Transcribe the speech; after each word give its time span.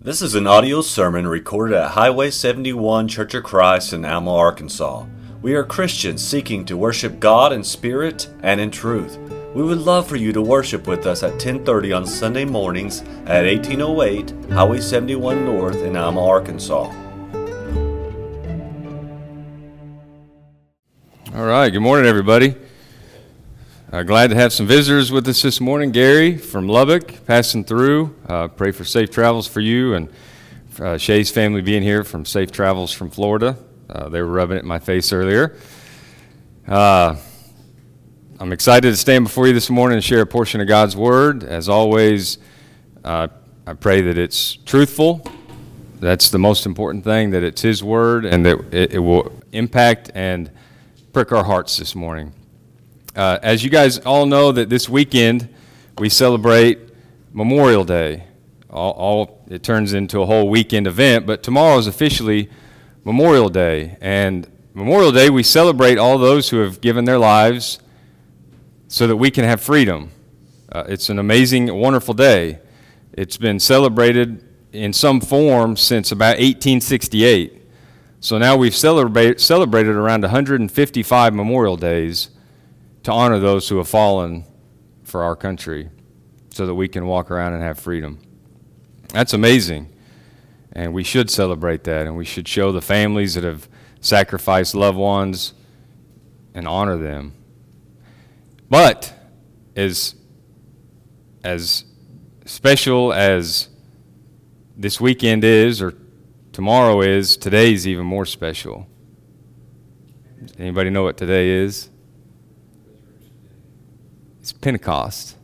This 0.00 0.22
is 0.22 0.36
an 0.36 0.46
audio 0.46 0.80
sermon 0.80 1.26
recorded 1.26 1.76
at 1.76 1.90
Highway 1.90 2.30
71 2.30 3.08
Church 3.08 3.34
of 3.34 3.42
Christ 3.42 3.92
in 3.92 4.04
Alma, 4.04 4.32
Arkansas. 4.32 5.06
We 5.42 5.56
are 5.56 5.64
Christians 5.64 6.24
seeking 6.24 6.64
to 6.66 6.76
worship 6.76 7.18
God 7.18 7.52
in 7.52 7.64
spirit 7.64 8.30
and 8.40 8.60
in 8.60 8.70
truth. 8.70 9.18
We 9.56 9.64
would 9.64 9.78
love 9.78 10.06
for 10.06 10.14
you 10.14 10.32
to 10.34 10.40
worship 10.40 10.86
with 10.86 11.04
us 11.04 11.24
at 11.24 11.40
10:30 11.40 11.92
on 11.92 12.06
Sunday 12.06 12.44
mornings 12.44 13.02
at 13.26 13.44
1808 13.44 14.32
Highway 14.52 14.78
71 14.80 15.44
North 15.44 15.82
in 15.82 15.96
Alma, 15.96 16.24
Arkansas. 16.24 16.92
All 21.34 21.44
right, 21.44 21.70
good 21.70 21.82
morning, 21.82 22.06
everybody. 22.06 22.54
Uh, 23.90 24.02
glad 24.02 24.28
to 24.28 24.36
have 24.36 24.52
some 24.52 24.66
visitors 24.66 25.10
with 25.10 25.26
us 25.28 25.40
this 25.40 25.62
morning. 25.62 25.90
Gary 25.90 26.36
from 26.36 26.68
Lubbock 26.68 27.24
passing 27.24 27.64
through. 27.64 28.14
Uh, 28.28 28.46
pray 28.46 28.70
for 28.70 28.84
safe 28.84 29.10
travels 29.10 29.46
for 29.46 29.60
you 29.60 29.94
and 29.94 30.12
uh, 30.78 30.98
Shay's 30.98 31.30
family 31.30 31.62
being 31.62 31.82
here 31.82 32.04
from 32.04 32.26
Safe 32.26 32.52
Travels 32.52 32.92
from 32.92 33.08
Florida. 33.08 33.56
Uh, 33.88 34.10
they 34.10 34.20
were 34.20 34.28
rubbing 34.28 34.58
it 34.58 34.60
in 34.60 34.68
my 34.68 34.78
face 34.78 35.10
earlier. 35.10 35.56
Uh, 36.66 37.16
I'm 38.38 38.52
excited 38.52 38.90
to 38.90 38.96
stand 38.98 39.24
before 39.24 39.46
you 39.46 39.54
this 39.54 39.70
morning 39.70 39.96
and 39.96 40.04
share 40.04 40.20
a 40.20 40.26
portion 40.26 40.60
of 40.60 40.68
God's 40.68 40.94
Word. 40.94 41.42
As 41.42 41.70
always, 41.70 42.36
uh, 43.04 43.28
I 43.66 43.72
pray 43.72 44.02
that 44.02 44.18
it's 44.18 44.56
truthful. 44.66 45.26
That's 45.98 46.28
the 46.28 46.38
most 46.38 46.66
important 46.66 47.04
thing, 47.04 47.30
that 47.30 47.42
it's 47.42 47.62
His 47.62 47.82
Word 47.82 48.26
and 48.26 48.44
that 48.44 48.58
it, 48.70 48.92
it 48.92 48.98
will 48.98 49.32
impact 49.52 50.10
and 50.14 50.50
prick 51.14 51.32
our 51.32 51.44
hearts 51.44 51.78
this 51.78 51.94
morning. 51.94 52.34
Uh, 53.16 53.38
as 53.42 53.64
you 53.64 53.70
guys 53.70 53.98
all 54.00 54.26
know, 54.26 54.52
that 54.52 54.68
this 54.68 54.88
weekend 54.88 55.48
we 55.98 56.08
celebrate 56.08 56.78
Memorial 57.32 57.84
Day. 57.84 58.24
All, 58.70 58.92
all, 58.92 59.44
it 59.48 59.62
turns 59.62 59.92
into 59.92 60.20
a 60.20 60.26
whole 60.26 60.48
weekend 60.48 60.86
event, 60.86 61.26
but 61.26 61.42
tomorrow 61.42 61.78
is 61.78 61.86
officially 61.86 62.50
Memorial 63.04 63.48
Day, 63.48 63.96
and 64.00 64.46
Memorial 64.74 65.10
Day 65.10 65.30
we 65.30 65.42
celebrate 65.42 65.98
all 65.98 66.18
those 66.18 66.50
who 66.50 66.58
have 66.58 66.80
given 66.80 67.04
their 67.04 67.18
lives 67.18 67.78
so 68.88 69.06
that 69.06 69.16
we 69.16 69.30
can 69.30 69.44
have 69.44 69.60
freedom. 69.60 70.10
Uh, 70.70 70.84
it's 70.86 71.08
an 71.08 71.18
amazing, 71.18 71.74
wonderful 71.74 72.14
day. 72.14 72.58
It's 73.12 73.36
been 73.36 73.58
celebrated 73.58 74.44
in 74.72 74.92
some 74.92 75.20
form 75.20 75.76
since 75.76 76.12
about 76.12 76.36
1868. 76.38 77.62
So 78.20 78.36
now 78.36 78.56
we've 78.56 78.76
celebrate, 78.76 79.40
celebrated 79.40 79.96
around 79.96 80.22
155 80.22 81.34
Memorial 81.34 81.76
Days 81.76 82.30
to 83.08 83.12
honor 83.14 83.38
those 83.38 83.66
who 83.70 83.78
have 83.78 83.88
fallen 83.88 84.44
for 85.02 85.22
our 85.22 85.34
country 85.34 85.88
so 86.50 86.66
that 86.66 86.74
we 86.74 86.86
can 86.86 87.06
walk 87.06 87.30
around 87.30 87.54
and 87.54 87.62
have 87.62 87.78
freedom. 87.78 88.18
That's 89.14 89.32
amazing. 89.32 89.90
And 90.72 90.92
we 90.92 91.04
should 91.04 91.30
celebrate 91.30 91.84
that, 91.84 92.06
and 92.06 92.18
we 92.18 92.26
should 92.26 92.46
show 92.46 92.70
the 92.70 92.82
families 92.82 93.32
that 93.32 93.44
have 93.44 93.66
sacrificed 94.02 94.74
loved 94.74 94.98
ones 94.98 95.54
and 96.52 96.68
honor 96.68 96.98
them. 96.98 97.32
But 98.68 99.10
as, 99.74 100.14
as 101.42 101.86
special 102.44 103.14
as 103.14 103.70
this 104.76 105.00
weekend 105.00 105.44
is, 105.44 105.80
or 105.80 105.94
tomorrow 106.52 107.00
is, 107.00 107.38
today's 107.38 107.88
even 107.88 108.04
more 108.04 108.26
special. 108.26 108.86
Anybody 110.58 110.90
know 110.90 111.04
what 111.04 111.16
today 111.16 111.48
is? 111.48 111.88
It's 114.48 114.54
Pentecost. 114.54 115.36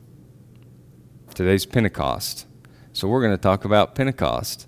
Today's 1.34 1.66
Pentecost. 1.66 2.46
So 2.94 3.06
we're 3.06 3.20
going 3.20 3.34
to 3.34 3.42
talk 3.42 3.66
about 3.66 3.94
Pentecost. 3.94 4.66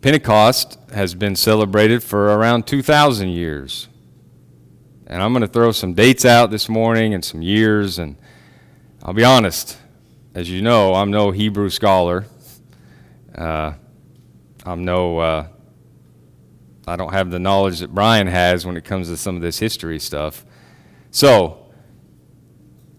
Pentecost 0.00 0.78
has 0.94 1.14
been 1.14 1.36
celebrated 1.36 2.02
for 2.02 2.34
around 2.34 2.66
2,000 2.66 3.28
years. 3.28 3.88
And 5.06 5.22
I'm 5.22 5.34
going 5.34 5.42
to 5.42 5.46
throw 5.46 5.70
some 5.70 5.92
dates 5.92 6.24
out 6.24 6.50
this 6.50 6.66
morning 6.66 7.12
and 7.12 7.22
some 7.22 7.42
years. 7.42 7.98
And 7.98 8.16
I'll 9.02 9.12
be 9.12 9.24
honest, 9.24 9.76
as 10.34 10.48
you 10.48 10.62
know, 10.62 10.94
I'm 10.94 11.10
no 11.10 11.30
Hebrew 11.30 11.68
scholar. 11.68 12.24
Uh, 13.34 13.74
I'm 14.64 14.86
no, 14.86 15.18
uh, 15.18 15.46
I 16.86 16.96
don't 16.96 17.12
have 17.12 17.30
the 17.30 17.38
knowledge 17.38 17.80
that 17.80 17.94
Brian 17.94 18.28
has 18.28 18.64
when 18.64 18.78
it 18.78 18.84
comes 18.86 19.08
to 19.08 19.18
some 19.18 19.36
of 19.36 19.42
this 19.42 19.58
history 19.58 19.98
stuff. 19.98 20.46
So, 21.10 21.61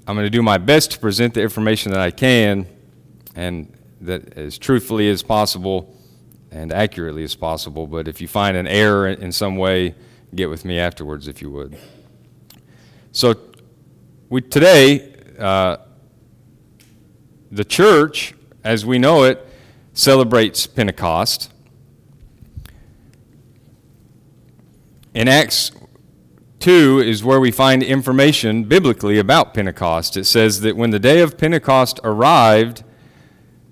I'm 0.05 0.15
going 0.15 0.25
to 0.25 0.29
do 0.29 0.43
my 0.43 0.57
best 0.57 0.91
to 0.91 0.99
present 0.99 1.33
the 1.33 1.41
information 1.41 1.91
that 1.93 2.01
I 2.01 2.11
can 2.11 2.67
and 3.35 3.71
that 4.01 4.37
as 4.37 4.57
truthfully 4.57 5.09
as 5.09 5.23
possible 5.23 5.95
and 6.51 6.73
accurately 6.73 7.23
as 7.23 7.35
possible. 7.35 7.87
But 7.87 8.09
if 8.09 8.19
you 8.19 8.27
find 8.27 8.57
an 8.57 8.67
error 8.67 9.07
in 9.07 9.31
some 9.31 9.55
way, 9.55 9.95
get 10.35 10.49
with 10.49 10.65
me 10.65 10.77
afterwards 10.77 11.29
if 11.29 11.41
you 11.41 11.49
would. 11.51 11.77
So, 13.13 13.35
we, 14.29 14.41
today, 14.41 15.13
uh, 15.39 15.77
the 17.51 17.63
church, 17.63 18.33
as 18.63 18.85
we 18.85 18.99
know 18.99 19.23
it, 19.23 19.47
celebrates 19.93 20.67
Pentecost. 20.67 21.49
In 25.13 25.27
Acts 25.27 25.71
2 26.63 27.01
is 27.01 27.25
where 27.25 27.41
we 27.41 27.51
find 27.51 27.83
information 27.83 28.63
biblically 28.63 29.19
about 29.19 29.53
Pentecost. 29.53 30.15
It 30.15 30.23
says 30.23 30.61
that 30.61 30.77
when 30.77 30.91
the 30.91 30.99
day 30.99 31.19
of 31.19 31.37
Pentecost 31.37 31.99
arrived, 32.05 32.85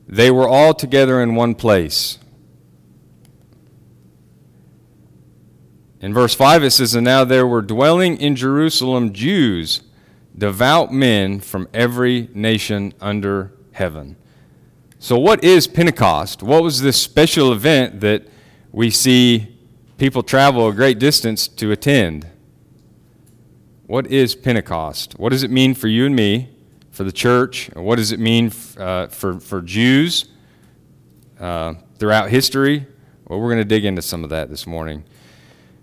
they 0.05 0.29
were 0.29 0.45
all 0.45 0.73
together 0.73 1.21
in 1.21 1.33
one 1.33 1.55
place. 1.55 2.19
In 6.01 6.13
verse 6.13 6.35
5, 6.35 6.65
it 6.65 6.71
says, 6.71 6.93
And 6.93 7.05
now 7.05 7.23
there 7.23 7.47
were 7.47 7.61
dwelling 7.61 8.17
in 8.17 8.35
Jerusalem 8.35 9.13
Jews, 9.13 9.83
devout 10.37 10.91
men 10.91 11.39
from 11.39 11.69
every 11.73 12.27
nation 12.33 12.93
under 12.99 13.53
heaven. 13.71 14.17
So, 14.99 15.17
what 15.17 15.45
is 15.45 15.65
Pentecost? 15.65 16.43
What 16.43 16.61
was 16.61 16.81
this 16.81 17.01
special 17.01 17.53
event 17.53 18.01
that 18.01 18.27
we 18.73 18.89
see 18.89 19.57
people 19.97 20.23
travel 20.23 20.67
a 20.67 20.73
great 20.73 20.99
distance 20.99 21.47
to 21.47 21.71
attend? 21.71 22.27
What 23.91 24.07
is 24.07 24.35
Pentecost? 24.35 25.19
What 25.19 25.31
does 25.31 25.43
it 25.43 25.51
mean 25.51 25.73
for 25.73 25.89
you 25.89 26.05
and 26.05 26.15
me, 26.15 26.47
for 26.91 27.03
the 27.03 27.11
church? 27.11 27.69
What 27.73 27.97
does 27.97 28.13
it 28.13 28.21
mean 28.21 28.49
uh, 28.77 29.07
for, 29.07 29.37
for 29.41 29.61
Jews 29.61 30.29
uh, 31.41 31.73
throughout 31.99 32.29
history? 32.29 32.87
Well, 33.27 33.41
we're 33.41 33.49
going 33.49 33.57
to 33.57 33.65
dig 33.65 33.83
into 33.83 34.01
some 34.01 34.23
of 34.23 34.29
that 34.29 34.49
this 34.49 34.65
morning. 34.65 35.03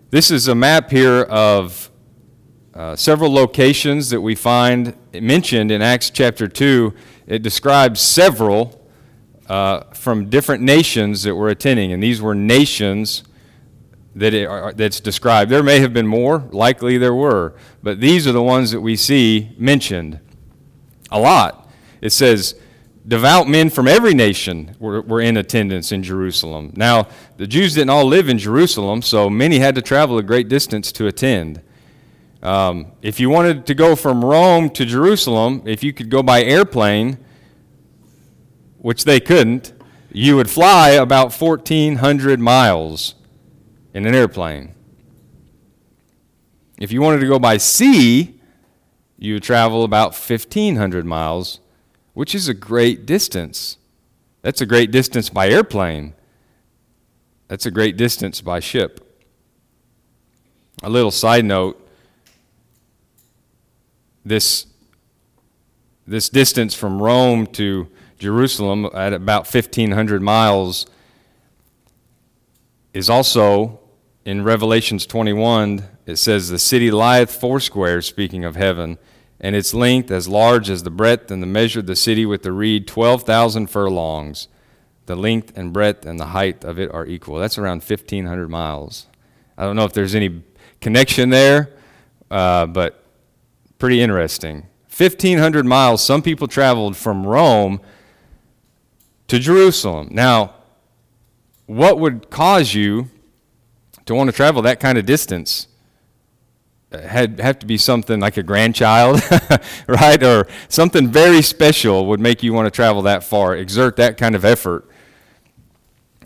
This 0.09 0.31
is 0.31 0.49
a 0.49 0.55
map 0.55 0.91
here 0.91 1.25
of 1.25 1.91
uh, 2.73 2.97
several 2.97 3.31
locations 3.31 4.09
that 4.09 4.23
we 4.23 4.35
find 4.35 4.97
mentioned 5.13 5.71
in 5.71 5.83
Acts 5.83 6.09
chapter 6.09 6.49
2. 6.49 6.95
It 7.27 7.43
describes 7.43 8.01
several 8.01 8.89
uh, 9.51 9.81
from 9.93 10.31
different 10.31 10.63
nations 10.63 11.25
that 11.25 11.35
were 11.35 11.51
attending, 11.51 11.93
and 11.93 12.03
these 12.03 12.23
were 12.23 12.35
nations 12.35 13.25
that 14.19 14.35
it, 14.35 14.77
that's 14.77 15.01
described. 15.01 15.51
There 15.51 15.63
may 15.63 15.81
have 15.81 15.93
been 15.93 16.07
more, 16.07 16.49
likely 16.51 16.99
there 16.99 17.15
were, 17.15 17.55
but 17.83 18.01
these 18.01 18.27
are 18.27 18.33
the 18.33 18.43
ones 18.43 18.71
that 18.73 18.81
we 18.81 18.97
see 18.97 19.55
mentioned 19.59 20.21
a 21.11 21.19
lot. 21.19 21.71
It 22.01 22.11
says, 22.11 22.55
devout 23.07 23.49
men 23.49 23.71
from 23.71 23.89
every 23.89 24.15
nation 24.15 24.77
were, 24.79 25.01
were 25.03 25.21
in 25.21 25.37
attendance 25.37 25.93
in 25.93 26.03
Jerusalem. 26.03 26.73
Now, 26.77 27.09
the 27.37 27.47
Jews 27.47 27.75
didn't 27.75 27.91
all 27.91 28.05
live 28.05 28.29
in 28.29 28.39
Jerusalem, 28.39 29.03
so 29.03 29.31
many 29.31 29.59
had 29.59 29.75
to 29.77 29.83
travel 29.83 30.19
a 30.19 30.23
great 30.23 30.49
distance 30.49 30.93
to 30.93 31.07
attend. 31.07 31.63
Um, 32.43 32.93
if 33.03 33.19
you 33.19 33.31
wanted 33.31 33.67
to 33.67 33.75
go 33.75 33.97
from 33.97 34.25
Rome 34.25 34.71
to 34.71 34.85
Jerusalem, 34.85 35.63
if 35.65 35.83
you 35.83 35.93
could 35.93 36.11
go 36.11 36.23
by 36.23 36.43
airplane, 36.43 37.19
which 38.79 39.05
they 39.05 39.19
couldn't, 39.19 39.73
you 40.13 40.37
would 40.37 40.49
fly 40.49 40.91
about 40.91 41.39
1,400 41.39 42.41
miles 42.41 43.15
in 43.99 44.07
an 44.07 44.15
airplane. 44.15 44.73
If 46.79 46.93
you 46.93 47.03
wanted 47.03 47.19
to 47.19 47.27
go 47.27 47.41
by 47.41 47.57
sea, 47.57 48.41
you 49.19 49.35
would 49.35 49.43
travel 49.43 49.83
about 49.83 50.11
1,500 50.11 51.05
miles, 51.05 51.59
which 52.15 52.33
is 52.33 52.49
a 52.49 52.55
great 52.55 53.07
distance. 53.07 53.77
That's 54.43 54.61
a 54.61 54.67
great 54.67 54.93
distance 54.93 55.29
by 55.31 55.49
airplane. 55.49 56.15
That's 57.49 57.67
a 57.67 57.73
great 57.73 57.97
distance 57.97 58.41
by 58.41 58.61
ship. 58.61 59.21
A 60.85 60.89
little 60.89 61.11
side 61.11 61.45
note 61.45 61.85
this, 64.25 64.67
this 66.07 66.29
distance 66.29 66.73
from 66.73 67.03
Rome 67.03 67.49
to 67.49 67.89
Jerusalem 68.21 68.89
at 68.95 69.13
about 69.13 69.53
1,500 69.53 70.23
miles 70.23 70.87
is 72.95 73.11
also 73.11 73.78
in 74.29 74.45
Revelations 74.45 75.07
21, 75.07 75.85
it 76.05 76.17
says, 76.17 76.51
The 76.51 76.59
city 76.59 76.91
lieth 76.91 77.35
foursquare, 77.35 78.03
speaking 78.03 78.45
of 78.45 78.57
heaven, 78.57 78.99
and 79.41 79.57
its 79.57 79.73
length 79.73 80.11
as 80.11 80.29
large 80.29 80.69
as 80.69 80.83
the 80.83 80.91
breadth, 80.91 81.31
and 81.31 81.43
the 81.43 81.47
measure 81.47 81.81
of 81.81 81.87
the 81.87 81.97
city 81.97 82.27
with 82.27 82.43
the 82.43 82.53
reed 82.53 82.87
12,000 82.87 83.69
furlongs. 83.69 84.49
the 85.07 85.17
length 85.17 85.57
and 85.57 85.73
breadth 85.73 86.05
and 86.05 86.21
the 86.21 86.27
height 86.27 86.63
of 86.63 86.79
it 86.79 86.93
are 86.93 87.07
equal. 87.07 87.39
That's 87.39 87.57
around 87.57 87.83
1,500 87.83 88.51
miles. 88.51 89.07
I 89.57 89.65
don't 89.65 89.77
know 89.77 89.87
if 89.87 89.95
there's 89.95 90.15
any 90.15 90.43
connection 90.83 91.31
there, 91.31 91.71
uh, 92.31 92.67
but 92.67 93.03
pretty 93.79 94.03
interesting. 94.03 94.67
1,500 94.95 95.65
miles, 95.65 96.05
some 96.05 96.21
people 96.21 96.49
traveled 96.49 96.99
from 96.99 97.27
Rome 97.27 97.81
to 99.29 99.39
Jerusalem. 99.39 100.09
Now, 100.11 100.57
what 101.65 101.99
would 101.99 102.29
cause 102.29 102.75
you 102.75 103.09
to 104.09 104.15
want 104.15 104.29
to 104.29 104.37
travel 104.37 104.61
that 104.63 104.81
kind 104.81 104.99
of 104.99 105.07
distance? 105.07 105.69
had 106.91 107.39
have 107.39 107.59
to 107.59 107.67
be 107.67 107.77
something 107.77 108.19
like 108.21 108.37
a 108.37 108.43
grandchild, 108.43 109.21
right? 109.89 110.23
Or 110.23 110.47
something 110.69 111.09
very 111.09 111.43
special 111.43 112.07
would 112.07 112.21
make 112.21 112.43
you 112.43 112.53
want 112.53 112.67
to 112.67 112.71
travel 112.71 113.03
that 113.03 113.23
far, 113.23 113.55
exert 113.55 113.97
that 113.97 114.17
kind 114.17 114.35
of 114.35 114.45
effort 114.45 114.89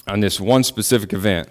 on 0.06 0.20
this 0.20 0.40
one 0.40 0.62
specific 0.62 1.12
event. 1.12 1.48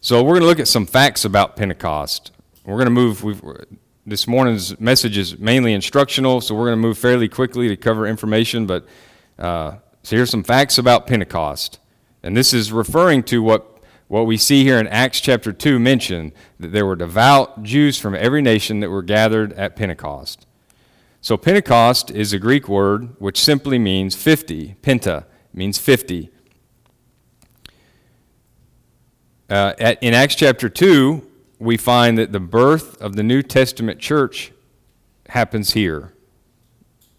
So 0.00 0.22
we're 0.22 0.32
going 0.32 0.42
to 0.42 0.46
look 0.46 0.60
at 0.60 0.68
some 0.68 0.86
facts 0.86 1.24
about 1.24 1.56
Pentecost. 1.56 2.32
We're 2.64 2.76
going 2.76 2.86
to 2.86 2.90
move. 2.90 3.66
This 4.06 4.26
morning's 4.26 4.78
message 4.78 5.16
is 5.16 5.38
mainly 5.38 5.72
instructional, 5.72 6.40
so 6.42 6.54
we're 6.54 6.66
going 6.66 6.78
to 6.78 6.82
move 6.82 6.98
fairly 6.98 7.28
quickly 7.28 7.68
to 7.68 7.76
cover 7.76 8.06
information. 8.06 8.66
But 8.66 8.86
uh, 9.38 9.76
so 10.02 10.16
here's 10.16 10.30
some 10.30 10.42
facts 10.42 10.76
about 10.76 11.06
Pentecost, 11.06 11.78
and 12.24 12.34
this 12.34 12.54
is 12.54 12.72
referring 12.72 13.22
to 13.24 13.42
what 13.42 13.70
what 14.08 14.26
we 14.26 14.36
see 14.36 14.64
here 14.64 14.78
in 14.78 14.86
Acts 14.88 15.20
chapter 15.20 15.52
2 15.52 15.78
mention 15.78 16.32
that 16.60 16.72
there 16.72 16.84
were 16.84 16.96
devout 16.96 17.62
Jews 17.62 17.98
from 17.98 18.14
every 18.14 18.42
nation 18.42 18.80
that 18.80 18.90
were 18.90 19.02
gathered 19.02 19.52
at 19.54 19.76
Pentecost. 19.76 20.46
So, 21.20 21.36
Pentecost 21.36 22.10
is 22.10 22.32
a 22.32 22.38
Greek 22.38 22.68
word 22.68 23.16
which 23.18 23.40
simply 23.40 23.78
means 23.78 24.14
50. 24.14 24.76
Penta 24.82 25.24
means 25.52 25.78
50. 25.78 26.30
Uh, 29.48 29.72
at, 29.78 30.02
in 30.02 30.14
Acts 30.14 30.34
chapter 30.34 30.68
2, 30.68 31.26
we 31.58 31.76
find 31.76 32.18
that 32.18 32.32
the 32.32 32.40
birth 32.40 33.00
of 33.00 33.16
the 33.16 33.22
New 33.22 33.42
Testament 33.42 34.00
church 34.00 34.52
happens 35.30 35.72
here. 35.72 36.12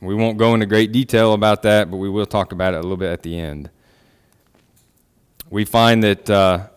We 0.02 0.13
won't 0.13 0.38
go 0.38 0.54
into 0.54 0.66
great 0.66 0.92
detail 0.92 1.34
about 1.34 1.63
that, 1.63 1.90
but 1.90 1.98
we 1.98 2.10
will 2.10 2.28
talk 2.28 2.52
about 2.52 2.74
it 2.74 2.78
a 2.78 2.81
little 2.81 2.98
bit 2.98 3.12
at 3.12 3.24
the 3.24 3.40
end. 3.40 3.69
We 5.56 5.63
find 5.63 6.04
that 6.04 6.30
uh, 6.30 6.68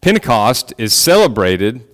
Pentecost 0.00 0.72
is 0.78 0.94
celebrated 0.94 1.84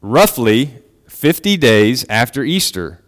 roughly 0.00 0.76
50 1.08 1.56
days 1.56 2.06
after 2.08 2.44
Easter, 2.44 3.02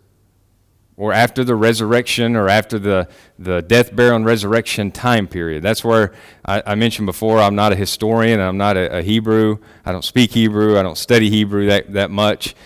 or 0.97 1.13
after 1.13 1.45
the 1.45 1.55
resurrection, 1.55 2.35
or 2.35 2.49
after 2.49 2.81
the, 2.81 3.09
the 3.39 3.63
death, 3.63 3.95
burial, 3.95 4.17
and 4.17 4.27
resurrection 4.27 4.91
time 4.91 5.29
period. 5.29 5.63
That's 5.63 5.85
where 5.85 6.13
I, 6.45 6.65
I 6.67 6.75
mentioned 6.75 7.07
before 7.07 7.39
I'm 7.39 7.55
not 7.55 7.71
a 7.71 7.77
historian, 7.77 8.41
I'm 8.41 8.59
not 8.59 8.77
a, 8.77 8.99
a 8.99 9.03
Hebrew, 9.03 9.59
I 9.85 9.93
don't 9.93 10.05
speak 10.05 10.33
Hebrew, 10.33 10.81
I 10.81 10.83
don't 10.83 10.99
study 10.99 11.31
Hebrew 11.31 11.67
that, 11.67 11.93
that 11.93 12.11
much. 12.11 12.57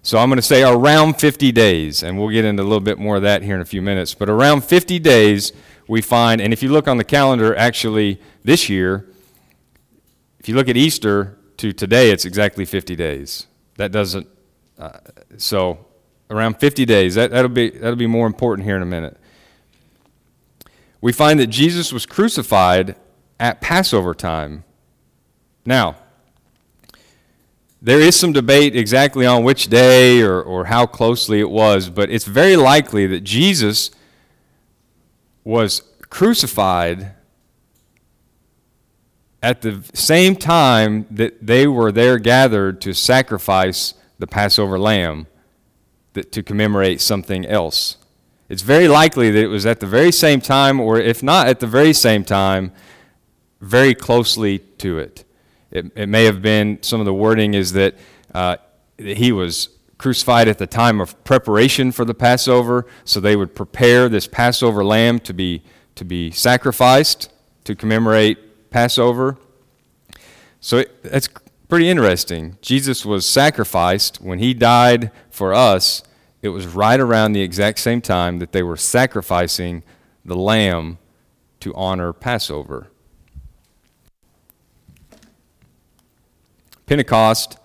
So 0.00 0.16
I'm 0.16 0.30
going 0.30 0.38
to 0.38 0.42
say 0.42 0.62
around 0.62 1.20
50 1.20 1.52
days, 1.52 2.02
and 2.02 2.18
we'll 2.18 2.30
get 2.30 2.46
into 2.46 2.62
a 2.62 2.64
little 2.64 2.80
bit 2.80 2.98
more 2.98 3.16
of 3.16 3.22
that 3.22 3.42
here 3.42 3.54
in 3.54 3.60
a 3.60 3.66
few 3.66 3.82
minutes. 3.82 4.14
But 4.14 4.30
around 4.30 4.64
50 4.64 4.98
days, 4.98 5.52
we 5.92 6.00
find, 6.00 6.40
and 6.40 6.54
if 6.54 6.62
you 6.62 6.70
look 6.70 6.88
on 6.88 6.96
the 6.96 7.04
calendar, 7.04 7.54
actually 7.54 8.18
this 8.44 8.70
year, 8.70 9.06
if 10.40 10.48
you 10.48 10.54
look 10.54 10.66
at 10.70 10.76
Easter 10.76 11.36
to 11.58 11.70
today, 11.70 12.10
it's 12.10 12.24
exactly 12.24 12.64
50 12.64 12.96
days. 12.96 13.46
That 13.76 13.92
doesn't, 13.92 14.26
uh, 14.78 15.00
so 15.36 15.84
around 16.30 16.58
50 16.58 16.86
days. 16.86 17.14
That, 17.16 17.30
that'll, 17.30 17.50
be, 17.50 17.68
that'll 17.68 17.96
be 17.96 18.06
more 18.06 18.26
important 18.26 18.66
here 18.66 18.74
in 18.74 18.80
a 18.80 18.86
minute. 18.86 19.18
We 21.02 21.12
find 21.12 21.38
that 21.40 21.48
Jesus 21.48 21.92
was 21.92 22.06
crucified 22.06 22.96
at 23.38 23.60
Passover 23.60 24.14
time. 24.14 24.64
Now, 25.66 25.96
there 27.82 28.00
is 28.00 28.16
some 28.16 28.32
debate 28.32 28.74
exactly 28.74 29.26
on 29.26 29.44
which 29.44 29.66
day 29.66 30.22
or, 30.22 30.40
or 30.40 30.64
how 30.64 30.86
closely 30.86 31.38
it 31.38 31.50
was, 31.50 31.90
but 31.90 32.08
it's 32.08 32.24
very 32.24 32.56
likely 32.56 33.06
that 33.08 33.24
Jesus 33.24 33.90
was 35.44 35.82
crucified 36.08 37.12
at 39.42 39.62
the 39.62 39.82
same 39.92 40.36
time 40.36 41.06
that 41.10 41.44
they 41.44 41.66
were 41.66 41.90
there 41.90 42.18
gathered 42.18 42.80
to 42.80 42.92
sacrifice 42.92 43.94
the 44.18 44.26
Passover 44.26 44.78
lamb 44.78 45.26
that, 46.12 46.30
to 46.32 46.42
commemorate 46.42 47.00
something 47.00 47.44
else. 47.46 47.96
It's 48.48 48.62
very 48.62 48.86
likely 48.86 49.30
that 49.30 49.42
it 49.42 49.48
was 49.48 49.66
at 49.66 49.80
the 49.80 49.86
very 49.86 50.12
same 50.12 50.40
time, 50.40 50.78
or 50.78 50.98
if 50.98 51.22
not 51.22 51.48
at 51.48 51.58
the 51.58 51.66
very 51.66 51.92
same 51.92 52.22
time, 52.22 52.70
very 53.60 53.94
closely 53.94 54.58
to 54.78 54.98
it. 54.98 55.24
It, 55.70 55.90
it 55.96 56.08
may 56.08 56.24
have 56.24 56.42
been, 56.42 56.78
some 56.82 57.00
of 57.00 57.06
the 57.06 57.14
wording 57.14 57.54
is 57.54 57.72
that 57.72 57.94
uh, 58.34 58.58
he 58.98 59.32
was 59.32 59.70
crucified 60.02 60.48
at 60.48 60.58
the 60.58 60.66
time 60.66 61.00
of 61.00 61.22
preparation 61.22 61.92
for 61.92 62.04
the 62.04 62.12
Passover, 62.12 62.84
so 63.04 63.20
they 63.20 63.36
would 63.36 63.54
prepare 63.54 64.08
this 64.08 64.26
Passover 64.26 64.84
lamb 64.84 65.20
to 65.20 65.32
be, 65.32 65.62
to 65.94 66.04
be 66.04 66.32
sacrificed 66.32 67.30
to 67.62 67.76
commemorate 67.76 68.68
Passover. 68.70 69.38
So 70.60 70.78
it, 70.78 71.04
that's 71.04 71.28
pretty 71.68 71.88
interesting. 71.88 72.58
Jesus 72.60 73.06
was 73.06 73.24
sacrificed 73.24 74.20
when 74.20 74.40
he 74.40 74.52
died 74.54 75.12
for 75.30 75.54
us. 75.54 76.02
It 76.42 76.48
was 76.48 76.66
right 76.66 76.98
around 76.98 77.32
the 77.32 77.42
exact 77.42 77.78
same 77.78 78.00
time 78.00 78.40
that 78.40 78.50
they 78.50 78.64
were 78.64 78.76
sacrificing 78.76 79.84
the 80.24 80.34
lamb 80.34 80.98
to 81.60 81.72
honor 81.74 82.12
Passover. 82.12 82.88
Pentecost 86.86 87.56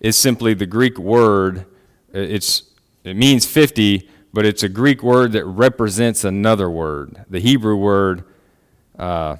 is 0.00 0.16
simply 0.16 0.54
the 0.54 0.64
Greek 0.64 0.96
word. 0.96 1.66
It's, 2.14 2.62
it 3.02 3.16
means 3.16 3.44
50, 3.44 4.08
but 4.32 4.46
it's 4.46 4.62
a 4.62 4.68
Greek 4.68 5.02
word 5.02 5.32
that 5.32 5.44
represents 5.44 6.24
another 6.24 6.70
word. 6.70 7.24
The 7.28 7.40
Hebrew 7.40 7.76
word 7.76 8.24
uh, 8.98 9.36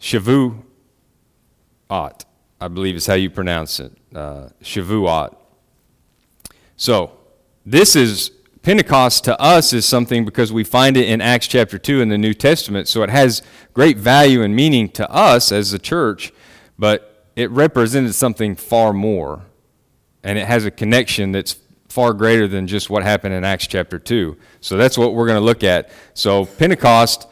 Shavuot, 0.00 0.54
I 1.90 2.68
believe 2.68 2.96
is 2.96 3.06
how 3.06 3.14
you 3.14 3.30
pronounce 3.30 3.80
it. 3.80 3.92
Uh, 4.14 4.48
Shavuot. 4.62 5.36
So, 6.76 7.12
this 7.64 7.94
is 7.94 8.32
Pentecost 8.62 9.24
to 9.24 9.40
us 9.40 9.72
is 9.72 9.86
something 9.86 10.24
because 10.24 10.52
we 10.52 10.64
find 10.64 10.96
it 10.96 11.08
in 11.08 11.20
Acts 11.20 11.46
chapter 11.46 11.78
2 11.78 12.00
in 12.02 12.08
the 12.08 12.18
New 12.18 12.34
Testament. 12.34 12.88
So 12.88 13.02
it 13.02 13.10
has 13.10 13.42
great 13.72 13.96
value 13.96 14.42
and 14.42 14.54
meaning 14.54 14.88
to 14.90 15.10
us 15.10 15.52
as 15.52 15.72
a 15.72 15.78
church, 15.78 16.32
but 16.78 17.26
it 17.36 17.50
represented 17.50 18.14
something 18.14 18.56
far 18.56 18.92
more. 18.92 19.42
And 20.22 20.38
it 20.38 20.46
has 20.46 20.64
a 20.64 20.70
connection 20.70 21.32
that's 21.32 21.56
far 21.98 22.12
greater 22.12 22.46
than 22.46 22.68
just 22.68 22.88
what 22.88 23.02
happened 23.02 23.34
in 23.34 23.42
Acts 23.42 23.66
chapter 23.66 23.98
2. 23.98 24.36
So 24.60 24.76
that's 24.76 24.96
what 24.96 25.14
we're 25.14 25.26
going 25.26 25.40
to 25.40 25.44
look 25.44 25.64
at. 25.64 25.90
So 26.14 26.44
Pentecost 26.44 27.26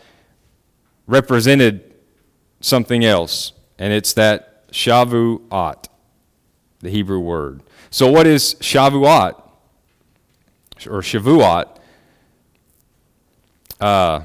represented 1.06 1.94
something 2.58 3.04
else, 3.04 3.52
and 3.78 3.92
it's 3.92 4.12
that 4.14 4.66
Shavuot, 4.73 5.87
the 6.80 6.90
Hebrew 6.90 7.20
word. 7.20 7.62
So, 7.90 8.11
what 8.11 8.26
is 8.26 8.56
Shavuot 8.56 9.40
or 10.90 11.00
Shavuot? 11.00 11.78
Uh, 13.80 14.23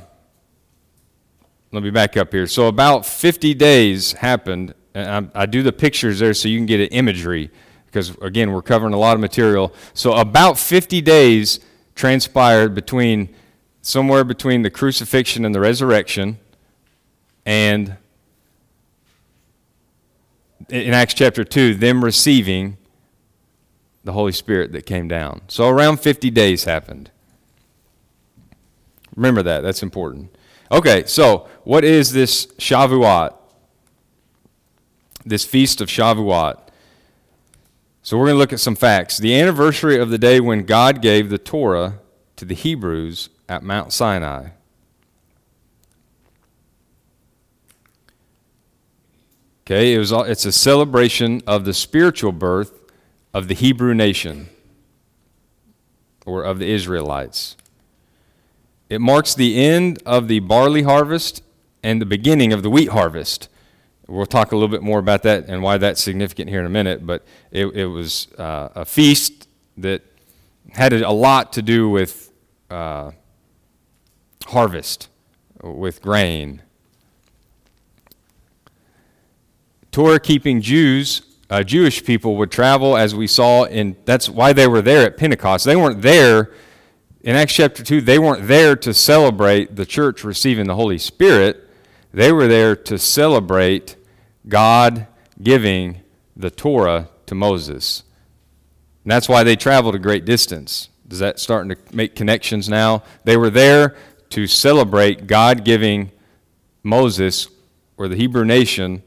let 1.71 1.83
me 1.83 1.91
back 1.91 2.17
up 2.17 2.33
here. 2.33 2.47
So, 2.47 2.65
about 2.65 3.05
50 3.05 3.53
days 3.53 4.13
happened, 4.13 4.73
and 4.95 5.29
I, 5.35 5.43
I 5.43 5.45
do 5.45 5.61
the 5.61 5.71
pictures 5.71 6.17
there 6.17 6.33
so 6.33 6.47
you 6.47 6.57
can 6.57 6.65
get 6.65 6.79
an 6.79 6.87
imagery, 6.87 7.51
because 7.91 8.17
again, 8.21 8.51
we're 8.53 8.61
covering 8.61 8.93
a 8.93 8.97
lot 8.97 9.15
of 9.15 9.19
material. 9.19 9.73
So, 9.93 10.13
about 10.13 10.57
50 10.57 11.01
days 11.01 11.59
transpired 11.93 12.73
between 12.73 13.35
somewhere 13.81 14.23
between 14.23 14.61
the 14.61 14.69
crucifixion 14.69 15.43
and 15.43 15.53
the 15.53 15.59
resurrection 15.59 16.39
and 17.45 17.97
in 20.69 20.93
Acts 20.93 21.13
chapter 21.13 21.43
2, 21.43 21.75
them 21.75 22.03
receiving 22.03 22.77
the 24.03 24.13
Holy 24.13 24.31
Spirit 24.31 24.71
that 24.71 24.85
came 24.85 25.07
down. 25.07 25.41
So 25.47 25.67
around 25.67 25.99
50 25.99 26.29
days 26.31 26.63
happened. 26.63 27.11
Remember 29.15 29.43
that, 29.43 29.61
that's 29.61 29.83
important. 29.83 30.35
Okay, 30.71 31.03
so 31.05 31.49
what 31.63 31.83
is 31.83 32.13
this 32.13 32.45
Shavuot? 32.57 33.35
This 35.25 35.43
feast 35.43 35.81
of 35.81 35.89
Shavuot. 35.89 36.59
So 38.03 38.17
we're 38.17 38.25
going 38.25 38.35
to 38.35 38.39
look 38.39 38.53
at 38.53 38.59
some 38.59 38.75
facts. 38.75 39.17
The 39.17 39.39
anniversary 39.39 39.99
of 39.99 40.09
the 40.09 40.17
day 40.17 40.39
when 40.39 40.65
God 40.65 41.01
gave 41.01 41.29
the 41.29 41.37
Torah 41.37 41.99
to 42.35 42.45
the 42.45 42.55
Hebrews 42.55 43.29
at 43.47 43.61
Mount 43.61 43.93
Sinai. 43.93 44.49
Okay, 49.63 49.93
it 49.93 49.99
was, 49.99 50.11
it's 50.11 50.45
a 50.45 50.51
celebration 50.51 51.43
of 51.45 51.65
the 51.65 51.73
spiritual 51.73 52.31
birth 52.31 52.81
of 53.33 53.47
the 53.47 53.53
Hebrew 53.53 53.93
nation 53.93 54.49
or 56.25 56.43
of 56.43 56.59
the 56.59 56.69
Israelites. 56.69 57.55
it 58.89 58.99
marks 58.99 59.33
the 59.33 59.63
end 59.63 60.01
of 60.05 60.27
the 60.27 60.39
barley 60.39 60.83
harvest 60.83 61.43
and 61.83 62.01
the 62.01 62.05
beginning 62.05 62.51
of 62.51 62.63
the 62.63 62.69
wheat 62.69 62.89
harvest. 62.89 63.47
We'll 64.11 64.25
talk 64.25 64.51
a 64.51 64.55
little 64.55 64.67
bit 64.67 64.83
more 64.83 64.99
about 64.99 65.23
that 65.23 65.45
and 65.47 65.63
why 65.63 65.77
that's 65.77 66.03
significant 66.03 66.49
here 66.49 66.59
in 66.59 66.65
a 66.65 66.69
minute, 66.69 67.07
but 67.07 67.23
it, 67.49 67.67
it 67.67 67.85
was 67.85 68.27
uh, 68.37 68.67
a 68.75 68.83
feast 68.83 69.47
that 69.77 70.01
had 70.71 70.91
a 70.91 71.11
lot 71.11 71.53
to 71.53 71.61
do 71.61 71.89
with 71.89 72.29
uh, 72.69 73.11
harvest, 74.47 75.07
with 75.63 76.01
grain. 76.01 76.61
Torah 79.91 80.19
keeping 80.19 80.59
Jews, 80.59 81.21
uh, 81.49 81.63
Jewish 81.63 82.03
people, 82.03 82.35
would 82.35 82.51
travel 82.51 82.97
as 82.97 83.15
we 83.15 83.27
saw 83.27 83.63
in, 83.63 83.95
that's 84.03 84.27
why 84.27 84.51
they 84.51 84.67
were 84.67 84.81
there 84.81 85.05
at 85.05 85.15
Pentecost. 85.15 85.63
They 85.63 85.77
weren't 85.77 86.01
there 86.01 86.51
in 87.21 87.37
Acts 87.37 87.53
chapter 87.53 87.81
2, 87.81 88.01
they 88.01 88.19
weren't 88.19 88.49
there 88.49 88.75
to 88.75 88.93
celebrate 88.93 89.77
the 89.77 89.85
church 89.85 90.25
receiving 90.25 90.67
the 90.67 90.75
Holy 90.75 90.97
Spirit. 90.97 91.69
They 92.13 92.33
were 92.33 92.47
there 92.47 92.75
to 92.75 92.97
celebrate 92.99 93.95
God 94.47 95.07
giving 95.41 96.01
the 96.35 96.49
Torah 96.49 97.09
to 97.25 97.35
Moses. 97.35 98.03
And 99.03 99.11
that's 99.11 99.29
why 99.29 99.43
they 99.43 99.55
traveled 99.55 99.95
a 99.95 99.99
great 99.99 100.25
distance. 100.25 100.89
Is 101.09 101.19
that 101.19 101.39
starting 101.39 101.75
to 101.75 101.95
make 101.95 102.15
connections 102.15 102.69
now? 102.69 103.03
They 103.23 103.37
were 103.37 103.49
there 103.49 103.95
to 104.29 104.47
celebrate 104.47 105.27
God 105.27 105.65
giving 105.65 106.11
Moses 106.83 107.47
or 107.97 108.07
the 108.07 108.15
Hebrew 108.15 108.45
nation 108.45 109.03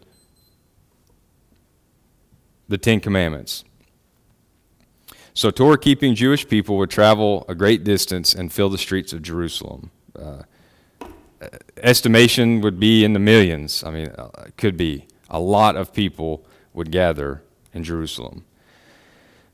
the 2.68 2.78
Ten 2.78 3.00
Commandments. 3.00 3.64
So, 5.34 5.50
Torah 5.50 5.78
keeping 5.78 6.14
Jewish 6.14 6.46
people 6.46 6.78
would 6.78 6.90
travel 6.90 7.44
a 7.48 7.54
great 7.54 7.82
distance 7.82 8.34
and 8.34 8.52
fill 8.52 8.68
the 8.68 8.78
streets 8.78 9.12
of 9.12 9.20
Jerusalem. 9.20 9.90
Uh, 10.14 10.42
estimation 11.76 12.60
would 12.60 12.78
be 12.78 13.04
in 13.04 13.12
the 13.12 13.18
millions. 13.18 13.82
I 13.84 13.90
mean, 13.90 14.08
uh, 14.10 14.28
could 14.56 14.76
be. 14.76 15.06
A 15.34 15.40
lot 15.40 15.74
of 15.74 15.92
people 15.92 16.46
would 16.72 16.92
gather 16.92 17.42
in 17.72 17.82
Jerusalem. 17.82 18.44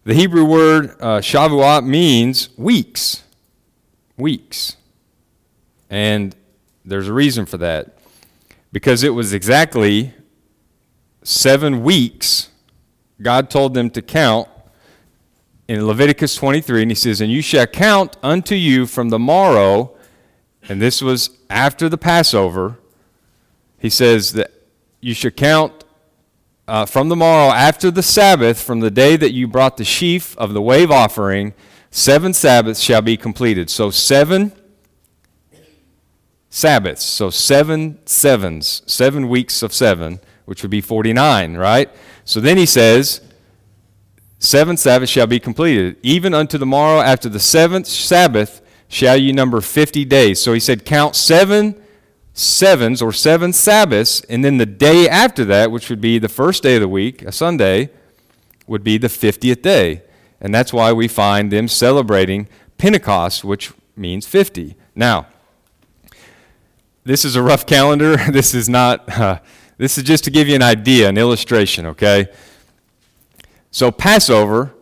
The 0.04 0.12
Hebrew 0.12 0.44
word 0.44 0.90
uh, 1.00 1.20
Shavuot 1.20 1.87
means 1.87 2.50
weeks. 2.58 3.25
Weeks. 4.18 4.76
And 5.88 6.37
there's 6.84 7.08
a 7.08 7.14
reason 7.14 7.46
for 7.46 7.56
that. 7.56 7.96
Because 8.72 9.02
it 9.02 9.14
was 9.14 9.32
exactly 9.32 10.12
seven 11.22 11.82
weeks 11.82 12.50
God 13.22 13.50
told 13.50 13.72
them 13.72 13.90
to 13.90 14.02
count 14.02 14.49
in 15.66 15.87
Leviticus 15.87 16.34
23, 16.34 16.82
and 16.82 16.90
he 16.90 16.94
says, 16.94 17.20
And 17.20 17.30
you 17.30 17.42
shall 17.42 17.66
count 17.66 18.16
unto 18.22 18.54
you 18.54 18.87
from 18.87 19.10
the 19.10 19.18
morrow, 19.18 19.96
and 20.68 20.80
this 20.80 21.00
was 21.00 21.30
after 21.49 21.88
the 21.88 21.99
Passover. 21.99 22.78
He 23.78 23.90
says 23.90 24.32
that 24.34 24.50
you 25.00 25.14
should 25.14 25.37
count 25.37 25.85
uh, 26.69 26.87
from 26.87 27.09
the 27.09 27.16
morrow 27.16 27.52
after 27.52 27.90
the 27.90 28.02
Sabbath, 28.02 28.62
from 28.62 28.80
the 28.80 28.90
day 28.90 29.16
that 29.16 29.33
you 29.33 29.49
brought 29.49 29.76
the 29.76 29.85
sheaf 29.85 30.37
of 30.38 30.52
the 30.52 30.62
wave 30.62 30.90
offering, 30.90 31.54
seven 31.90 32.33
Sabbaths 32.33 32.80
shall 32.80 33.02
be 33.02 33.16
completed. 33.16 33.71
So, 33.71 33.90
seven 33.90 34.52
Sabbaths. 36.49 37.04
So, 37.04 37.30
seven 37.30 37.99
sevens, 38.07 38.83
seven 38.87 39.28
weeks 39.28 39.62
of 39.62 39.73
seven, 39.73 40.21
which 40.45 40.62
would 40.62 40.71
be 40.71 40.80
49, 40.80 41.57
right? 41.57 41.90
So 42.25 42.40
then 42.40 42.57
he 42.57 42.66
says, 42.66 43.21
Seven 44.42 44.78
Sabbaths 44.78 45.12
shall 45.12 45.26
be 45.26 45.38
completed. 45.38 45.99
Even 46.02 46.33
unto 46.33 46.57
the 46.57 46.64
morrow 46.64 47.00
after 47.00 47.28
the 47.28 47.38
seventh 47.38 47.87
Sabbath 47.87 48.62
shall 48.88 49.16
you 49.16 49.35
number 49.35 49.61
50 49.61 50.07
days. 50.07 50.42
So 50.42 50.54
he 50.54 50.61
said, 50.61 50.87
count 50.87 51.14
seven 51.14 51.80
sevens 52.40 53.02
or 53.02 53.12
seven 53.12 53.52
Sabbaths, 53.52 54.23
and 54.23 54.44
then 54.44 54.56
the 54.56 54.66
day 54.66 55.09
after 55.09 55.44
that, 55.44 55.70
which 55.70 55.90
would 55.90 56.00
be 56.00 56.18
the 56.18 56.28
first 56.28 56.62
day 56.62 56.76
of 56.76 56.80
the 56.80 56.88
week, 56.88 57.23
a 57.23 57.32
Sunday, 57.32 57.90
would 58.66 58.82
be 58.82 58.97
the 58.99 59.09
50th 59.09 59.62
day. 59.62 60.02
And 60.40 60.54
that's 60.54 60.73
why 60.73 60.92
we 60.92 61.06
find 61.06 61.52
them 61.52 61.68
celebrating 61.68 62.49
Pentecost, 62.78 63.44
which 63.44 63.73
means 63.94 64.26
50. 64.26 64.75
Now, 64.94 65.26
this 67.04 67.25
is 67.25 67.37
a 67.37 67.42
rough 67.42 67.66
calendar. 67.66 68.16
This 68.32 68.54
is 68.54 68.68
not, 68.68 69.18
uh, 69.18 69.40
this 69.76 69.99
is 69.99 70.04
just 70.04 70.25
to 70.25 70.30
give 70.30 70.49
you 70.49 70.54
an 70.54 70.62
idea, 70.62 71.09
an 71.09 71.18
illustration, 71.18 71.87
okay? 71.87 72.28
So 73.70 73.90
Passover 73.90 74.75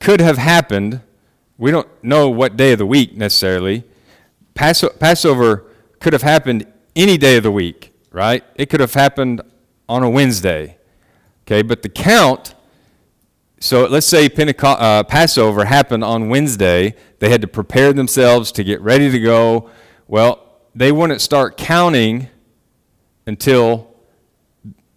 could 0.00 0.20
have 0.20 0.38
happened. 0.38 1.00
We 1.58 1.70
don't 1.70 1.88
know 2.02 2.28
what 2.28 2.56
day 2.56 2.72
of 2.72 2.78
the 2.78 2.86
week 2.86 3.16
necessarily. 3.16 3.84
Passover 4.54 5.64
could 6.00 6.12
have 6.12 6.22
happened 6.22 6.66
any 6.96 7.16
day 7.18 7.36
of 7.36 7.42
the 7.42 7.50
week, 7.50 7.92
right? 8.10 8.44
It 8.54 8.70
could 8.70 8.80
have 8.80 8.94
happened 8.94 9.42
on 9.88 10.02
a 10.02 10.10
Wednesday. 10.10 10.78
Okay, 11.42 11.62
but 11.62 11.82
the 11.82 11.88
count, 11.88 12.54
so 13.60 13.86
let's 13.86 14.06
say 14.06 14.26
uh, 14.26 15.02
Passover 15.04 15.64
happened 15.64 16.04
on 16.04 16.28
Wednesday. 16.28 16.94
They 17.18 17.28
had 17.28 17.40
to 17.42 17.48
prepare 17.48 17.92
themselves 17.92 18.50
to 18.52 18.64
get 18.64 18.80
ready 18.80 19.10
to 19.10 19.20
go. 19.20 19.70
Well, 20.08 20.60
they 20.74 20.90
wouldn't 20.90 21.20
start 21.20 21.56
counting 21.56 22.28
until 23.26 23.94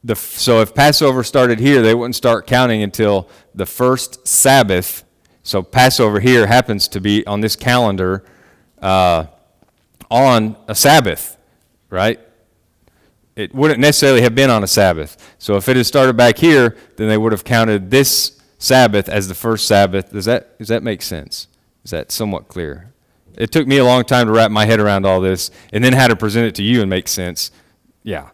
the, 0.04 0.16
so 0.16 0.62
if 0.62 0.74
Passover 0.74 1.24
started 1.24 1.60
here, 1.60 1.82
they 1.82 1.94
wouldn't 1.94 2.16
start 2.16 2.48
counting 2.48 2.82
until 2.82 3.30
the 3.54 3.66
first 3.66 4.26
Sabbath. 4.28 5.04
So 5.44 5.62
Passover 5.62 6.20
here 6.20 6.48
happens 6.48 6.88
to 6.90 7.02
be 7.02 7.26
on 7.28 7.42
this 7.42 7.56
calendar 7.56 8.24
uh, 8.82 9.26
on 10.10 10.56
a 10.68 10.76
Sabbath, 10.76 11.37
right? 11.90 12.20
It 13.36 13.54
wouldn't 13.54 13.80
necessarily 13.80 14.22
have 14.22 14.34
been 14.34 14.50
on 14.50 14.64
a 14.64 14.68
Sabbath. 14.68 15.36
So 15.38 15.58
if 15.58 15.70
it 15.70 15.78
had 15.78 15.86
started 15.86 16.18
back 16.18 16.38
here, 16.38 16.76
then 16.96 17.08
they 17.08 17.18
would 17.18 17.32
have 17.32 17.44
counted 17.44 17.92
this 17.92 18.42
Sabbath 18.58 19.08
as 19.08 19.28
the 19.28 19.36
first 19.36 19.68
Sabbath. 19.68 20.12
Does 20.12 20.26
that, 20.26 20.58
does 20.58 20.70
that 20.70 20.82
make 20.82 21.02
sense? 21.02 21.48
Is 21.84 21.92
that 21.92 22.12
somewhat 22.12 22.48
clear? 22.48 22.94
It 23.38 23.52
took 23.52 23.68
me 23.68 23.78
a 23.78 23.86
long 23.86 24.04
time 24.04 24.26
to 24.26 24.34
wrap 24.34 24.50
my 24.50 24.66
head 24.66 24.80
around 24.80 25.06
all 25.06 25.22
this 25.22 25.52
and 25.72 25.84
then 25.84 25.94
how 25.94 26.08
to 26.08 26.16
present 26.16 26.48
it 26.48 26.56
to 26.56 26.64
you 26.64 26.82
and 26.82 26.90
make 26.90 27.08
sense. 27.08 27.52
Yeah. 28.02 28.30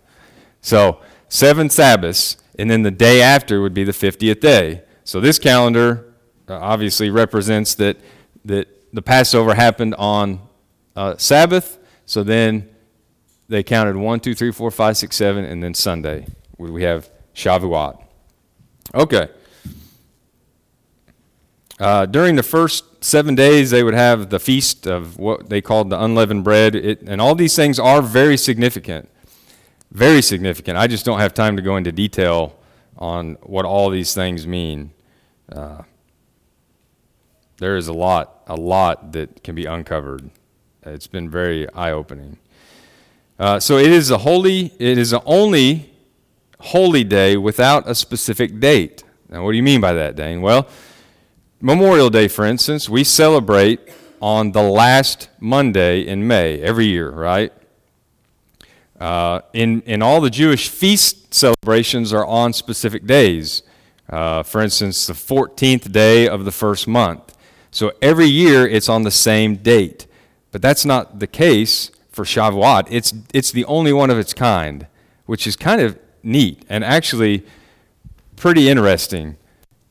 So 0.62 1.02
seven 1.28 1.70
Sabbaths, 1.70 2.38
and 2.58 2.70
then 2.70 2.84
the 2.84 2.92
day 2.92 3.22
after 3.22 3.62
would 3.62 3.74
be 3.74 3.84
the 3.84 3.92
50th 3.92 4.40
day. 4.40 4.84
So 5.04 5.20
this 5.20 5.38
calendar 5.38 6.14
uh, 6.48 6.58
obviously 6.58 7.10
represents 7.10 7.76
that, 7.76 7.98
that 8.46 8.68
the 8.94 9.02
Passover 9.02 9.56
happened 9.56 9.96
on 9.96 10.40
uh, 10.96 11.18
Sabbath, 11.18 11.80
so 12.06 12.24
then 12.24 12.70
they 13.54 13.64
counted 13.64 13.96
1, 13.96 14.20
2, 14.20 14.36
3, 14.36 14.52
4, 14.52 14.72
5, 14.72 14.98
6, 14.98 15.16
7, 15.16 15.46
and 15.46 15.64
then 15.64 15.74
Sunday. 15.74 16.28
We 16.58 16.84
have 16.84 17.10
Shavuot. 17.36 18.02
Okay. 18.94 19.30
Uh, 21.80 22.06
during 22.06 22.36
the 22.36 22.44
first 22.44 23.04
seven 23.04 23.36
days, 23.36 23.72
they 23.72 23.84
would 23.84 23.94
have 23.94 24.30
the 24.30 24.40
feast 24.40 24.88
of 24.88 25.18
what 25.18 25.50
they 25.50 25.62
called 25.62 25.90
the 25.90 26.02
unleavened 26.02 26.44
bread. 26.44 26.76
It, 26.76 27.02
and 27.02 27.20
all 27.20 27.36
these 27.36 27.56
things 27.56 27.80
are 27.80 28.02
very 28.02 28.38
significant 28.38 29.10
very 29.94 30.24
significant. 30.24 30.78
I 30.78 30.88
just 30.88 31.06
don't 31.06 31.20
have 31.20 31.34
time 31.34 31.56
to 31.56 31.62
go 31.62 31.78
into 31.78 31.92
detail 31.92 32.60
on 32.98 33.36
what 33.44 33.64
all 33.64 33.90
these 33.90 34.14
things 34.14 34.46
mean. 34.48 34.92
Uh, 35.52 35.84
there 37.58 37.78
is 37.78 37.88
a 37.88 37.94
lot, 37.94 38.44
a 38.48 38.56
lot 38.56 39.14
that 39.14 39.44
can 39.44 39.54
be 39.54 39.66
uncovered. 39.66 40.32
It's 40.82 41.08
been 41.08 41.30
very 41.30 41.72
eye 41.74 41.92
opening. 41.92 42.40
Uh, 43.40 43.60
so 43.60 43.78
it 43.78 43.92
is 43.92 44.12
a 44.12 44.20
holy, 44.20 44.72
it 44.80 44.98
is 44.98 45.10
the 45.10 45.24
only 45.26 45.92
holy 46.60 47.04
day 47.04 47.36
without 47.36 47.90
a 47.90 47.96
specific 47.96 48.60
date. 48.60 49.04
Now, 49.30 49.44
what 49.44 49.52
do 49.52 49.58
you 49.58 49.64
mean 49.64 49.82
by 49.82 49.94
that, 49.94 50.16
Dane? 50.16 50.42
Well, 50.42 50.68
Memorial 51.60 52.10
Day, 52.10 52.28
for 52.28 52.46
instance, 52.46 52.88
we 52.88 53.04
celebrate 53.04 53.80
on 54.22 54.52
the 54.52 54.62
last 54.62 55.30
Monday 55.40 56.02
in 56.02 56.28
May 56.28 56.62
every 56.62 56.86
year, 56.86 57.10
right? 57.10 57.52
Uh, 59.00 59.42
in, 59.54 59.82
in 59.82 60.02
all 60.02 60.22
the 60.22 60.30
Jewish 60.30 60.70
feast 60.70 61.34
celebrations 61.34 62.14
are 62.14 62.26
on 62.26 62.54
specific 62.54 63.06
days. 63.06 63.64
Uh, 64.10 64.44
for 64.44 64.62
instance, 64.62 65.08
the 65.08 65.14
14th 65.14 65.92
day 65.92 66.28
of 66.28 66.46
the 66.46 66.52
first 66.52 66.88
month. 66.88 67.36
So 67.72 67.92
every 68.02 68.28
year 68.28 68.68
it's 68.68 68.88
on 68.88 69.04
the 69.04 69.12
same 69.12 69.56
date. 69.56 70.06
But 70.52 70.62
that's 70.62 70.86
not 70.86 71.20
the 71.20 71.28
case 71.28 71.90
for 72.14 72.24
Shavuot. 72.24 72.88
It's, 72.90 73.14
it's 73.34 73.52
the 73.52 73.66
only 73.66 73.92
one 73.92 74.10
of 74.10 74.18
its 74.18 74.34
kind, 74.34 74.88
which 75.26 75.46
is 75.46 75.58
kind 75.58 75.82
of 75.82 76.00
neat 76.22 76.64
and 76.70 76.84
actually 76.84 77.44
pretty 78.38 78.70
interesting. 78.70 79.36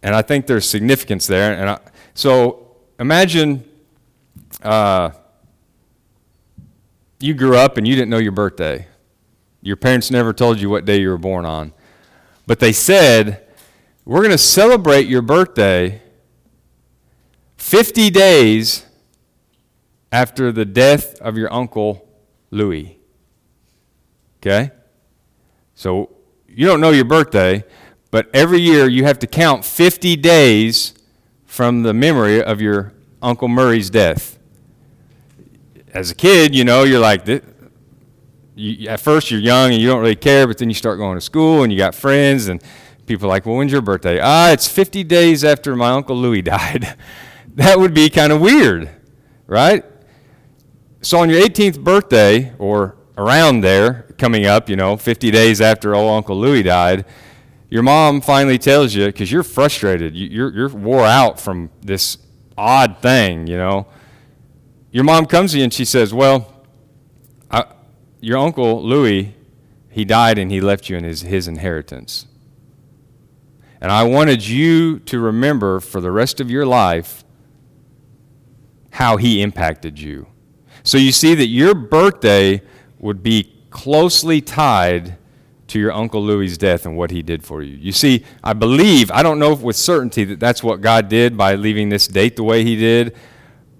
And 0.02 0.14
I 0.14 0.22
think 0.22 0.46
there's 0.46 0.66
significance 0.68 1.26
there. 1.26 1.52
And 1.52 1.68
I, 1.68 1.80
so 2.14 2.76
imagine 2.98 3.64
uh, 4.62 5.10
you 7.18 7.34
grew 7.34 7.56
up 7.56 7.76
and 7.76 7.86
you 7.86 7.94
didn't 7.94 8.10
know 8.10 8.18
your 8.18 8.32
birthday. 8.32 8.86
Your 9.60 9.76
parents 9.76 10.10
never 10.10 10.32
told 10.32 10.60
you 10.60 10.70
what 10.70 10.84
day 10.84 11.00
you 11.00 11.08
were 11.08 11.18
born 11.18 11.44
on. 11.44 11.72
But 12.46 12.60
they 12.60 12.72
said, 12.72 13.46
We're 14.04 14.20
going 14.20 14.30
to 14.30 14.38
celebrate 14.38 15.06
your 15.06 15.22
birthday 15.22 16.02
50 17.56 18.10
days 18.10 18.86
after 20.10 20.52
the 20.52 20.64
death 20.64 21.20
of 21.20 21.36
your 21.36 21.52
uncle 21.52 22.08
Louis. 22.52 22.98
Okay? 24.38 24.70
So 25.74 26.10
you 26.46 26.66
don't 26.66 26.80
know 26.80 26.90
your 26.90 27.06
birthday, 27.06 27.64
but 28.12 28.28
every 28.32 28.60
year 28.60 28.88
you 28.88 29.04
have 29.04 29.18
to 29.20 29.26
count 29.26 29.64
50 29.64 30.14
days 30.16 30.94
from 31.46 31.82
the 31.82 31.94
memory 31.94 32.42
of 32.42 32.60
your 32.60 32.92
Uncle 33.20 33.48
Murray's 33.48 33.90
death. 33.90 34.38
As 35.92 36.10
a 36.10 36.14
kid, 36.14 36.54
you 36.54 36.64
know, 36.64 36.84
you're 36.84 37.00
like, 37.00 37.26
you, 38.54 38.88
at 38.88 39.00
first 39.00 39.30
you're 39.30 39.40
young 39.40 39.72
and 39.72 39.80
you 39.80 39.88
don't 39.88 40.00
really 40.00 40.14
care, 40.14 40.46
but 40.46 40.58
then 40.58 40.68
you 40.68 40.74
start 40.74 40.98
going 40.98 41.16
to 41.16 41.20
school 41.20 41.62
and 41.62 41.72
you 41.72 41.78
got 41.78 41.94
friends 41.94 42.48
and 42.48 42.62
people 43.06 43.26
are 43.26 43.30
like, 43.30 43.46
well, 43.46 43.56
when's 43.56 43.72
your 43.72 43.80
birthday? 43.80 44.20
Ah, 44.22 44.50
it's 44.52 44.68
50 44.68 45.04
days 45.04 45.42
after 45.42 45.74
my 45.74 45.90
Uncle 45.90 46.16
Louis 46.16 46.42
died. 46.42 46.96
that 47.54 47.78
would 47.78 47.94
be 47.94 48.10
kind 48.10 48.32
of 48.32 48.40
weird, 48.40 48.90
right? 49.46 49.84
So 51.02 51.18
on 51.18 51.28
your 51.28 51.40
18th 51.40 51.82
birthday, 51.82 52.52
or 52.58 52.96
around 53.18 53.62
there, 53.62 54.06
coming 54.18 54.46
up, 54.46 54.68
you 54.68 54.76
know, 54.76 54.96
50 54.96 55.32
days 55.32 55.60
after 55.60 55.96
old 55.96 56.12
Uncle 56.12 56.38
Louis 56.38 56.62
died, 56.62 57.04
your 57.68 57.82
mom 57.82 58.20
finally 58.20 58.56
tells 58.56 58.94
you, 58.94 59.06
because 59.06 59.32
you're 59.32 59.42
frustrated, 59.42 60.14
you're, 60.14 60.54
you're 60.54 60.68
wore 60.68 61.04
out 61.04 61.40
from 61.40 61.70
this 61.80 62.18
odd 62.56 62.98
thing, 62.98 63.48
you 63.48 63.56
know. 63.56 63.88
Your 64.92 65.02
mom 65.02 65.26
comes 65.26 65.52
to 65.52 65.58
you 65.58 65.64
and 65.64 65.72
she 65.72 65.84
says, 65.84 66.14
Well, 66.14 66.64
I, 67.50 67.64
your 68.20 68.38
uncle 68.38 68.82
Louis, 68.82 69.34
he 69.90 70.04
died 70.04 70.38
and 70.38 70.52
he 70.52 70.60
left 70.60 70.88
you 70.88 70.96
in 70.96 71.04
his, 71.04 71.22
his 71.22 71.48
inheritance. 71.48 72.26
And 73.80 73.90
I 73.90 74.04
wanted 74.04 74.46
you 74.46 75.00
to 75.00 75.18
remember 75.18 75.80
for 75.80 76.00
the 76.00 76.12
rest 76.12 76.40
of 76.40 76.48
your 76.48 76.64
life 76.64 77.24
how 78.90 79.16
he 79.16 79.42
impacted 79.42 79.98
you. 79.98 80.28
So 80.82 80.98
you 80.98 81.12
see 81.12 81.34
that 81.34 81.46
your 81.46 81.74
birthday 81.74 82.62
would 82.98 83.22
be 83.22 83.52
closely 83.70 84.40
tied 84.40 85.16
to 85.68 85.78
your 85.78 85.92
Uncle 85.92 86.22
Louis's 86.22 86.58
death 86.58 86.84
and 86.84 86.96
what 86.96 87.10
he 87.10 87.22
did 87.22 87.42
for 87.42 87.62
you. 87.62 87.76
You 87.76 87.92
see, 87.92 88.24
I 88.44 88.52
believe, 88.52 89.10
I 89.10 89.22
don't 89.22 89.38
know 89.38 89.54
with 89.54 89.76
certainty 89.76 90.24
that 90.24 90.38
that's 90.38 90.62
what 90.62 90.80
God 90.80 91.08
did 91.08 91.36
by 91.36 91.54
leaving 91.54 91.88
this 91.88 92.06
date 92.06 92.36
the 92.36 92.42
way 92.42 92.62
he 92.62 92.76
did, 92.76 93.16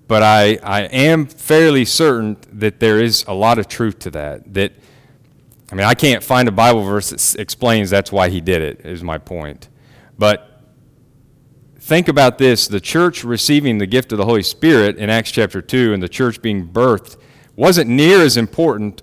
but 0.09 0.23
I, 0.23 0.59
I 0.62 0.82
am 0.82 1.26
fairly 1.26 1.85
certain 1.85 2.37
that 2.52 2.80
there 2.80 3.00
is 3.00 3.25
a 3.28 3.35
lot 3.35 3.59
of 3.59 3.68
truth 3.68 3.99
to 4.00 4.11
that. 4.12 4.54
That, 4.54 4.73
I 5.71 5.75
mean, 5.75 5.87
I 5.87 5.94
can't 5.94 6.25
find 6.25 6.49
a 6.49 6.52
Bible 6.52 6.82
verse 6.82 7.11
that 7.11 7.40
explains 7.40 7.90
that's 7.90 8.12
why 8.12 8.28
he 8.28 8.40
did 8.40 8.62
it, 8.62 8.87
is 8.87 9.02
my 9.02 9.18
point. 9.18 9.68
But 10.18 10.51
think 11.92 12.08
about 12.08 12.38
this 12.38 12.68
the 12.68 12.80
church 12.80 13.22
receiving 13.22 13.76
the 13.76 13.87
gift 13.87 14.12
of 14.12 14.18
the 14.18 14.25
Holy 14.25 14.42
Spirit 14.42 14.96
in 14.96 15.11
Acts 15.11 15.30
chapter 15.30 15.61
2 15.61 15.92
and 15.92 16.02
the 16.02 16.08
church 16.08 16.40
being 16.40 16.66
birthed 16.66 17.18
wasn't 17.54 17.90
near 17.90 18.22
as 18.22 18.38
important 18.38 19.02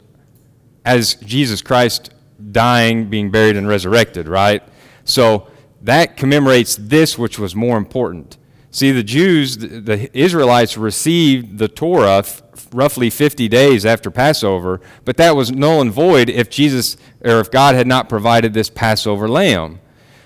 as 0.84 1.14
Jesus 1.14 1.62
Christ 1.62 2.12
dying, 2.52 3.08
being 3.08 3.30
buried, 3.30 3.58
and 3.58 3.68
resurrected, 3.68 4.28
right? 4.28 4.64
So 5.04 5.50
that 5.84 6.18
commemorates 6.18 6.78
this, 6.78 7.16
which 7.16 7.38
was 7.38 7.54
more 7.56 7.78
important. 7.78 8.40
See, 8.72 8.92
the 8.92 9.04
Jews, 9.04 9.56
the 9.58 10.10
Israelites 10.18 10.76
received 10.76 11.60
the 11.60 11.68
Torah 11.68 12.26
roughly 12.74 13.12
50 13.12 13.48
days 13.50 13.86
after 13.86 14.10
Passover, 14.10 14.82
but 15.06 15.16
that 15.18 15.36
was 15.36 15.52
null 15.52 15.82
and 15.82 15.92
void 15.92 16.28
if 16.28 16.50
Jesus 16.50 16.98
or 17.24 17.40
if 17.40 17.52
God 17.52 17.76
had 17.76 17.86
not 17.86 18.10
provided 18.10 18.56
this 18.56 18.72
Passover 18.72 19.30
lamb. 19.30 19.80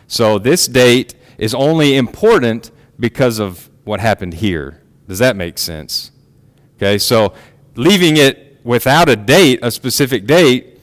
So 0.08 0.40
this 0.40 0.66
date 0.70 1.16
is 1.44 1.54
only 1.54 1.98
important 1.98 2.72
because 2.98 3.38
of 3.38 3.70
what 3.84 4.00
happened 4.00 4.36
here. 4.36 4.82
Does 5.10 5.20
that 5.20 5.36
make 5.36 5.58
sense? 5.58 6.10
Okay, 6.78 6.98
so 6.98 7.34
leaving 7.76 8.16
it 8.16 8.62
without 8.64 9.10
a 9.10 9.18
date, 9.18 9.60
a 9.62 9.70
specific 9.70 10.26
date, 10.26 10.80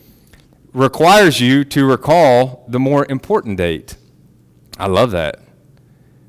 requires 0.75 1.41
you 1.41 1.65
to 1.65 1.87
recall 1.87 2.67
the 2.69 2.79
more 2.79 3.07
important 3.09 3.57
date. 3.57 3.97
I 4.79 4.87
love 4.87 5.13
that. 5.13 5.41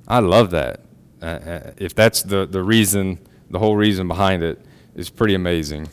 I 0.07 0.19
love 0.19 0.51
that. 0.51 0.79
Uh, 1.21 1.25
uh, 1.25 1.71
if 1.75 1.93
that's 1.93 2.21
the, 2.23 2.45
the 2.45 2.63
reason, 2.63 3.19
the 3.49 3.59
whole 3.59 3.75
reason 3.75 4.07
behind 4.07 4.43
it 4.43 4.63
is 4.95 5.09
pretty 5.09 5.35
amazing. 5.35 5.89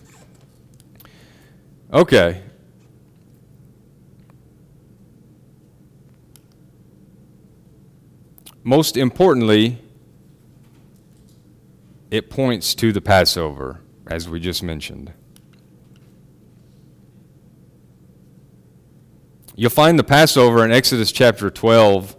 Okay. 1.92 2.40
Most 8.68 8.98
importantly, 8.98 9.78
it 12.10 12.28
points 12.28 12.74
to 12.74 12.92
the 12.92 13.00
Passover, 13.00 13.80
as 14.06 14.28
we 14.28 14.40
just 14.40 14.62
mentioned. 14.62 15.10
You'll 19.56 19.70
find 19.70 19.98
the 19.98 20.04
Passover 20.04 20.66
in 20.66 20.70
Exodus 20.70 21.12
chapter 21.12 21.48
12. 21.48 22.14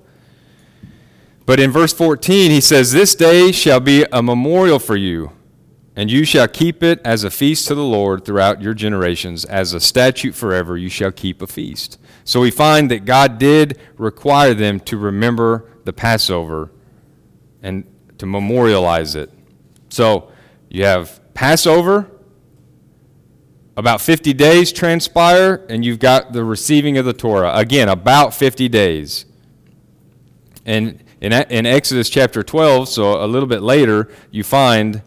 But 1.46 1.60
in 1.60 1.70
verse 1.70 1.94
14, 1.94 2.50
he 2.50 2.62
says, 2.62 2.92
This 2.92 3.14
day 3.14 3.52
shall 3.52 3.80
be 3.80 4.08
a 4.12 4.24
memorial 4.24 4.80
for 4.80 4.96
you, 4.96 5.34
and 5.96 6.10
you 6.10 6.26
shall 6.26 6.48
keep 6.48 6.82
it 6.82 7.00
as 7.06 7.24
a 7.24 7.30
feast 7.30 7.68
to 7.68 7.76
the 7.76 7.84
Lord 7.84 8.26
throughout 8.26 8.60
your 8.60 8.74
generations. 8.74 9.46
As 9.46 9.76
a 9.76 9.80
statute 9.80 10.34
forever, 10.34 10.80
you 10.80 10.90
shall 10.90 11.12
keep 11.12 11.44
a 11.44 11.48
feast. 11.48 12.00
So 12.24 12.42
we 12.42 12.50
find 12.50 12.90
that 12.90 13.06
God 13.06 13.38
did 13.38 13.78
require 14.00 14.56
them 14.56 14.80
to 14.80 14.98
remember 14.98 15.68
the 15.90 15.94
Passover 15.94 16.70
and 17.64 17.84
to 18.20 18.28
memorialize 18.28 19.16
it. 19.16 19.32
So 19.90 20.32
you 20.70 20.86
have 20.86 21.20
Passover, 21.34 22.12
about 23.76 24.02
50 24.02 24.34
days 24.34 24.72
transpire, 24.72 25.66
and 25.68 25.84
you've 25.84 25.98
got 25.98 26.32
the 26.32 26.44
receiving 26.44 27.00
of 27.00 27.06
the 27.06 27.14
Torah. 27.14 27.56
Again, 27.56 27.90
about 27.90 28.36
50 28.36 28.70
days. 28.70 29.26
And 30.64 31.04
in, 31.22 31.34
in 31.34 31.66
Exodus 31.66 32.08
chapter 32.08 32.44
12, 32.44 32.88
so 32.88 33.24
a 33.24 33.26
little 33.26 33.50
bit 33.50 33.64
later, 33.64 34.12
you 34.30 34.44
find 34.44 35.02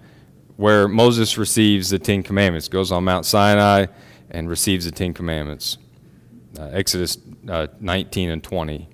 where 0.57 0.88
Moses 0.88 1.38
receives 1.38 1.90
the 1.90 2.01
Ten 2.01 2.25
Commandments, 2.25 2.66
goes 2.66 2.90
on 2.90 3.05
Mount 3.05 3.25
Sinai 3.25 3.87
and 4.33 4.49
receives 4.49 4.85
the 4.85 4.90
Ten 4.90 5.14
Commandments. 5.14 5.79
Uh, 6.59 6.71
Exodus 6.73 7.18
uh, 7.49 7.68
19 7.79 8.31
and 8.31 8.42
20. 8.42 8.88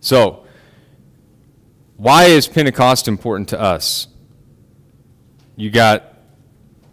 So, 0.00 0.44
why 1.96 2.26
is 2.26 2.46
Pentecost 2.46 3.08
important 3.08 3.48
to 3.48 3.60
us? 3.60 4.06
You 5.56 5.70
got 5.70 6.14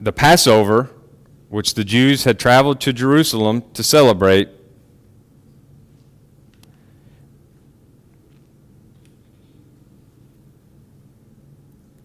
the 0.02 0.12
Passover, 0.12 0.90
which 1.50 1.76
the 1.76 1.84
Jews 1.84 2.24
had 2.24 2.40
traveled 2.40 2.82
to 2.82 2.92
Jerusalem 2.92 3.64
to 3.74 3.84
celebrate, 3.84 4.50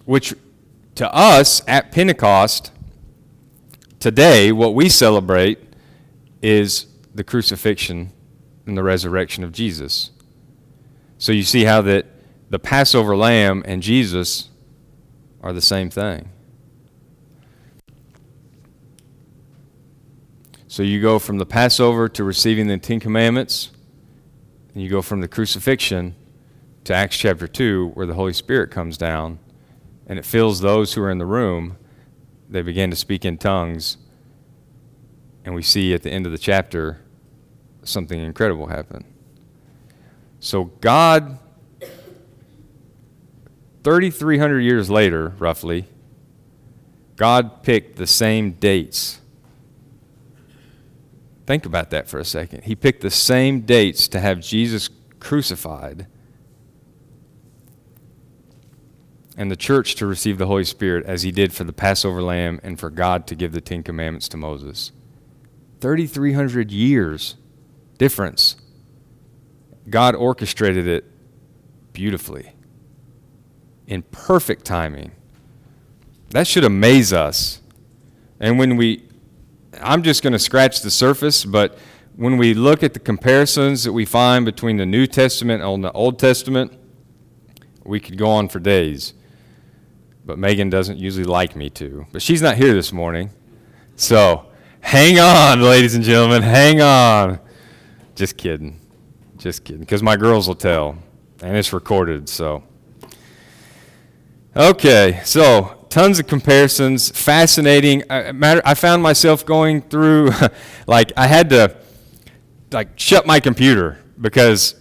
which 0.04 0.34
to 0.96 1.14
us 1.14 1.62
at 1.66 1.92
Pentecost 1.92 2.72
today, 4.00 4.52
what 4.52 4.74
we 4.74 4.88
celebrate 4.90 5.58
is 6.42 6.86
the 7.14 7.24
crucifixion 7.24 8.12
and 8.66 8.76
the 8.76 8.82
resurrection 8.82 9.44
of 9.44 9.52
Jesus. 9.52 10.10
So 11.20 11.32
you 11.32 11.42
see 11.42 11.64
how 11.64 11.82
that 11.82 12.06
the 12.48 12.58
Passover 12.58 13.14
lamb 13.14 13.62
and 13.66 13.82
Jesus 13.82 14.48
are 15.42 15.52
the 15.52 15.60
same 15.60 15.90
thing. 15.90 16.30
So 20.66 20.82
you 20.82 20.98
go 21.02 21.18
from 21.18 21.36
the 21.36 21.44
Passover 21.44 22.08
to 22.08 22.24
receiving 22.24 22.68
the 22.68 22.78
Ten 22.78 23.00
Commandments, 23.00 23.70
and 24.72 24.82
you 24.82 24.88
go 24.88 25.02
from 25.02 25.20
the 25.20 25.28
crucifixion 25.28 26.14
to 26.84 26.94
Acts 26.94 27.18
chapter 27.18 27.46
2, 27.46 27.90
where 27.92 28.06
the 28.06 28.14
Holy 28.14 28.32
Spirit 28.32 28.70
comes 28.70 28.96
down 28.96 29.40
and 30.06 30.18
it 30.18 30.24
fills 30.24 30.60
those 30.60 30.94
who 30.94 31.02
are 31.02 31.10
in 31.10 31.18
the 31.18 31.26
room. 31.26 31.76
They 32.48 32.62
begin 32.62 32.88
to 32.90 32.96
speak 32.96 33.26
in 33.26 33.36
tongues, 33.36 33.98
and 35.44 35.54
we 35.54 35.62
see 35.62 35.92
at 35.92 36.02
the 36.02 36.10
end 36.10 36.24
of 36.24 36.32
the 36.32 36.38
chapter 36.38 37.02
something 37.82 38.18
incredible 38.18 38.68
happen. 38.68 39.09
So, 40.40 40.64
God, 40.64 41.38
3,300 43.84 44.60
years 44.60 44.90
later, 44.90 45.34
roughly, 45.38 45.86
God 47.16 47.62
picked 47.62 47.96
the 47.96 48.06
same 48.06 48.52
dates 48.52 49.20
Think 51.50 51.66
about 51.66 51.90
that 51.90 52.06
for 52.06 52.20
a 52.20 52.24
second. 52.24 52.62
He 52.62 52.76
picked 52.76 53.00
the 53.00 53.10
same 53.10 53.62
dates 53.62 54.06
to 54.06 54.20
have 54.20 54.38
Jesus 54.38 54.88
crucified 55.18 56.06
and 59.36 59.50
the 59.50 59.56
church 59.56 59.96
to 59.96 60.06
receive 60.06 60.38
the 60.38 60.46
Holy 60.46 60.62
Spirit 60.62 61.04
as 61.06 61.22
he 61.22 61.32
did 61.32 61.52
for 61.52 61.64
the 61.64 61.72
Passover 61.72 62.22
lamb 62.22 62.60
and 62.62 62.78
for 62.78 62.88
God 62.88 63.26
to 63.26 63.34
give 63.34 63.50
the 63.50 63.60
Ten 63.60 63.82
Commandments 63.82 64.28
to 64.28 64.36
Moses. 64.36 64.92
3,300 65.80 66.70
years 66.70 67.34
difference. 67.98 68.49
God 69.90 70.14
orchestrated 70.14 70.86
it 70.86 71.04
beautifully, 71.92 72.54
in 73.86 74.02
perfect 74.02 74.64
timing. 74.64 75.12
that 76.30 76.46
should 76.46 76.64
amaze 76.64 77.12
us. 77.12 77.60
And 78.38 78.58
when 78.58 78.76
we, 78.76 79.04
I'm 79.80 80.02
just 80.02 80.22
going 80.22 80.32
to 80.32 80.38
scratch 80.38 80.80
the 80.80 80.90
surface, 80.90 81.44
but 81.44 81.76
when 82.16 82.36
we 82.36 82.54
look 82.54 82.82
at 82.82 82.94
the 82.94 83.00
comparisons 83.00 83.84
that 83.84 83.92
we 83.92 84.04
find 84.04 84.44
between 84.44 84.76
the 84.76 84.86
New 84.86 85.06
Testament 85.06 85.62
and 85.62 85.82
the 85.82 85.92
Old 85.92 86.18
Testament, 86.18 86.72
we 87.84 87.98
could 87.98 88.16
go 88.16 88.30
on 88.30 88.48
for 88.48 88.60
days. 88.60 89.14
But 90.24 90.38
Megan 90.38 90.70
doesn't 90.70 90.98
usually 90.98 91.24
like 91.24 91.56
me 91.56 91.70
to. 91.70 92.06
But 92.12 92.22
she's 92.22 92.42
not 92.42 92.56
here 92.56 92.72
this 92.72 92.92
morning. 92.92 93.30
So 93.96 94.46
hang 94.80 95.18
on, 95.18 95.60
ladies 95.60 95.94
and 95.94 96.04
gentlemen, 96.04 96.42
hang 96.42 96.80
on. 96.80 97.40
Just 98.14 98.36
kidding. 98.36 98.78
Just 99.40 99.64
kidding. 99.64 99.80
Because 99.80 100.02
my 100.02 100.16
girls 100.16 100.46
will 100.46 100.54
tell. 100.54 100.98
And 101.42 101.56
it's 101.56 101.72
recorded, 101.72 102.28
so. 102.28 102.62
Okay, 104.54 105.22
so 105.24 105.86
tons 105.88 106.18
of 106.18 106.26
comparisons, 106.26 107.10
fascinating. 107.10 108.02
I, 108.10 108.32
matter, 108.32 108.60
I 108.66 108.74
found 108.74 109.02
myself 109.02 109.46
going 109.46 109.80
through, 109.80 110.32
like, 110.86 111.12
I 111.16 111.26
had 111.26 111.48
to, 111.50 111.74
like, 112.70 112.98
shut 112.98 113.26
my 113.26 113.40
computer 113.40 113.98
because 114.20 114.74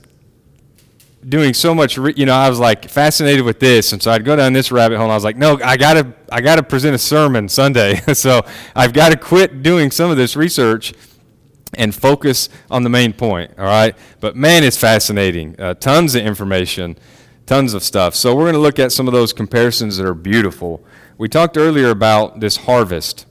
doing 1.28 1.54
so 1.54 1.74
much, 1.74 1.98
re- 1.98 2.14
you 2.18 2.26
know, 2.26 2.34
I 2.36 2.50
was 2.50 2.60
like 2.60 2.90
fascinated 2.90 3.46
with 3.46 3.62
this, 3.62 3.94
and 3.94 4.04
so 4.04 4.12
I'd 4.12 4.26
go 4.26 4.36
down 4.36 4.52
this 4.52 4.72
rabbit 4.72 4.98
hole. 4.98 5.06
and 5.06 5.12
I 5.12 5.16
was 5.16 5.24
like, 5.24 5.38
no, 5.38 5.58
I 5.64 5.78
gotta, 5.78 6.14
I 6.30 6.42
gotta 6.42 6.64
present 6.64 6.96
a 6.96 6.98
sermon 6.98 7.48
Sunday, 7.48 7.96
so 8.14 8.42
I've 8.76 8.92
got 8.92 9.10
to 9.10 9.18
quit 9.18 9.64
doing 9.64 9.92
some 9.92 10.12
of 10.12 10.18
this 10.18 10.36
research 10.36 10.94
and 11.76 11.94
focus 11.94 12.50
on 12.70 12.84
the 12.84 12.90
main 12.90 13.14
point. 13.14 13.52
All 13.58 13.66
right, 13.66 13.96
but 14.20 14.36
man, 14.36 14.64
it's 14.64 14.78
fascinating. 14.78 15.60
Uh, 15.60 15.74
tons 15.74 16.16
of 16.16 16.26
information, 16.26 16.98
tons 17.46 17.74
of 17.74 17.84
stuff. 17.84 18.16
So 18.16 18.36
we're 18.36 18.44
going 18.44 18.54
to 18.54 18.60
look 18.60 18.80
at 18.80 18.92
some 18.92 19.08
of 19.08 19.14
those 19.14 19.34
comparisons 19.34 19.98
that 19.98 20.06
are 20.06 20.14
beautiful. 20.14 20.84
We 21.18 21.28
talked 21.28 21.58
earlier 21.58 21.90
about 21.90 22.40
this 22.40 22.58
harvest, 22.58 23.26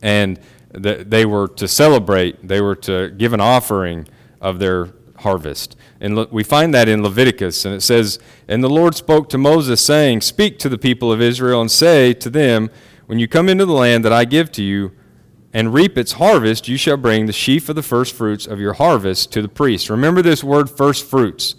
and 0.00 0.38
that 0.70 1.10
they 1.10 1.26
were 1.26 1.48
to 1.48 1.68
celebrate. 1.68 2.46
They 2.46 2.60
were 2.60 2.76
to 2.76 3.10
give 3.10 3.32
an 3.32 3.40
offering 3.40 4.08
of 4.40 4.58
their 4.58 4.88
harvest. 5.18 5.76
And 6.00 6.16
we 6.30 6.42
find 6.42 6.74
that 6.74 6.88
in 6.88 7.02
Leviticus, 7.02 7.64
and 7.64 7.74
it 7.74 7.82
says, 7.82 8.18
And 8.48 8.62
the 8.62 8.70
Lord 8.70 8.94
spoke 8.94 9.28
to 9.30 9.38
Moses, 9.38 9.80
saying, 9.80 10.22
Speak 10.22 10.58
to 10.60 10.68
the 10.68 10.78
people 10.78 11.12
of 11.12 11.20
Israel, 11.20 11.60
and 11.60 11.70
say 11.70 12.12
to 12.14 12.30
them, 12.30 12.70
When 13.06 13.18
you 13.18 13.28
come 13.28 13.48
into 13.48 13.64
the 13.64 13.72
land 13.72 14.04
that 14.04 14.12
I 14.12 14.24
give 14.24 14.50
to 14.52 14.62
you, 14.62 14.92
and 15.52 15.74
reap 15.74 15.98
its 15.98 16.12
harvest, 16.12 16.68
you 16.68 16.76
shall 16.76 16.96
bring 16.96 17.26
the 17.26 17.32
sheaf 17.32 17.68
of 17.68 17.76
the 17.76 17.82
first 17.82 18.14
fruits 18.14 18.46
of 18.46 18.58
your 18.58 18.74
harvest 18.74 19.32
to 19.32 19.42
the 19.42 19.48
priest. 19.48 19.90
Remember 19.90 20.22
this 20.22 20.42
word, 20.42 20.70
first 20.70 21.04
fruits. 21.04 21.54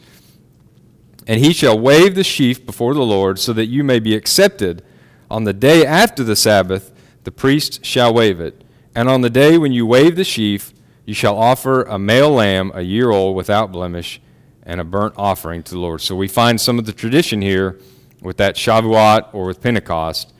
And 1.27 1.39
he 1.39 1.53
shall 1.53 1.79
wave 1.79 2.15
the 2.15 2.23
sheaf 2.23 2.65
before 2.65 2.93
the 2.93 3.05
Lord, 3.05 3.39
so 3.39 3.53
that 3.53 3.67
you 3.67 3.83
may 3.83 3.99
be 3.99 4.15
accepted. 4.15 4.83
On 5.29 5.43
the 5.43 5.53
day 5.53 5.85
after 5.85 6.23
the 6.23 6.35
Sabbath, 6.35 6.91
the 7.23 7.31
priest 7.31 7.85
shall 7.85 8.13
wave 8.13 8.39
it. 8.39 8.63
And 8.95 9.07
on 9.09 9.21
the 9.21 9.29
day 9.29 9.57
when 9.57 9.71
you 9.71 9.85
wave 9.85 10.15
the 10.15 10.23
sheaf, 10.23 10.73
you 11.05 11.13
shall 11.13 11.37
offer 11.37 11.83
a 11.83 11.99
male 11.99 12.31
lamb, 12.31 12.71
a 12.73 12.81
year 12.81 13.11
old, 13.11 13.35
without 13.35 13.71
blemish 13.71 14.21
and 14.63 14.79
a 14.79 14.83
burnt 14.83 15.13
offering 15.17 15.61
to 15.63 15.73
the 15.73 15.79
Lord. 15.79 16.01
So 16.01 16.15
we 16.15 16.27
find 16.27 16.59
some 16.59 16.79
of 16.79 16.85
the 16.85 16.93
tradition 16.93 17.41
here 17.41 17.79
with 18.21 18.37
that 18.37 18.55
Shavuot 18.55 19.33
or 19.33 19.45
with 19.45 19.61
Pentecost, 19.61 20.32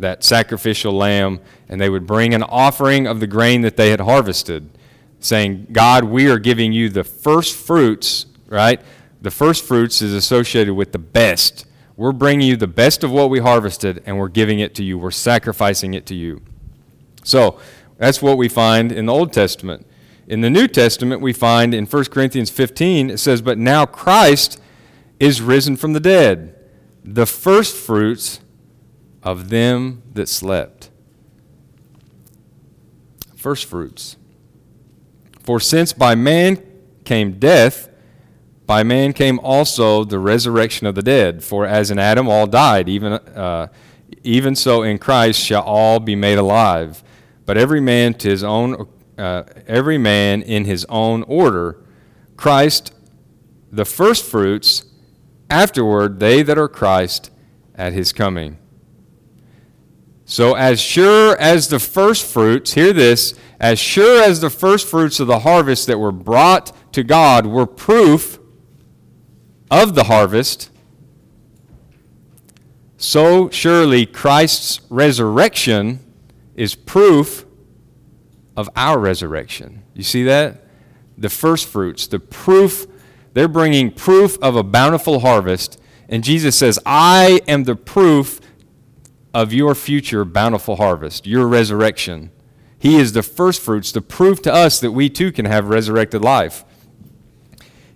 that 0.00 0.24
sacrificial 0.24 0.92
lamb, 0.92 1.40
and 1.68 1.80
they 1.80 1.90
would 1.90 2.06
bring 2.06 2.34
an 2.34 2.42
offering 2.42 3.06
of 3.06 3.20
the 3.20 3.26
grain 3.26 3.60
that 3.62 3.76
they 3.76 3.90
had 3.90 4.00
harvested, 4.00 4.70
saying, 5.20 5.68
God, 5.72 6.04
we 6.04 6.28
are 6.28 6.38
giving 6.38 6.72
you 6.72 6.88
the 6.88 7.04
first 7.04 7.54
fruits, 7.54 8.26
right? 8.48 8.80
The 9.22 9.30
first 9.30 9.64
fruits 9.64 10.00
is 10.02 10.12
associated 10.12 10.74
with 10.74 10.92
the 10.92 10.98
best. 10.98 11.66
We're 11.96 12.12
bringing 12.12 12.48
you 12.48 12.56
the 12.56 12.66
best 12.66 13.04
of 13.04 13.10
what 13.10 13.28
we 13.30 13.40
harvested, 13.40 14.02
and 14.06 14.18
we're 14.18 14.28
giving 14.28 14.60
it 14.60 14.74
to 14.76 14.84
you. 14.84 14.98
We're 14.98 15.10
sacrificing 15.10 15.94
it 15.94 16.06
to 16.06 16.14
you. 16.14 16.40
So 17.22 17.60
that's 17.98 18.22
what 18.22 18.38
we 18.38 18.48
find 18.48 18.90
in 18.90 19.06
the 19.06 19.12
Old 19.12 19.32
Testament. 19.32 19.86
In 20.26 20.40
the 20.40 20.48
New 20.48 20.68
Testament, 20.68 21.20
we 21.20 21.32
find 21.32 21.74
in 21.74 21.86
1 21.86 22.04
Corinthians 22.06 22.50
15, 22.50 23.10
it 23.10 23.18
says, 23.18 23.42
But 23.42 23.58
now 23.58 23.84
Christ 23.84 24.60
is 25.18 25.42
risen 25.42 25.76
from 25.76 25.92
the 25.92 26.00
dead, 26.00 26.54
the 27.04 27.26
first 27.26 27.76
fruits 27.76 28.40
of 29.22 29.50
them 29.50 30.02
that 30.12 30.28
slept. 30.28 30.90
First 33.36 33.66
fruits. 33.66 34.16
For 35.42 35.60
since 35.60 35.92
by 35.92 36.14
man 36.14 36.62
came 37.04 37.38
death, 37.38 37.88
by 38.66 38.82
man 38.82 39.12
came 39.12 39.40
also 39.40 40.04
the 40.04 40.18
resurrection 40.18 40.86
of 40.86 40.94
the 40.94 41.02
dead. 41.02 41.42
For 41.42 41.66
as 41.66 41.90
in 41.90 41.98
Adam 41.98 42.28
all 42.28 42.46
died, 42.46 42.88
even, 42.88 43.14
uh, 43.14 43.68
even 44.22 44.54
so 44.54 44.82
in 44.82 44.98
Christ 44.98 45.40
shall 45.40 45.62
all 45.62 45.98
be 45.98 46.14
made 46.14 46.38
alive. 46.38 47.02
But 47.46 47.56
every 47.56 47.80
man 47.80 48.14
to 48.14 48.28
his 48.28 48.44
own 48.44 48.86
uh, 49.20 49.44
every 49.66 49.98
man 49.98 50.40
in 50.40 50.64
his 50.64 50.86
own 50.88 51.22
order, 51.24 51.76
Christ 52.36 52.94
the 53.70 53.84
firstfruits, 53.84 54.86
afterward 55.50 56.20
they 56.20 56.42
that 56.42 56.56
are 56.56 56.68
Christ 56.68 57.30
at 57.74 57.92
his 57.92 58.12
coming. 58.12 58.56
So, 60.30 60.54
as 60.54 60.80
sure 60.80 61.36
as 61.40 61.66
the 61.66 61.80
firstfruits, 61.80 62.74
hear 62.74 62.92
this, 62.92 63.34
as 63.58 63.80
sure 63.80 64.22
as 64.22 64.40
the 64.40 64.48
firstfruits 64.48 65.18
of 65.18 65.26
the 65.26 65.40
harvest 65.40 65.88
that 65.88 65.98
were 65.98 66.12
brought 66.12 66.92
to 66.92 67.02
God 67.02 67.46
were 67.46 67.66
proof 67.66 68.38
of 69.72 69.96
the 69.96 70.04
harvest, 70.04 70.70
so 72.96 73.50
surely 73.50 74.06
Christ's 74.06 74.80
resurrection 74.88 75.98
is 76.54 76.76
proof 76.76 77.44
of 78.56 78.70
our 78.76 79.00
resurrection. 79.00 79.82
You 79.94 80.04
see 80.04 80.22
that? 80.22 80.64
The 81.18 81.28
first 81.28 81.66
fruits, 81.66 82.06
the 82.06 82.20
proof, 82.20 82.86
they're 83.32 83.48
bringing 83.48 83.90
proof 83.90 84.38
of 84.40 84.54
a 84.54 84.62
bountiful 84.62 85.18
harvest. 85.18 85.80
And 86.08 86.22
Jesus 86.22 86.54
says, 86.54 86.78
I 86.86 87.40
am 87.48 87.64
the 87.64 87.74
proof 87.74 88.40
of 89.32 89.52
your 89.52 89.74
future 89.74 90.24
bountiful 90.24 90.76
harvest, 90.76 91.26
your 91.26 91.46
resurrection. 91.46 92.30
He 92.78 92.96
is 92.96 93.12
the 93.12 93.22
first 93.22 93.60
fruits, 93.60 93.92
the 93.92 94.00
proof 94.00 94.42
to 94.42 94.52
us 94.52 94.80
that 94.80 94.92
we 94.92 95.08
too 95.08 95.32
can 95.32 95.44
have 95.44 95.68
resurrected 95.68 96.22
life. 96.22 96.64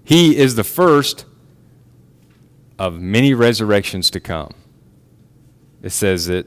He 0.05 0.37
is 0.37 0.55
the 0.55 0.65
first 0.65 1.25
of 2.79 3.01
many 3.01 3.35
resurrections 3.35 4.11
to 4.11 4.21
come. 4.21 4.53
It 5.83 5.91
says 5.91 6.27
that 6.27 6.47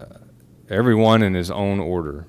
uh, 0.00 0.18
everyone 0.68 1.22
in 1.22 1.34
his 1.34 1.50
own 1.50 1.80
order. 1.80 2.26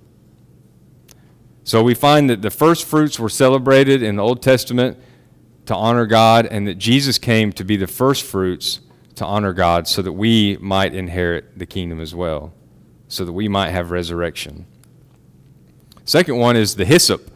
So 1.63 1.83
we 1.83 1.93
find 1.93 2.29
that 2.29 2.41
the 2.41 2.51
first 2.51 2.85
fruits 2.85 3.19
were 3.19 3.29
celebrated 3.29 4.03
in 4.03 4.17
the 4.17 4.23
Old 4.23 4.41
Testament 4.41 4.97
to 5.65 5.75
honor 5.75 6.05
God, 6.05 6.45
and 6.47 6.67
that 6.67 6.77
Jesus 6.77 7.17
came 7.17 7.53
to 7.53 7.63
be 7.63 7.77
the 7.77 7.87
first 7.87 8.23
fruits 8.23 8.81
to 9.15 9.25
honor 9.25 9.53
God 9.53 9.87
so 9.87 10.01
that 10.01 10.13
we 10.13 10.57
might 10.59 10.93
inherit 10.93 11.57
the 11.57 11.65
kingdom 11.65 11.99
as 11.99 12.15
well, 12.15 12.53
so 13.07 13.25
that 13.25 13.33
we 13.33 13.47
might 13.47 13.71
have 13.71 13.91
resurrection. 13.91 14.65
Second 16.05 16.37
one 16.37 16.55
is 16.55 16.75
the 16.75 16.85
hyssop. 16.85 17.31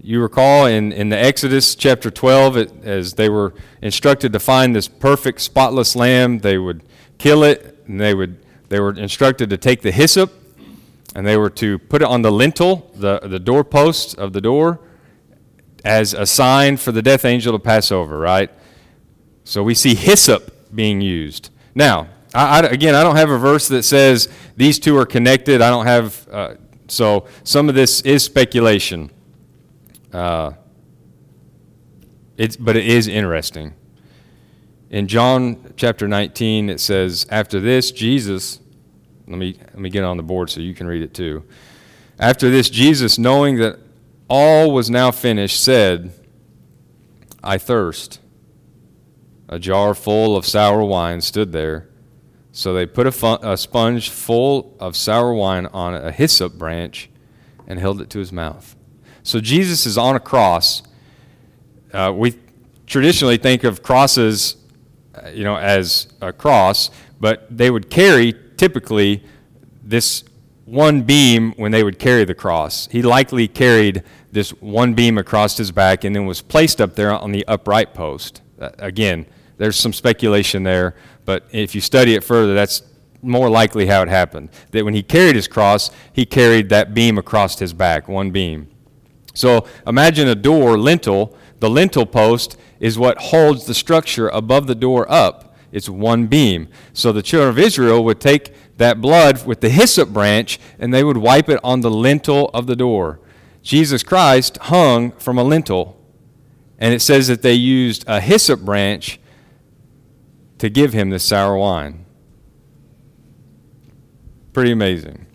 You 0.00 0.20
recall 0.20 0.66
in, 0.66 0.92
in 0.92 1.08
the 1.08 1.18
Exodus 1.18 1.74
chapter 1.74 2.10
12, 2.10 2.56
it, 2.56 2.84
as 2.84 3.14
they 3.14 3.28
were 3.28 3.54
instructed 3.82 4.32
to 4.32 4.40
find 4.40 4.74
this 4.74 4.88
perfect, 4.88 5.40
spotless 5.40 5.96
lamb, 5.96 6.38
they 6.38 6.58
would 6.58 6.82
kill 7.18 7.42
it, 7.42 7.82
and 7.86 8.00
they, 8.00 8.14
would, 8.14 8.44
they 8.68 8.80
were 8.80 8.92
instructed 8.92 9.50
to 9.50 9.56
take 9.56 9.82
the 9.82 9.90
hyssop 9.90 10.32
and 11.14 11.26
they 11.26 11.36
were 11.36 11.50
to 11.50 11.78
put 11.78 12.02
it 12.02 12.06
on 12.06 12.22
the 12.22 12.30
lintel, 12.30 12.90
the, 12.94 13.18
the 13.20 13.38
doorpost 13.38 14.16
of 14.18 14.32
the 14.32 14.40
door, 14.40 14.78
as 15.84 16.12
a 16.14 16.26
sign 16.26 16.76
for 16.76 16.92
the 16.92 17.02
death 17.02 17.24
angel 17.24 17.52
to 17.52 17.58
pass 17.58 17.90
over, 17.90 18.18
right? 18.18 18.50
So 19.48 19.62
we 19.62 19.74
see 19.74 19.94
hyssop 19.94 20.74
being 20.74 21.00
used. 21.00 21.48
Now, 21.74 22.08
I, 22.34 22.60
I, 22.60 22.66
again, 22.66 22.94
I 22.94 23.02
don't 23.02 23.16
have 23.16 23.30
a 23.30 23.38
verse 23.38 23.66
that 23.68 23.82
says 23.82 24.28
these 24.58 24.78
two 24.78 24.94
are 24.98 25.06
connected. 25.06 25.62
I 25.62 25.70
don't 25.70 25.86
have, 25.86 26.28
uh, 26.30 26.54
so 26.88 27.26
some 27.44 27.70
of 27.70 27.74
this 27.74 28.02
is 28.02 28.22
speculation. 28.22 29.10
Uh, 30.12 30.52
it's, 32.36 32.56
but 32.56 32.76
it 32.76 32.86
is 32.86 33.08
interesting. 33.08 33.72
In 34.90 35.08
John 35.08 35.72
chapter 35.76 36.06
19, 36.06 36.68
it 36.68 36.78
says, 36.78 37.26
After 37.30 37.58
this, 37.58 37.90
Jesus 37.90 38.60
let 39.26 39.38
me, 39.38 39.56
let 39.58 39.78
me 39.78 39.88
get 39.88 40.04
on 40.04 40.18
the 40.18 40.22
board 40.22 40.50
so 40.50 40.60
you 40.60 40.74
can 40.74 40.86
read 40.86 41.00
it 41.00 41.14
too. 41.14 41.42
After 42.18 42.50
this, 42.50 42.68
Jesus, 42.68 43.18
knowing 43.18 43.56
that 43.56 43.78
all 44.28 44.72
was 44.72 44.90
now 44.90 45.10
finished, 45.10 45.62
said, 45.64 46.12
I 47.42 47.56
thirst. 47.56 48.20
A 49.48 49.58
jar 49.58 49.94
full 49.94 50.36
of 50.36 50.44
sour 50.44 50.84
wine 50.84 51.20
stood 51.20 51.52
there. 51.52 51.88
So 52.52 52.74
they 52.74 52.86
put 52.86 53.06
a, 53.06 53.50
a 53.52 53.56
sponge 53.56 54.10
full 54.10 54.76
of 54.80 54.96
sour 54.96 55.32
wine 55.32 55.66
on 55.66 55.94
a 55.94 56.10
hyssop 56.10 56.54
branch 56.54 57.08
and 57.66 57.78
held 57.78 58.00
it 58.00 58.10
to 58.10 58.18
his 58.18 58.32
mouth. 58.32 58.76
So 59.22 59.40
Jesus 59.40 59.86
is 59.86 59.96
on 59.96 60.16
a 60.16 60.20
cross. 60.20 60.82
Uh, 61.92 62.12
we 62.14 62.34
traditionally 62.86 63.36
think 63.36 63.64
of 63.64 63.82
crosses, 63.82 64.56
uh, 65.14 65.28
you 65.28 65.44
know, 65.44 65.56
as 65.56 66.08
a 66.20 66.32
cross, 66.32 66.90
but 67.20 67.46
they 67.50 67.70
would 67.70 67.90
carry 67.90 68.34
typically 68.56 69.22
this 69.82 70.24
one 70.64 71.02
beam 71.02 71.52
when 71.52 71.72
they 71.72 71.82
would 71.82 71.98
carry 71.98 72.24
the 72.24 72.34
cross. 72.34 72.88
He 72.90 73.02
likely 73.02 73.48
carried 73.48 74.02
this 74.32 74.50
one 74.60 74.94
beam 74.94 75.16
across 75.16 75.56
his 75.56 75.72
back 75.72 76.04
and 76.04 76.14
then 76.14 76.26
was 76.26 76.42
placed 76.42 76.80
up 76.80 76.94
there 76.94 77.12
on 77.12 77.32
the 77.32 77.46
upright 77.46 77.94
post. 77.94 78.42
Uh, 78.60 78.70
again, 78.78 79.26
there's 79.58 79.76
some 79.76 79.92
speculation 79.92 80.62
there, 80.62 80.94
but 81.24 81.44
if 81.52 81.74
you 81.74 81.80
study 81.80 82.14
it 82.14 82.24
further, 82.24 82.54
that's 82.54 82.82
more 83.20 83.50
likely 83.50 83.86
how 83.86 84.02
it 84.02 84.08
happened. 84.08 84.48
That 84.70 84.84
when 84.84 84.94
he 84.94 85.02
carried 85.02 85.34
his 85.36 85.48
cross, 85.48 85.90
he 86.12 86.24
carried 86.24 86.68
that 86.70 86.94
beam 86.94 87.18
across 87.18 87.58
his 87.58 87.72
back, 87.72 88.08
one 88.08 88.30
beam. 88.30 88.68
So 89.34 89.66
imagine 89.86 90.28
a 90.28 90.34
door 90.34 90.78
lintel. 90.78 91.36
The 91.58 91.68
lintel 91.68 92.06
post 92.06 92.56
is 92.80 92.98
what 92.98 93.18
holds 93.18 93.66
the 93.66 93.74
structure 93.74 94.28
above 94.28 94.66
the 94.66 94.74
door 94.74 95.10
up. 95.10 95.56
It's 95.70 95.88
one 95.88 96.28
beam. 96.28 96.68
So 96.92 97.12
the 97.12 97.22
children 97.22 97.50
of 97.50 97.58
Israel 97.58 98.02
would 98.04 98.20
take 98.20 98.54
that 98.78 99.00
blood 99.00 99.44
with 99.44 99.60
the 99.60 99.68
hyssop 99.68 100.10
branch 100.10 100.58
and 100.78 100.94
they 100.94 101.04
would 101.04 101.16
wipe 101.16 101.48
it 101.48 101.60
on 101.62 101.80
the 101.80 101.90
lintel 101.90 102.50
of 102.54 102.66
the 102.66 102.76
door. 102.76 103.20
Jesus 103.62 104.02
Christ 104.02 104.56
hung 104.58 105.12
from 105.12 105.36
a 105.36 105.44
lintel, 105.44 106.00
and 106.78 106.94
it 106.94 107.00
says 107.00 107.26
that 107.26 107.42
they 107.42 107.54
used 107.54 108.04
a 108.06 108.20
hyssop 108.20 108.60
branch 108.60 109.18
to 110.58 110.68
give 110.68 110.92
him 110.92 111.10
the 111.10 111.18
sour 111.18 111.56
wine. 111.56 112.04
Pretty 114.52 114.72
amazing. 114.72 115.26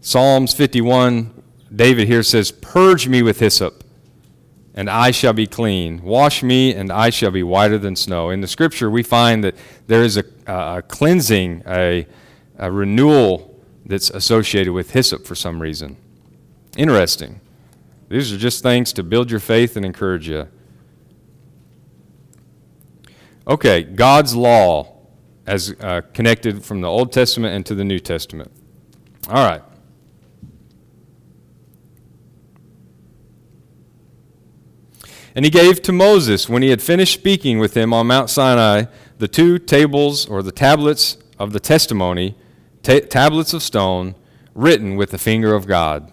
Psalms 0.00 0.54
51, 0.54 1.42
David 1.74 2.08
here 2.08 2.22
says, 2.22 2.50
Purge 2.50 3.08
me 3.08 3.22
with 3.22 3.40
hyssop 3.40 3.84
and 4.78 4.88
I 4.88 5.10
shall 5.10 5.32
be 5.32 5.48
clean. 5.48 6.04
Wash 6.04 6.40
me, 6.40 6.72
and 6.72 6.92
I 6.92 7.10
shall 7.10 7.32
be 7.32 7.42
whiter 7.42 7.78
than 7.78 7.96
snow. 7.96 8.30
In 8.30 8.42
the 8.42 8.46
scripture, 8.46 8.88
we 8.88 9.02
find 9.02 9.42
that 9.42 9.56
there 9.88 10.04
is 10.04 10.16
a, 10.16 10.24
a 10.46 10.82
cleansing, 10.82 11.64
a, 11.66 12.06
a 12.58 12.70
renewal 12.70 13.60
that's 13.84 14.08
associated 14.10 14.72
with 14.72 14.92
hyssop 14.92 15.26
for 15.26 15.34
some 15.34 15.60
reason. 15.60 15.96
Interesting. 16.76 17.40
These 18.08 18.32
are 18.32 18.38
just 18.38 18.62
things 18.62 18.92
to 18.92 19.02
build 19.02 19.32
your 19.32 19.40
faith 19.40 19.76
and 19.76 19.84
encourage 19.84 20.28
you. 20.28 20.46
Okay, 23.48 23.82
God's 23.82 24.36
law 24.36 24.94
as 25.46 25.74
uh, 25.80 26.02
connected 26.12 26.62
from 26.62 26.82
the 26.82 26.88
Old 26.88 27.12
Testament 27.12 27.54
and 27.54 27.64
to 27.64 27.74
the 27.74 27.84
New 27.84 27.98
Testament. 27.98 28.52
All 29.28 29.46
right. 29.46 29.62
And 35.34 35.44
he 35.44 35.50
gave 35.50 35.80
to 35.82 35.92
Moses, 35.92 36.48
when 36.48 36.62
he 36.62 36.70
had 36.70 36.82
finished 36.82 37.14
speaking 37.14 37.58
with 37.58 37.76
him 37.76 37.94
on 37.94 38.08
Mount 38.08 38.28
Sinai, 38.28 38.84
the 39.18 39.28
two 39.28 39.58
tables 39.58 40.26
or 40.26 40.42
the 40.42 40.52
tablets 40.52 41.16
of 41.38 41.52
the 41.52 41.60
testimony, 41.60 42.34
ta- 42.82 43.00
tablets 43.08 43.54
of 43.54 43.62
stone, 43.62 44.14
written 44.54 44.96
with 44.96 45.10
the 45.10 45.18
finger 45.18 45.54
of 45.54 45.66
God. 45.66 46.12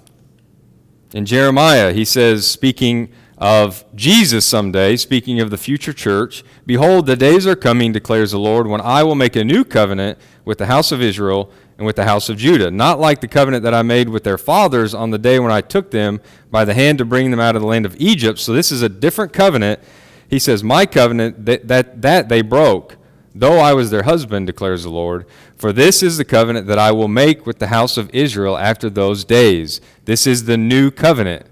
In 1.13 1.25
Jeremiah, 1.25 1.91
he 1.91 2.05
says, 2.05 2.45
speaking 2.45 3.11
of 3.37 3.83
Jesus 3.95 4.45
someday, 4.45 4.95
speaking 4.95 5.41
of 5.41 5.49
the 5.49 5.57
future 5.57 5.93
church, 5.93 6.43
Behold, 6.65 7.05
the 7.05 7.15
days 7.15 7.45
are 7.45 7.55
coming, 7.55 7.91
declares 7.91 8.31
the 8.31 8.39
Lord, 8.39 8.67
when 8.67 8.81
I 8.81 9.03
will 9.03 9.15
make 9.15 9.35
a 9.35 9.43
new 9.43 9.63
covenant 9.63 10.17
with 10.45 10.57
the 10.57 10.67
house 10.67 10.91
of 10.91 11.01
Israel 11.01 11.51
and 11.77 11.85
with 11.85 11.97
the 11.97 12.05
house 12.05 12.29
of 12.29 12.37
Judah, 12.37 12.71
not 12.71 12.99
like 12.99 13.19
the 13.19 13.27
covenant 13.27 13.63
that 13.63 13.73
I 13.73 13.81
made 13.81 14.07
with 14.07 14.23
their 14.23 14.37
fathers 14.37 14.93
on 14.93 15.11
the 15.11 15.17
day 15.17 15.39
when 15.39 15.51
I 15.51 15.61
took 15.61 15.91
them 15.91 16.21
by 16.49 16.63
the 16.63 16.73
hand 16.73 16.97
to 16.99 17.05
bring 17.05 17.31
them 17.31 17.39
out 17.39 17.55
of 17.55 17.61
the 17.61 17.67
land 17.67 17.85
of 17.85 17.95
Egypt. 17.99 18.39
So 18.39 18.53
this 18.53 18.71
is 18.71 18.81
a 18.81 18.89
different 18.89 19.33
covenant. 19.33 19.81
He 20.29 20.39
says, 20.39 20.63
My 20.63 20.85
covenant, 20.85 21.45
that, 21.45 21.67
that, 21.67 22.01
that 22.01 22.29
they 22.29 22.41
broke, 22.41 22.95
though 23.33 23.59
I 23.59 23.73
was 23.73 23.91
their 23.91 24.03
husband, 24.03 24.47
declares 24.47 24.83
the 24.83 24.89
Lord. 24.89 25.25
For 25.57 25.73
this 25.73 26.01
is 26.01 26.17
the 26.17 26.25
covenant 26.25 26.67
that 26.67 26.79
I 26.79 26.93
will 26.93 27.09
make 27.09 27.45
with 27.45 27.59
the 27.59 27.67
house 27.67 27.97
of 27.97 28.09
Israel 28.13 28.57
after 28.57 28.89
those 28.89 29.25
days. 29.25 29.81
This 30.05 30.25
is 30.25 30.45
the 30.45 30.57
new 30.57 30.89
covenant. 30.91 31.45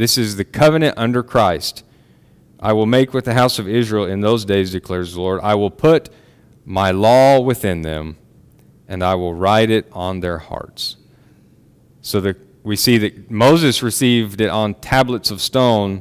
This 0.00 0.16
is 0.16 0.36
the 0.36 0.46
covenant 0.46 0.94
under 0.96 1.22
Christ. 1.22 1.84
I 2.58 2.72
will 2.72 2.86
make 2.86 3.12
with 3.12 3.26
the 3.26 3.34
house 3.34 3.58
of 3.58 3.68
Israel 3.68 4.06
in 4.06 4.22
those 4.22 4.46
days, 4.46 4.72
declares 4.72 5.12
the 5.12 5.20
Lord. 5.20 5.42
I 5.42 5.54
will 5.56 5.70
put 5.70 6.08
my 6.64 6.90
law 6.90 7.38
within 7.38 7.82
them 7.82 8.16
and 8.88 9.04
I 9.04 9.14
will 9.14 9.34
write 9.34 9.68
it 9.68 9.86
on 9.92 10.20
their 10.20 10.38
hearts. 10.38 10.96
So 12.00 12.18
that 12.22 12.38
we 12.64 12.76
see 12.76 12.96
that 12.96 13.30
Moses 13.30 13.82
received 13.82 14.40
it 14.40 14.48
on 14.48 14.72
tablets 14.72 15.30
of 15.30 15.42
stone, 15.42 16.00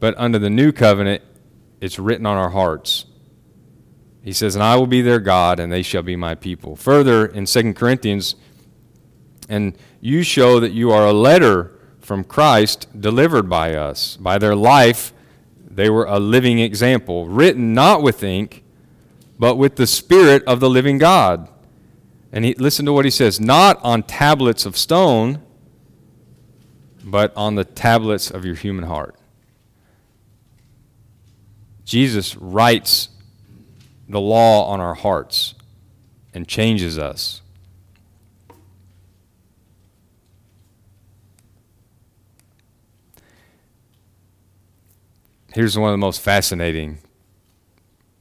but 0.00 0.16
under 0.18 0.40
the 0.40 0.50
new 0.50 0.72
covenant, 0.72 1.22
it's 1.80 2.00
written 2.00 2.26
on 2.26 2.36
our 2.36 2.50
hearts. 2.50 3.04
He 4.24 4.32
says, 4.32 4.56
And 4.56 4.64
I 4.64 4.74
will 4.74 4.88
be 4.88 5.02
their 5.02 5.20
God, 5.20 5.60
and 5.60 5.72
they 5.72 5.82
shall 5.82 6.02
be 6.02 6.16
my 6.16 6.34
people. 6.34 6.74
Further, 6.74 7.26
in 7.26 7.44
2 7.44 7.74
Corinthians, 7.74 8.34
and 9.48 9.78
you 10.00 10.24
show 10.24 10.58
that 10.58 10.72
you 10.72 10.90
are 10.90 11.06
a 11.06 11.12
letter 11.12 11.78
from 12.02 12.24
Christ 12.24 12.88
delivered 13.00 13.48
by 13.48 13.74
us. 13.74 14.16
By 14.16 14.38
their 14.38 14.54
life, 14.54 15.12
they 15.70 15.88
were 15.88 16.04
a 16.04 16.18
living 16.18 16.58
example, 16.58 17.26
written 17.26 17.72
not 17.72 18.02
with 18.02 18.22
ink, 18.22 18.62
but 19.38 19.56
with 19.56 19.76
the 19.76 19.86
Spirit 19.86 20.44
of 20.44 20.60
the 20.60 20.68
living 20.68 20.98
God 20.98 21.48
and 22.32 22.46
he, 22.46 22.54
listen 22.54 22.86
to 22.86 22.92
what 22.92 23.04
he 23.04 23.10
says 23.10 23.38
not 23.38 23.78
on 23.84 24.02
tablets 24.02 24.64
of 24.64 24.76
stone, 24.76 25.42
but 27.04 27.32
on 27.36 27.54
the 27.54 27.64
tablets 27.64 28.30
of 28.30 28.44
your 28.44 28.54
human 28.54 28.86
heart. 28.86 29.14
Jesus 31.84 32.36
writes 32.36 33.10
the 34.08 34.20
law 34.20 34.66
on 34.66 34.80
our 34.80 34.94
hearts 34.94 35.54
and 36.32 36.48
changes 36.48 36.98
us. 36.98 37.41
Here's 45.54 45.76
one 45.76 45.90
of 45.90 45.92
the 45.92 45.98
most 45.98 46.22
fascinating 46.22 46.96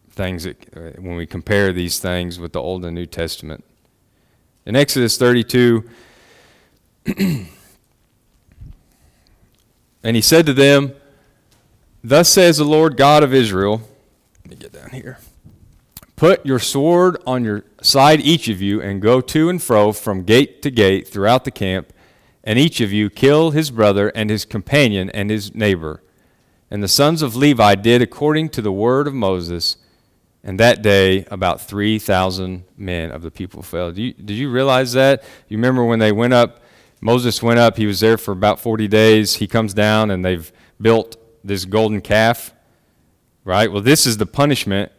things 0.09 0.43
that, 0.43 0.57
uh, 0.75 1.01
when 1.01 1.15
we 1.15 1.25
compare 1.25 1.71
these 1.71 1.97
things 1.97 2.37
with 2.37 2.51
the 2.51 2.59
Old 2.59 2.83
and 2.83 2.93
New 2.93 3.05
Testament. 3.05 3.63
In 4.65 4.75
Exodus 4.75 5.17
32, 5.17 5.89
and 7.17 7.47
he 10.03 10.21
said 10.21 10.45
to 10.45 10.53
them, 10.53 10.93
Thus 12.03 12.27
says 12.27 12.57
the 12.57 12.65
Lord 12.65 12.97
God 12.97 13.23
of 13.23 13.33
Israel, 13.33 13.81
let 14.43 14.49
me 14.49 14.57
get 14.57 14.73
down 14.73 14.89
here. 14.89 15.17
Put 16.17 16.45
your 16.45 16.59
sword 16.59 17.17
on 17.25 17.45
your 17.45 17.63
side, 17.81 18.19
each 18.19 18.49
of 18.49 18.61
you, 18.61 18.81
and 18.81 19.01
go 19.01 19.21
to 19.21 19.47
and 19.47 19.63
fro 19.63 19.93
from 19.93 20.23
gate 20.23 20.61
to 20.63 20.69
gate 20.69 21.07
throughout 21.07 21.45
the 21.45 21.51
camp, 21.51 21.93
and 22.43 22.59
each 22.59 22.81
of 22.81 22.91
you 22.91 23.09
kill 23.09 23.51
his 23.51 23.71
brother 23.71 24.09
and 24.09 24.29
his 24.29 24.43
companion 24.43 25.09
and 25.11 25.29
his 25.29 25.55
neighbor. 25.55 26.01
And 26.71 26.81
the 26.81 26.87
sons 26.87 27.21
of 27.21 27.35
Levi 27.35 27.75
did 27.75 28.01
according 28.01 28.49
to 28.49 28.61
the 28.61 28.71
word 28.71 29.05
of 29.05 29.13
Moses 29.13 29.77
and 30.43 30.59
that 30.59 30.81
day, 30.81 31.25
about 31.29 31.61
3,000 31.61 32.63
men 32.75 33.11
of 33.11 33.21
the 33.21 33.29
people 33.29 33.61
fell. 33.61 33.97
You, 33.97 34.13
did 34.13 34.33
you 34.33 34.49
realize 34.49 34.93
that? 34.93 35.23
You 35.47 35.57
remember 35.57 35.85
when 35.85 35.99
they 35.99 36.11
went 36.11 36.33
up, 36.33 36.63
Moses 36.99 37.43
went 37.43 37.59
up, 37.59 37.77
he 37.77 37.85
was 37.85 37.99
there 37.99 38.17
for 38.17 38.31
about 38.31 38.59
40 38.59 38.87
days. 38.87 39.35
He 39.35 39.47
comes 39.47 39.73
down, 39.73 40.09
and 40.09 40.25
they've 40.25 40.51
built 40.79 41.15
this 41.43 41.65
golden 41.65 42.01
calf, 42.01 42.53
right? 43.43 43.71
Well, 43.71 43.81
this 43.83 44.07
is 44.07 44.17
the 44.17 44.25
punishment 44.25 44.91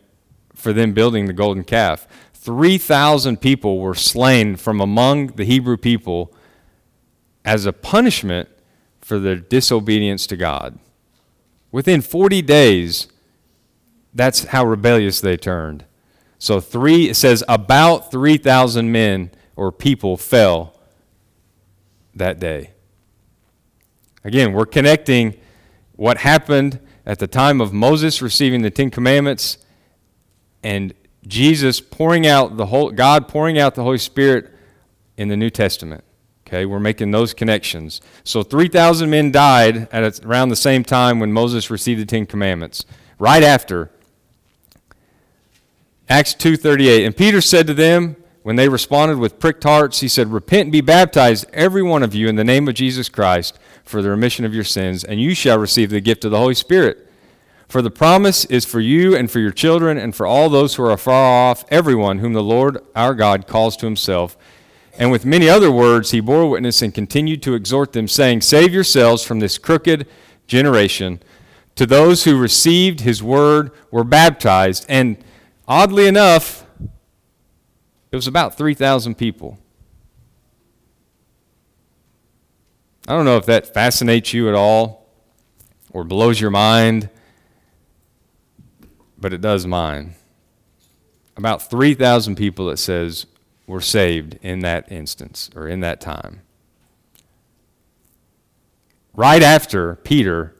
for 0.54 0.72
them 0.72 0.92
building 0.92 1.26
the 1.26 1.32
golden 1.32 1.64
calf. 1.64 2.06
3,000 2.34 3.40
people 3.40 3.80
were 3.80 3.94
slain 3.94 4.56
from 4.56 4.80
among 4.80 5.28
the 5.28 5.44
Hebrew 5.44 5.76
people 5.76 6.32
as 7.44 7.66
a 7.66 7.72
punishment 7.72 8.48
for 9.00 9.18
their 9.18 9.36
disobedience 9.36 10.26
to 10.28 10.36
God. 10.36 10.78
Within 11.72 12.02
40 12.02 12.42
days, 12.42 13.08
that's 14.14 14.44
how 14.44 14.64
rebellious 14.64 15.20
they 15.20 15.36
turned. 15.36 15.86
So 16.38 16.60
three 16.60 17.08
it 17.08 17.14
says 17.14 17.42
about 17.48 18.10
3,000 18.10 18.92
men 18.92 19.30
or 19.56 19.72
people 19.72 20.16
fell 20.16 20.78
that 22.14 22.38
day. 22.38 22.72
Again, 24.22 24.52
we're 24.52 24.66
connecting 24.66 25.36
what 25.96 26.18
happened 26.18 26.78
at 27.06 27.18
the 27.18 27.26
time 27.26 27.60
of 27.60 27.72
Moses 27.72 28.20
receiving 28.20 28.62
the 28.62 28.70
10 28.70 28.90
commandments 28.90 29.58
and 30.62 30.94
Jesus 31.26 31.80
pouring 31.80 32.26
out 32.26 32.56
the 32.56 32.66
whole 32.66 32.90
God 32.90 33.28
pouring 33.28 33.58
out 33.58 33.74
the 33.74 33.82
Holy 33.82 33.98
Spirit 33.98 34.52
in 35.16 35.28
the 35.28 35.36
New 35.36 35.50
Testament. 35.50 36.04
Okay, 36.52 36.66
we're 36.66 36.80
making 36.80 37.12
those 37.12 37.32
connections. 37.32 38.02
So 38.24 38.42
3,000 38.42 39.08
men 39.08 39.32
died 39.32 39.88
at 39.90 40.22
around 40.22 40.50
the 40.50 40.56
same 40.56 40.84
time 40.84 41.18
when 41.18 41.32
Moses 41.32 41.70
received 41.70 41.98
the 41.98 42.04
10 42.04 42.26
commandments. 42.26 42.84
Right 43.18 43.42
after 43.42 43.90
Acts 46.10 46.34
2:38 46.34 47.06
And 47.06 47.16
Peter 47.16 47.40
said 47.40 47.66
to 47.68 47.74
them 47.74 48.16
when 48.42 48.56
they 48.56 48.68
responded 48.68 49.16
with 49.16 49.38
pricked 49.38 49.62
hearts 49.62 50.00
he 50.00 50.08
said 50.08 50.30
repent 50.30 50.64
and 50.64 50.72
be 50.72 50.82
baptized 50.82 51.46
every 51.54 51.82
one 51.82 52.02
of 52.02 52.14
you 52.14 52.28
in 52.28 52.36
the 52.36 52.44
name 52.44 52.68
of 52.68 52.74
Jesus 52.74 53.08
Christ 53.08 53.58
for 53.82 54.02
the 54.02 54.10
remission 54.10 54.44
of 54.44 54.52
your 54.52 54.64
sins 54.64 55.04
and 55.04 55.22
you 55.22 55.34
shall 55.34 55.58
receive 55.58 55.88
the 55.88 56.02
gift 56.02 56.22
of 56.26 56.32
the 56.32 56.38
Holy 56.38 56.54
Spirit 56.54 57.08
For 57.66 57.80
the 57.80 57.90
promise 57.90 58.44
is 58.46 58.66
for 58.66 58.80
you 58.80 59.16
and 59.16 59.30
for 59.30 59.38
your 59.38 59.52
children 59.52 59.96
and 59.96 60.14
for 60.14 60.26
all 60.26 60.50
those 60.50 60.74
who 60.74 60.82
are 60.82 60.90
afar 60.90 61.50
off, 61.50 61.64
everyone 61.70 62.18
whom 62.18 62.34
the 62.34 62.42
Lord 62.42 62.76
our 62.94 63.14
God 63.14 63.46
calls 63.46 63.74
to 63.78 63.86
himself. 63.86 64.36
And 64.98 65.10
with 65.10 65.24
many 65.24 65.48
other 65.48 65.70
words 65.70 66.10
he 66.10 66.20
bore 66.20 66.48
witness 66.48 66.82
and 66.82 66.94
continued 66.94 67.42
to 67.44 67.54
exhort 67.54 67.92
them, 67.92 68.08
saying, 68.08 68.42
Save 68.42 68.72
yourselves 68.72 69.24
from 69.24 69.40
this 69.40 69.58
crooked 69.58 70.06
generation. 70.46 71.20
To 71.76 71.86
those 71.86 72.24
who 72.24 72.38
received 72.38 73.00
his 73.00 73.22
word 73.22 73.70
were 73.90 74.04
baptized. 74.04 74.84
And 74.88 75.16
oddly 75.66 76.06
enough, 76.06 76.66
it 78.10 78.16
was 78.16 78.26
about 78.26 78.58
3,000 78.58 79.14
people. 79.16 79.58
I 83.08 83.14
don't 83.14 83.24
know 83.24 83.38
if 83.38 83.46
that 83.46 83.72
fascinates 83.72 84.32
you 84.32 84.48
at 84.48 84.54
all 84.54 85.08
or 85.90 86.04
blows 86.04 86.40
your 86.40 86.50
mind 86.50 87.08
but 89.22 89.32
it 89.32 89.40
does 89.40 89.66
mine. 89.66 90.16
About 91.36 91.70
3,000 91.70 92.34
people, 92.34 92.68
it 92.68 92.76
says, 92.76 93.24
were 93.66 93.80
saved 93.80 94.38
in 94.42 94.60
that 94.60 94.90
instance 94.90 95.50
or 95.54 95.68
in 95.68 95.80
that 95.80 96.00
time. 96.00 96.42
Right 99.14 99.42
after 99.42 99.96
Peter 99.96 100.54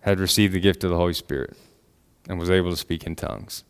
had 0.00 0.20
received 0.20 0.54
the 0.54 0.60
gift 0.60 0.84
of 0.84 0.90
the 0.90 0.96
Holy 0.96 1.14
Spirit 1.14 1.56
and 2.28 2.38
was 2.38 2.50
able 2.50 2.70
to 2.70 2.76
speak 2.76 3.04
in 3.04 3.16
tongues. 3.16 3.64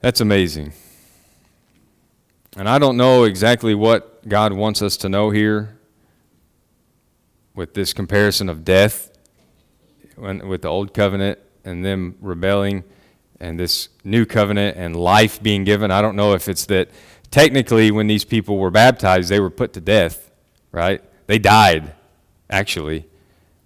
That's 0.00 0.20
amazing. 0.20 0.72
And 2.56 2.68
I 2.68 2.78
don't 2.78 2.96
know 2.96 3.22
exactly 3.22 3.74
what 3.74 4.11
God 4.26 4.52
wants 4.52 4.82
us 4.82 4.96
to 4.98 5.08
know 5.08 5.30
here 5.30 5.78
with 7.54 7.74
this 7.74 7.92
comparison 7.92 8.48
of 8.48 8.64
death 8.64 9.10
when, 10.16 10.46
with 10.46 10.62
the 10.62 10.68
old 10.68 10.94
covenant 10.94 11.40
and 11.64 11.84
them 11.84 12.16
rebelling 12.20 12.84
and 13.40 13.58
this 13.58 13.88
new 14.04 14.24
covenant 14.24 14.76
and 14.76 14.94
life 14.94 15.42
being 15.42 15.64
given. 15.64 15.90
I 15.90 16.00
don't 16.00 16.14
know 16.14 16.34
if 16.34 16.48
it's 16.48 16.66
that 16.66 16.90
technically 17.30 17.90
when 17.90 18.06
these 18.06 18.24
people 18.24 18.58
were 18.58 18.70
baptized, 18.70 19.28
they 19.28 19.40
were 19.40 19.50
put 19.50 19.72
to 19.72 19.80
death, 19.80 20.30
right? 20.70 21.02
They 21.26 21.40
died, 21.40 21.92
actually. 22.48 23.06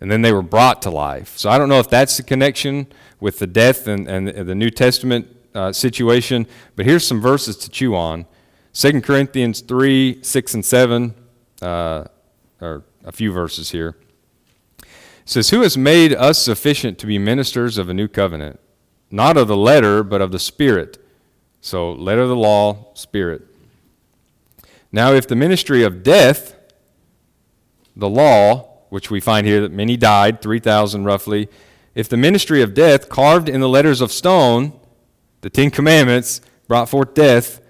And 0.00 0.10
then 0.10 0.22
they 0.22 0.32
were 0.32 0.42
brought 0.42 0.82
to 0.82 0.90
life. 0.90 1.36
So 1.36 1.50
I 1.50 1.58
don't 1.58 1.68
know 1.68 1.80
if 1.80 1.90
that's 1.90 2.16
the 2.16 2.22
connection 2.22 2.86
with 3.20 3.38
the 3.38 3.46
death 3.46 3.86
and, 3.86 4.08
and 4.08 4.28
the 4.28 4.54
New 4.54 4.70
Testament 4.70 5.28
uh, 5.54 5.72
situation, 5.72 6.46
but 6.76 6.86
here's 6.86 7.06
some 7.06 7.20
verses 7.20 7.56
to 7.58 7.70
chew 7.70 7.94
on. 7.94 8.26
2 8.76 9.00
Corinthians 9.00 9.62
3, 9.62 10.18
6, 10.22 10.54
and 10.54 10.62
7, 10.62 11.14
uh, 11.62 12.04
or 12.60 12.84
a 13.04 13.10
few 13.10 13.32
verses 13.32 13.70
here. 13.70 13.96
Says, 15.24 15.48
Who 15.48 15.62
has 15.62 15.78
made 15.78 16.12
us 16.12 16.38
sufficient 16.38 16.98
to 16.98 17.06
be 17.06 17.18
ministers 17.18 17.78
of 17.78 17.88
a 17.88 17.94
new 17.94 18.06
covenant? 18.06 18.60
Not 19.10 19.38
of 19.38 19.48
the 19.48 19.56
letter, 19.56 20.02
but 20.02 20.20
of 20.20 20.30
the 20.30 20.38
Spirit. 20.38 21.02
So, 21.62 21.90
letter 21.90 22.20
of 22.20 22.28
the 22.28 22.36
law, 22.36 22.92
Spirit. 22.92 23.46
Now, 24.92 25.14
if 25.14 25.26
the 25.26 25.36
ministry 25.36 25.82
of 25.82 26.02
death, 26.02 26.54
the 27.96 28.10
law, 28.10 28.68
which 28.90 29.10
we 29.10 29.20
find 29.20 29.46
here 29.46 29.62
that 29.62 29.72
many 29.72 29.96
died, 29.96 30.42
3,000 30.42 31.02
roughly, 31.02 31.48
if 31.94 32.10
the 32.10 32.18
ministry 32.18 32.60
of 32.60 32.74
death, 32.74 33.08
carved 33.08 33.48
in 33.48 33.62
the 33.62 33.70
letters 33.70 34.02
of 34.02 34.12
stone, 34.12 34.78
the 35.40 35.48
Ten 35.48 35.70
Commandments 35.70 36.42
brought 36.68 36.90
forth 36.90 37.14
death, 37.14 37.62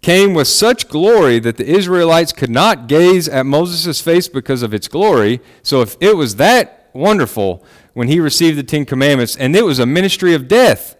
came 0.00 0.32
with 0.34 0.48
such 0.48 0.88
glory 0.88 1.38
that 1.40 1.56
the 1.56 1.66
Israelites 1.66 2.32
could 2.32 2.50
not 2.50 2.86
gaze 2.86 3.28
at 3.28 3.46
Moses' 3.46 4.00
face 4.00 4.28
because 4.28 4.62
of 4.62 4.72
its 4.72 4.88
glory. 4.88 5.40
So 5.62 5.80
if 5.82 5.96
it 6.00 6.16
was 6.16 6.36
that 6.36 6.90
wonderful 6.92 7.64
when 7.94 8.08
he 8.08 8.20
received 8.20 8.56
the 8.56 8.62
Ten 8.62 8.84
Commandments, 8.84 9.36
and 9.36 9.56
it 9.56 9.64
was 9.64 9.78
a 9.78 9.86
ministry 9.86 10.34
of 10.34 10.48
death, 10.48 10.96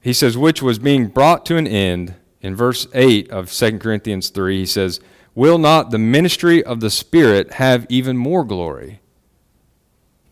he 0.00 0.12
says, 0.12 0.36
which 0.36 0.60
was 0.60 0.80
being 0.80 1.06
brought 1.06 1.46
to 1.46 1.56
an 1.56 1.66
end. 1.66 2.16
In 2.40 2.56
verse 2.56 2.88
8 2.92 3.30
of 3.30 3.52
2 3.52 3.78
Corinthians 3.78 4.30
3, 4.30 4.58
he 4.58 4.66
says, 4.66 5.00
Will 5.34 5.58
not 5.58 5.90
the 5.90 5.98
ministry 5.98 6.62
of 6.62 6.80
the 6.80 6.90
Spirit 6.90 7.52
have 7.54 7.86
even 7.88 8.16
more 8.16 8.44
glory? 8.44 9.00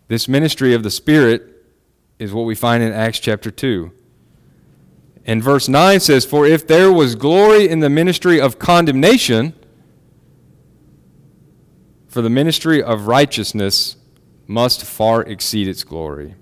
This 0.09 0.26
ministry 0.26 0.74
of 0.74 0.83
the 0.83 0.90
Spirit 0.90 1.64
is 2.18 2.33
what 2.33 2.42
we 2.42 2.56
find 2.56 2.83
in 2.83 2.92
Acts 2.92 3.20
chapter 3.20 3.52
2. 3.52 3.92
And 5.31 5.40
verse 5.40 5.69
9 5.69 6.01
says, 6.01 6.25
For 6.25 6.45
if 6.45 6.66
there 6.66 6.90
was 6.90 7.14
glory 7.14 7.69
in 7.69 7.79
the 7.79 7.88
ministry 7.88 8.40
of 8.40 8.59
condemnation, 8.59 9.55
for 12.09 12.21
the 12.21 12.29
ministry 12.29 12.83
of 12.83 13.07
righteousness 13.07 13.95
must 14.49 14.83
far 14.83 15.23
exceed 15.23 15.69
its 15.69 15.85
glory. 15.85 16.35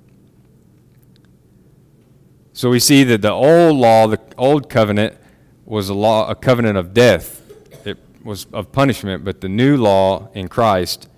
So 2.54 2.70
we 2.70 2.80
see 2.80 3.04
that 3.04 3.20
the 3.20 3.30
old 3.30 3.76
law, 3.76 4.06
the 4.06 4.22
old 4.38 4.70
covenant, 4.70 5.18
was 5.66 5.90
a 5.90 5.94
law, 5.94 6.26
a 6.30 6.34
covenant 6.34 6.78
of 6.78 6.94
death. 6.94 7.42
It 7.84 7.98
was 8.24 8.46
of 8.54 8.72
punishment, 8.72 9.22
but 9.22 9.42
the 9.42 9.50
new 9.50 9.76
law 9.76 10.30
in 10.32 10.48
Christ 10.48 11.10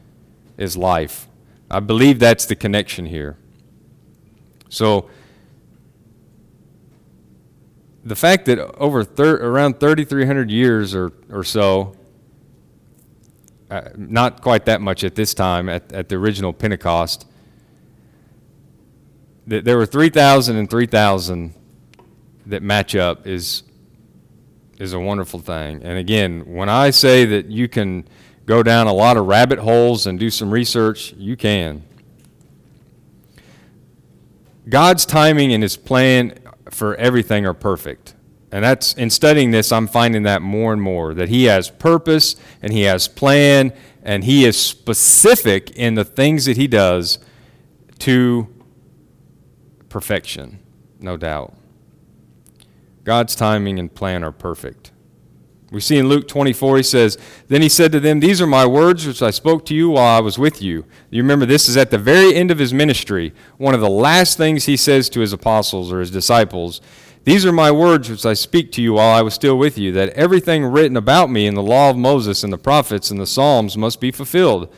is 0.59 0.77
life. 0.77 1.29
I 1.71 1.79
believe 1.79 2.19
that's 2.19 2.47
the 2.47 2.57
connection 2.57 3.07
here. 3.07 3.37
So 4.69 5.09
the 8.05 8.17
fact 8.17 8.47
that 8.47 8.59
over 8.77 9.05
thir- 9.05 9.37
around 9.37 9.81
3,300 9.81 10.51
years 10.51 10.95
or, 10.95 11.13
or 11.31 11.45
so, 11.45 11.97
uh, 13.71 13.83
not 13.97 14.43
quite 14.43 14.65
that 14.65 14.81
much 14.81 15.05
at 15.05 15.15
this 15.15 15.35
time, 15.35 15.69
at, 15.69 15.93
at 15.93 16.09
the 16.09 16.17
original 16.17 16.53
Pentecost, 16.53 17.27
that 19.47 19.65
there 19.65 19.77
were 19.77 19.87
3,000 19.87 20.57
and 20.57 20.69
3,000 20.69 21.55
that 22.47 22.63
match 22.63 22.97
up 22.97 23.27
is, 23.27 23.63
is 24.79 24.93
a 24.93 24.99
wonderful 24.99 25.41
thing. 25.41 25.83
And 25.83 25.99
again, 25.99 26.55
when 26.55 26.69
I 26.69 26.91
say 26.91 27.25
that 27.27 27.47
you 27.47 27.69
can 27.69 28.09
go 28.47 28.63
down 28.63 28.87
a 28.87 28.93
lot 28.93 29.17
of 29.17 29.27
rabbit 29.27 29.59
holes 29.59 30.07
and 30.07 30.19
do 30.19 30.31
some 30.31 30.51
research, 30.51 31.13
you 31.13 31.37
can. 31.37 31.85
God's 34.69 35.05
timing 35.05 35.53
and 35.53 35.63
his 35.63 35.77
plan 35.77 36.39
for 36.71 36.95
everything 36.97 37.47
are 37.47 37.55
perfect. 37.55 38.15
And 38.53 38.65
that's 38.65 38.95
in 38.95 39.11
studying 39.11 39.53
this, 39.53 39.71
I'm 39.71 39.87
finding 39.87 40.25
that 40.25 40.43
more 40.43 40.73
and 40.73 40.83
more 40.83 41.15
that 41.15 41.29
he 41.29 41.45
has 41.45 41.71
purpose 41.71 42.37
and 42.63 42.73
he 42.73 42.83
has 42.83 43.07
plan 43.07 43.73
and 44.03 44.25
he 44.25 44.45
is 44.45 44.57
specific 44.57 45.71
in 45.73 45.95
the 45.95 46.05
things 46.05 46.47
that 46.47 46.57
he 46.57 46.67
does 46.67 47.19
to 48.01 48.49
perfection, 49.89 50.59
no 50.99 51.17
doubt. 51.17 51.55
God's 53.05 53.35
timing 53.35 53.79
and 53.79 53.95
plan 53.95 54.25
are 54.25 54.33
perfect. 54.33 54.91
We 55.71 55.81
see 55.81 55.99
in 55.99 56.09
Luke 56.09 56.27
24, 56.27 56.79
he 56.79 56.83
says, 56.83 57.17
Then 57.47 57.63
he 57.63 57.69
said 57.69 57.93
to 57.93 58.01
them, 58.01 58.19
These 58.19 58.41
are 58.41 58.47
my 58.47 58.67
words 58.67 59.07
which 59.07 59.23
I 59.23 59.31
spoke 59.31 59.65
to 59.67 59.75
you 59.75 59.91
while 59.91 60.17
I 60.17 60.21
was 60.21 60.37
with 60.37 60.61
you. 60.61 60.85
You 61.11 61.23
remember, 61.23 61.47
this 61.47 61.69
is 61.69 61.77
at 61.77 61.93
the 61.93 61.99
very 61.99 62.35
end 62.35 62.51
of 62.51 62.59
his 62.59 62.75
ministry. 62.75 63.33
One 63.57 63.75
of 63.75 63.81
the 63.81 63.89
last 63.89 64.37
things 64.37 64.65
he 64.65 64.77
says 64.77 65.09
to 65.11 65.21
his 65.21 65.33
apostles 65.33 65.93
or 65.93 66.01
his 66.01 66.11
disciples 66.11 66.81
These 67.23 67.47
are 67.47 67.53
my 67.53 67.71
words 67.71 68.11
which 68.11 68.27
I 68.27 68.33
speak 68.33 68.73
to 68.73 68.83
you 68.83 68.95
while 68.95 69.17
I 69.17 69.23
was 69.23 69.35
still 69.35 69.57
with 69.57 69.79
you, 69.79 69.93
that 69.93 70.09
everything 70.11 70.65
written 70.65 70.97
about 70.97 71.31
me 71.31 71.47
in 71.47 71.55
the 71.55 71.63
law 71.63 71.91
of 71.91 71.97
Moses 71.97 72.43
and 72.43 72.53
the 72.53 72.59
prophets 72.59 73.13
and 73.13 73.21
the 73.21 73.27
Psalms 73.27 73.77
must 73.77 74.01
be 74.01 74.11
fulfilled. 74.11 74.75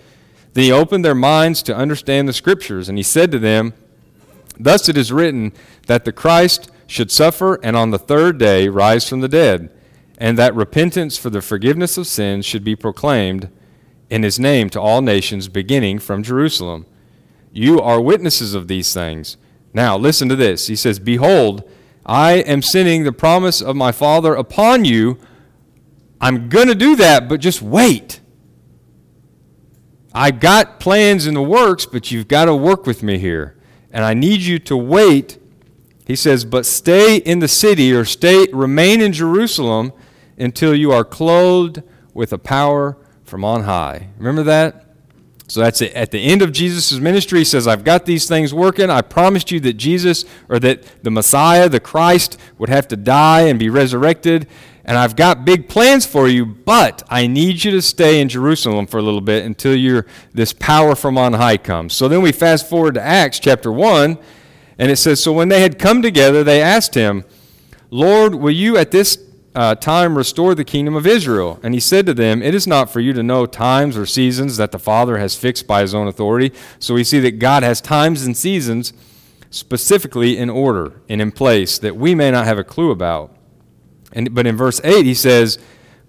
Then 0.53 0.65
he 0.65 0.73
opened 0.73 1.07
their 1.07 1.15
minds 1.15 1.63
to 1.63 1.75
understand 1.75 2.29
the 2.29 2.35
scriptures, 2.35 2.91
and 2.91 2.99
he 2.99 3.05
said 3.05 3.33
to 3.33 3.39
them, 3.39 3.73
Thus 4.61 4.91
it 4.91 4.99
is 4.99 5.11
written 5.11 5.55
that 5.87 6.05
the 6.05 6.13
Christ 6.13 6.71
should 6.87 7.11
suffer 7.11 7.59
and 7.63 7.75
on 7.75 7.93
the 7.93 7.99
third 7.99 8.37
day 8.37 8.69
rise 8.69 9.09
from 9.09 9.23
the 9.23 9.29
dead 9.29 9.71
and 10.23 10.39
that 10.39 10.55
repentance 10.55 11.19
for 11.19 11.31
the 11.31 11.43
forgiveness 11.43 11.99
of 11.99 12.07
sins 12.07 12.47
should 12.47 12.63
be 12.63 12.77
proclaimed 12.77 13.51
in 14.09 14.23
his 14.23 14.39
name 14.39 14.71
to 14.71 14.81
all 14.81 15.03
nations, 15.03 15.49
beginning 15.49 15.99
from 15.99 16.23
Jerusalem. 16.23 16.87
You 17.51 17.81
are 17.81 18.01
witnesses 18.01 18.55
of 18.55 18.69
these 18.69 18.95
things. 18.95 19.37
Now, 19.75 19.99
listen 19.99 20.29
to 20.29 20.37
this. 20.37 20.69
He 20.69 20.77
says, 20.77 21.01
Behold, 21.01 21.69
I 22.07 22.35
am 22.35 22.63
sending 22.63 23.03
the 23.03 23.11
promise 23.11 23.61
of 23.61 23.75
my 23.75 23.91
Father 23.91 24.33
upon 24.37 24.85
you. 24.85 25.19
I'm 26.21 26.49
going 26.49 26.69
to 26.69 26.77
do 26.77 26.95
that, 26.95 27.29
but 27.29 27.41
just 27.41 27.61
wait. 27.61 28.21
I've 30.15 30.39
got 30.39 30.79
plans 30.79 31.27
in 31.27 31.35
the 31.35 31.43
works, 31.43 31.85
but 31.85 32.13
you've 32.13 32.29
got 32.29 32.45
to 32.45 32.55
work 32.55 32.87
with 32.87 33.03
me 33.03 33.19
here. 33.19 33.57
And 33.91 34.05
I 34.05 34.15
need 34.15 34.43
you 34.43 34.61
to 34.61 34.77
wait. 34.77 35.41
He 36.07 36.15
says, 36.15 36.45
But 36.45 36.65
stay 36.65 37.17
in 37.17 37.41
the 37.41 37.49
city 37.49 37.93
or 37.93 38.05
stay, 38.05 38.47
remain 38.53 39.01
in 39.01 39.13
Jerusalem 39.13 39.93
until 40.43 40.75
you 40.75 40.93
are 40.93 41.05
clothed 41.05 41.83
with 42.13 42.33
a 42.33 42.39
power 42.39 42.97
from 43.25 43.45
on 43.45 43.63
high. 43.63 44.09
Remember 44.19 44.43
that? 44.43 44.87
So 45.49 45.61
that's 45.61 45.83
it. 45.83 45.93
At 45.93 46.11
the 46.11 46.19
end 46.19 46.41
of 46.41 46.53
Jesus' 46.53 46.93
ministry, 46.99 47.41
he 47.41 47.45
says, 47.45 47.67
I've 47.67 47.85
got 47.85 48.07
these 48.07 48.27
things 48.27 48.55
working. 48.55 48.89
I 48.89 49.03
promised 49.03 49.51
you 49.51 49.61
that 49.61 49.75
Jesus, 49.75 50.25
or 50.49 50.59
that 50.61 51.03
the 51.03 51.11
Messiah, 51.11 51.69
the 51.69 51.81
Christ, 51.81 52.39
would 52.59 52.71
have 52.71 52.89
to 52.89 52.97
die 52.97 53.43
and 53.43 53.59
be 53.59 53.69
resurrected. 53.69 54.49
And 54.85 54.97
I've 54.97 55.15
got 55.15 55.45
big 55.45 55.69
plans 55.69 56.07
for 56.07 56.27
you, 56.27 56.45
but 56.47 57.03
I 57.09 57.27
need 57.27 57.65
you 57.65 57.71
to 57.73 57.83
stay 57.83 58.21
in 58.21 58.29
Jerusalem 58.29 58.87
for 58.87 58.99
a 58.99 59.03
little 59.03 59.21
bit 59.21 59.45
until 59.45 60.03
this 60.33 60.53
power 60.53 60.95
from 60.95 61.19
on 61.19 61.35
high 61.35 61.59
comes. 61.59 61.93
So 61.93 62.09
then 62.09 62.23
we 62.23 62.33
fast 62.33 62.69
forward 62.69 62.95
to 62.95 63.03
Acts 63.03 63.39
chapter 63.39 63.71
1, 63.71 64.19
and 64.79 64.91
it 64.91 64.97
says, 64.97 65.23
So 65.23 65.33
when 65.33 65.51
they 65.51 65.61
had 65.61 65.79
come 65.79 66.03
together, 66.03 66.43
they 66.43 66.63
asked 66.63 66.95
him, 66.95 67.25
Lord, 67.91 68.35
will 68.35 68.51
you 68.51 68.79
at 68.79 68.91
this 68.91 69.17
uh, 69.55 69.75
time 69.75 70.17
restore 70.17 70.55
the 70.55 70.65
kingdom 70.65 70.95
of 70.95 71.07
Israel. 71.07 71.61
And 71.63 71.75
he 71.75 71.81
said 71.81 72.07
to 72.07 72.15
them, 72.15 72.43
It 72.43 72.55
is 72.55 72.67
not 72.67 72.91
for 72.91 73.01
you 73.01 73.13
to 73.13 73.23
know 73.23 73.47
times 73.47 73.97
or 73.97 74.07
seasons 74.07 74.57
that 74.57 74.73
the 74.73 74.79
Father 74.79 75.19
has 75.19 75.37
fixed 75.37 75.67
by 75.67 75.83
his 75.83 75.95
own 75.95 76.09
authority. 76.09 76.53
So 76.79 76.95
we 76.95 77.05
see 77.05 77.21
that 77.21 77.39
God 77.39 77.63
has 77.63 77.81
times 77.81 78.25
and 78.25 78.37
seasons 78.37 78.93
specifically 79.51 80.39
in 80.39 80.49
order 80.49 81.01
and 81.09 81.21
in 81.21 81.31
place 81.31 81.79
that 81.79 81.97
we 81.97 82.15
may 82.15 82.31
not 82.31 82.47
have 82.47 82.59
a 82.59 82.65
clue 82.65 82.91
about. 82.91 83.37
And, 84.13 84.35
but 84.35 84.47
in 84.47 84.57
verse 84.57 84.81
8, 84.83 85.05
he 85.05 85.15
says, 85.15 85.59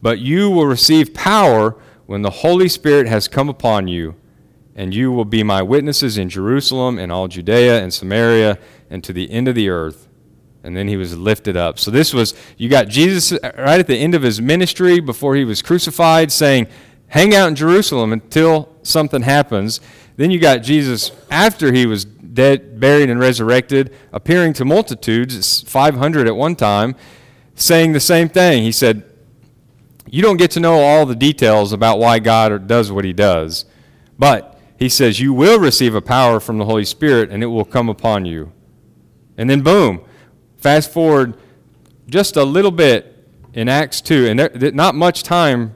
But 0.01 0.19
you 0.19 0.49
will 0.49 0.65
receive 0.65 1.13
power 1.13 1.75
when 2.05 2.21
the 2.21 2.29
Holy 2.29 2.69
Spirit 2.69 3.07
has 3.07 3.27
come 3.27 3.49
upon 3.49 3.87
you, 3.87 4.15
and 4.75 4.93
you 4.93 5.11
will 5.11 5.25
be 5.25 5.43
my 5.43 5.61
witnesses 5.61 6.17
in 6.17 6.29
Jerusalem 6.29 6.97
and 6.97 7.11
all 7.11 7.27
Judea 7.27 7.81
and 7.81 7.93
Samaria 7.93 8.57
and 8.89 9.03
to 9.03 9.13
the 9.13 9.29
end 9.31 9.47
of 9.47 9.55
the 9.55 9.69
earth 9.69 10.07
and 10.63 10.75
then 10.75 10.87
he 10.87 10.95
was 10.95 11.17
lifted 11.17 11.57
up. 11.57 11.77
So 11.77 11.91
this 11.91 12.13
was, 12.13 12.33
you 12.57 12.69
got 12.69 12.87
Jesus 12.87 13.33
right 13.43 13.79
at 13.79 13.87
the 13.87 13.97
end 13.97 14.15
of 14.15 14.21
his 14.21 14.41
ministry 14.41 14.99
before 15.01 15.35
he 15.35 15.43
was 15.43 15.61
crucified 15.61 16.31
saying, 16.31 16.67
hang 17.07 17.35
out 17.35 17.49
in 17.49 17.55
Jerusalem 17.55 18.13
until 18.13 18.73
something 18.81 19.21
happens. 19.21 19.81
Then 20.15 20.31
you 20.31 20.39
got 20.39 20.57
Jesus 20.59 21.11
after 21.29 21.73
he 21.73 21.85
was 21.85 22.05
dead, 22.05 22.79
buried, 22.79 23.09
and 23.09 23.19
resurrected, 23.19 23.93
appearing 24.11 24.53
to 24.53 24.65
multitudes, 24.65 25.61
500 25.61 26.27
at 26.27 26.35
one 26.35 26.55
time, 26.55 26.95
saying 27.55 27.91
the 27.91 27.99
same 27.99 28.29
thing. 28.29 28.63
He 28.63 28.71
said, 28.71 29.03
You 30.07 30.21
don't 30.21 30.37
get 30.37 30.49
to 30.51 30.59
know 30.59 30.79
all 30.79 31.05
the 31.05 31.15
details 31.15 31.73
about 31.73 31.99
why 31.99 32.19
God 32.19 32.67
does 32.67 32.91
what 32.91 33.05
he 33.05 33.13
does, 33.13 33.65
but 34.17 34.59
he 34.79 34.89
says, 34.89 35.19
You 35.19 35.33
will 35.33 35.59
receive 35.59 35.93
a 35.93 36.01
power 36.01 36.39
from 36.39 36.57
the 36.57 36.65
Holy 36.65 36.85
Spirit, 36.85 37.29
and 37.29 37.43
it 37.43 37.47
will 37.47 37.65
come 37.65 37.89
upon 37.89 38.25
you. 38.25 38.51
And 39.37 39.49
then, 39.49 39.61
boom 39.61 40.03
Fast 40.63 40.93
forward 40.93 41.35
just 42.07 42.37
a 42.37 42.43
little 42.45 42.71
bit 42.71 43.27
in 43.51 43.67
Acts 43.67 43.99
2, 43.99 44.27
and 44.27 44.39
there, 44.39 44.71
not 44.71 44.95
much 44.95 45.21
time 45.21 45.75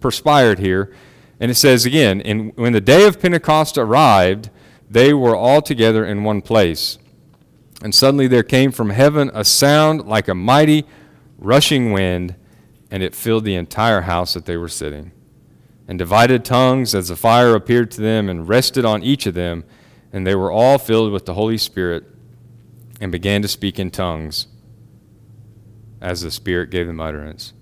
perspired 0.00 0.58
here. 0.58 0.92
And 1.38 1.48
it 1.48 1.54
says 1.54 1.86
again, 1.86 2.20
and 2.22 2.52
when 2.56 2.72
the 2.72 2.80
day 2.80 3.06
of 3.06 3.20
Pentecost 3.20 3.78
arrived, 3.78 4.50
they 4.90 5.14
were 5.14 5.36
all 5.36 5.62
together 5.62 6.04
in 6.04 6.24
one 6.24 6.42
place. 6.42 6.98
And 7.80 7.94
suddenly 7.94 8.26
there 8.26 8.42
came 8.42 8.72
from 8.72 8.90
heaven 8.90 9.30
a 9.32 9.44
sound 9.44 10.08
like 10.08 10.26
a 10.26 10.34
mighty 10.34 10.86
rushing 11.38 11.92
wind, 11.92 12.34
and 12.90 13.04
it 13.04 13.14
filled 13.14 13.44
the 13.44 13.54
entire 13.54 14.00
house 14.00 14.34
that 14.34 14.44
they 14.44 14.56
were 14.56 14.68
sitting. 14.68 15.12
And 15.86 16.00
divided 16.00 16.44
tongues 16.44 16.96
as 16.96 17.06
the 17.06 17.14
fire 17.14 17.54
appeared 17.54 17.92
to 17.92 18.00
them 18.00 18.28
and 18.28 18.48
rested 18.48 18.84
on 18.84 19.04
each 19.04 19.24
of 19.26 19.34
them, 19.34 19.62
and 20.12 20.26
they 20.26 20.34
were 20.34 20.50
all 20.50 20.78
filled 20.78 21.12
with 21.12 21.26
the 21.26 21.34
Holy 21.34 21.58
Spirit 21.58 22.15
and 23.00 23.12
began 23.12 23.42
to 23.42 23.48
speak 23.48 23.78
in 23.78 23.90
tongues 23.90 24.46
as 26.00 26.22
the 26.22 26.30
Spirit 26.30 26.70
gave 26.70 26.86
them 26.86 27.00
utterance. 27.00 27.52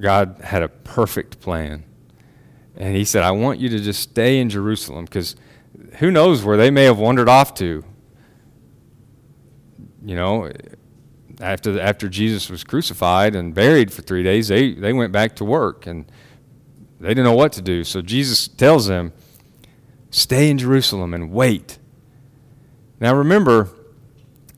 God 0.00 0.40
had 0.42 0.62
a 0.62 0.68
perfect 0.68 1.40
plan. 1.40 1.84
And 2.76 2.96
He 2.96 3.04
said, 3.04 3.22
I 3.22 3.30
want 3.30 3.60
you 3.60 3.68
to 3.70 3.78
just 3.78 4.00
stay 4.00 4.38
in 4.38 4.48
Jerusalem 4.48 5.04
because 5.04 5.36
who 5.98 6.10
knows 6.10 6.44
where 6.44 6.56
they 6.56 6.70
may 6.70 6.84
have 6.84 6.98
wandered 6.98 7.28
off 7.28 7.54
to. 7.54 7.84
You 10.04 10.16
know, 10.16 10.50
after, 11.40 11.78
after 11.80 12.08
Jesus 12.08 12.50
was 12.50 12.64
crucified 12.64 13.36
and 13.36 13.54
buried 13.54 13.92
for 13.92 14.02
three 14.02 14.22
days, 14.22 14.48
they, 14.48 14.72
they 14.72 14.92
went 14.92 15.12
back 15.12 15.36
to 15.36 15.44
work 15.44 15.86
and 15.86 16.10
they 16.98 17.08
didn't 17.08 17.24
know 17.24 17.34
what 17.34 17.52
to 17.54 17.62
do. 17.62 17.84
So 17.84 18.02
Jesus 18.02 18.48
tells 18.48 18.86
them, 18.86 19.12
Stay 20.10 20.50
in 20.50 20.58
Jerusalem 20.58 21.14
and 21.14 21.30
wait 21.30 21.78
now 23.02 23.16
remember, 23.16 23.68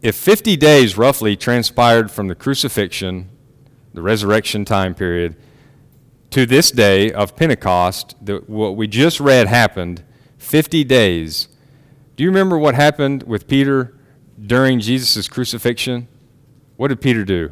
if 0.03 0.15
50 0.17 0.59
days 0.59 0.99
roughly 0.99 1.35
transpired 1.35 2.11
from 2.11 2.29
the 2.29 2.35
crucifixion, 2.35 3.31
the 3.95 4.03
resurrection 4.03 4.67
time 4.67 4.95
period, 4.95 5.35
to 6.29 6.45
this 6.45 6.71
day 6.71 7.11
of 7.11 7.37
Pentecost, 7.37 8.15
the, 8.21 8.45
what 8.47 8.77
we 8.77 8.87
just 8.87 9.19
read 9.19 9.47
happened 9.47 10.05
50 10.37 10.85
days. 10.85 11.49
Do 12.17 12.23
you 12.23 12.29
remember 12.29 12.59
what 12.59 12.75
happened 12.75 13.23
with 13.23 13.49
Peter 13.49 13.95
during 14.39 14.79
Jesus' 14.79 15.27
crucifixion? 15.27 16.07
What 16.77 16.89
did 16.89 17.01
Peter 17.01 17.25
do? 17.25 17.51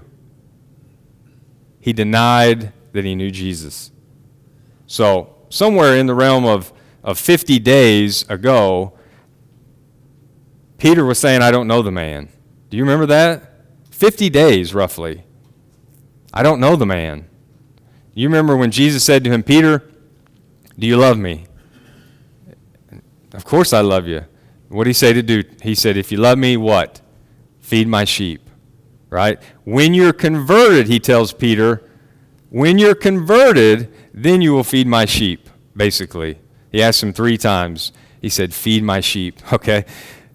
He 1.81 1.95
denied 1.95 2.75
that 2.93 3.07
he 3.07 3.15
knew 3.15 3.31
Jesus. 3.31 3.93
So, 4.87 5.37
somewhere 5.49 5.97
in 5.97 6.07
the 6.07 6.15
realm 6.15 6.45
of, 6.45 6.71
of 7.03 7.19
50 7.19 7.59
days 7.61 8.29
ago, 8.29 8.93
Peter 10.83 11.05
was 11.05 11.17
saying, 11.17 11.43
I 11.43 11.53
don't 11.53 11.69
know 11.69 11.81
the 11.81 11.93
man. 11.93 12.29
Do 12.69 12.77
you 12.77 12.83
remember 12.83 13.07
that? 13.07 13.53
50 13.93 14.29
days, 14.31 14.75
roughly. 14.75 15.23
I 16.35 16.43
don't 16.43 16.59
know 16.59 16.75
the 16.75 16.85
man. 16.85 17.29
You 18.15 18.27
remember 18.27 18.57
when 18.57 18.73
Jesus 18.73 19.05
said 19.05 19.23
to 19.23 19.31
him, 19.31 19.45
Peter, 19.45 19.89
do 20.77 20.85
you 20.85 20.97
love 20.97 21.19
me? 21.19 21.47
Of 23.33 23.45
course 23.45 23.73
I 23.73 23.81
love 23.81 24.09
you. 24.09 24.25
What 24.71 24.83
did 24.83 24.91
he 24.91 24.95
say 24.95 25.13
to 25.13 25.23
do? 25.23 25.45
He 25.63 25.77
said, 25.77 25.97
If 25.97 26.11
you 26.11 26.19
love 26.19 26.37
me, 26.37 26.57
what? 26.57 27.01
Feed 27.61 27.87
my 27.87 28.03
sheep. 28.03 28.51
Right? 29.09 29.41
When 29.63 29.95
you're 29.95 30.13
converted, 30.13 30.89
he 30.89 30.99
tells 30.99 31.33
Peter, 31.33 31.89
when 32.51 32.79
you're 32.79 32.97
converted, 32.97 33.95
then 34.13 34.43
you 34.43 34.53
will 34.53 34.65
feed 34.65 34.89
my 34.89 35.05
sheep, 35.05 35.49
basically. 35.77 36.41
He 36.73 36.83
asked 36.83 37.05
him 37.05 37.13
three 37.13 37.39
times. 37.39 37.93
He 38.21 38.29
said, 38.29 38.53
Feed 38.53 38.83
my 38.83 38.99
sheep. 38.99 39.39
Okay? 39.53 39.85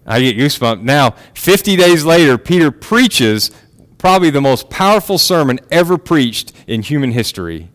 I 0.08 0.20
get 0.20 0.38
goosebumps. 0.38 0.82
Now, 0.82 1.10
50 1.34 1.76
days 1.76 2.02
later, 2.02 2.38
Peter 2.38 2.70
preaches 2.70 3.50
probably 3.98 4.30
the 4.30 4.40
most 4.40 4.70
powerful 4.70 5.18
sermon 5.18 5.60
ever 5.70 5.98
preached 5.98 6.52
in 6.66 6.82
human 6.82 7.12
history 7.12 7.68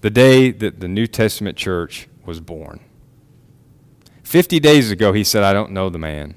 the 0.00 0.10
day 0.10 0.52
that 0.52 0.78
the 0.78 0.86
New 0.86 1.08
Testament 1.08 1.56
church 1.56 2.06
was 2.24 2.38
born. 2.38 2.78
50 4.22 4.60
days 4.60 4.92
ago, 4.92 5.12
he 5.12 5.24
said, 5.24 5.42
I 5.42 5.52
don't 5.52 5.72
know 5.72 5.90
the 5.90 5.98
man. 5.98 6.36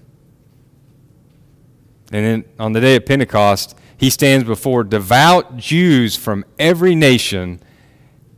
And 2.12 2.26
then 2.26 2.46
on 2.58 2.74
the 2.74 2.82
day 2.82 2.96
of 2.96 3.06
Pentecost, 3.06 3.78
he 3.98 4.10
stands 4.10 4.46
before 4.46 4.84
devout 4.84 5.58
Jews 5.58 6.16
from 6.16 6.44
every 6.58 6.96
nation, 6.96 7.62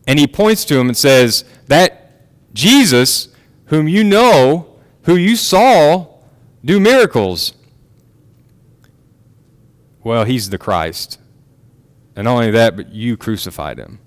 and 0.05 0.19
he 0.19 0.27
points 0.27 0.65
to 0.65 0.77
him 0.77 0.89
and 0.89 0.97
says, 0.97 1.45
That 1.67 2.27
Jesus, 2.53 3.29
whom 3.65 3.87
you 3.87 4.03
know, 4.03 4.70
who 5.03 5.15
you 5.15 5.35
saw 5.35 6.07
do 6.63 6.79
miracles. 6.79 7.53
Well, 10.03 10.25
he's 10.25 10.49
the 10.49 10.57
Christ. 10.57 11.19
And 12.15 12.25
not 12.25 12.35
only 12.35 12.51
that, 12.51 12.75
but 12.75 12.93
you 12.93 13.17
crucified 13.17 13.77
him. 13.77 13.99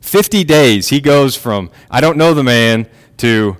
50 0.00 0.44
days, 0.44 0.88
he 0.88 1.00
goes 1.00 1.36
from, 1.36 1.70
I 1.90 2.00
don't 2.00 2.16
know 2.16 2.34
the 2.34 2.44
man, 2.44 2.88
to 3.18 3.56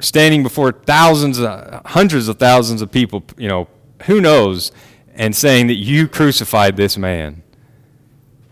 standing 0.00 0.42
before 0.42 0.72
thousands, 0.72 1.40
uh, 1.40 1.82
hundreds 1.84 2.28
of 2.28 2.38
thousands 2.38 2.80
of 2.80 2.90
people, 2.90 3.24
you 3.36 3.48
know, 3.48 3.68
who 4.04 4.20
knows, 4.20 4.72
and 5.14 5.34
saying 5.34 5.66
that 5.66 5.74
you 5.74 6.08
crucified 6.08 6.76
this 6.76 6.96
man. 6.96 7.42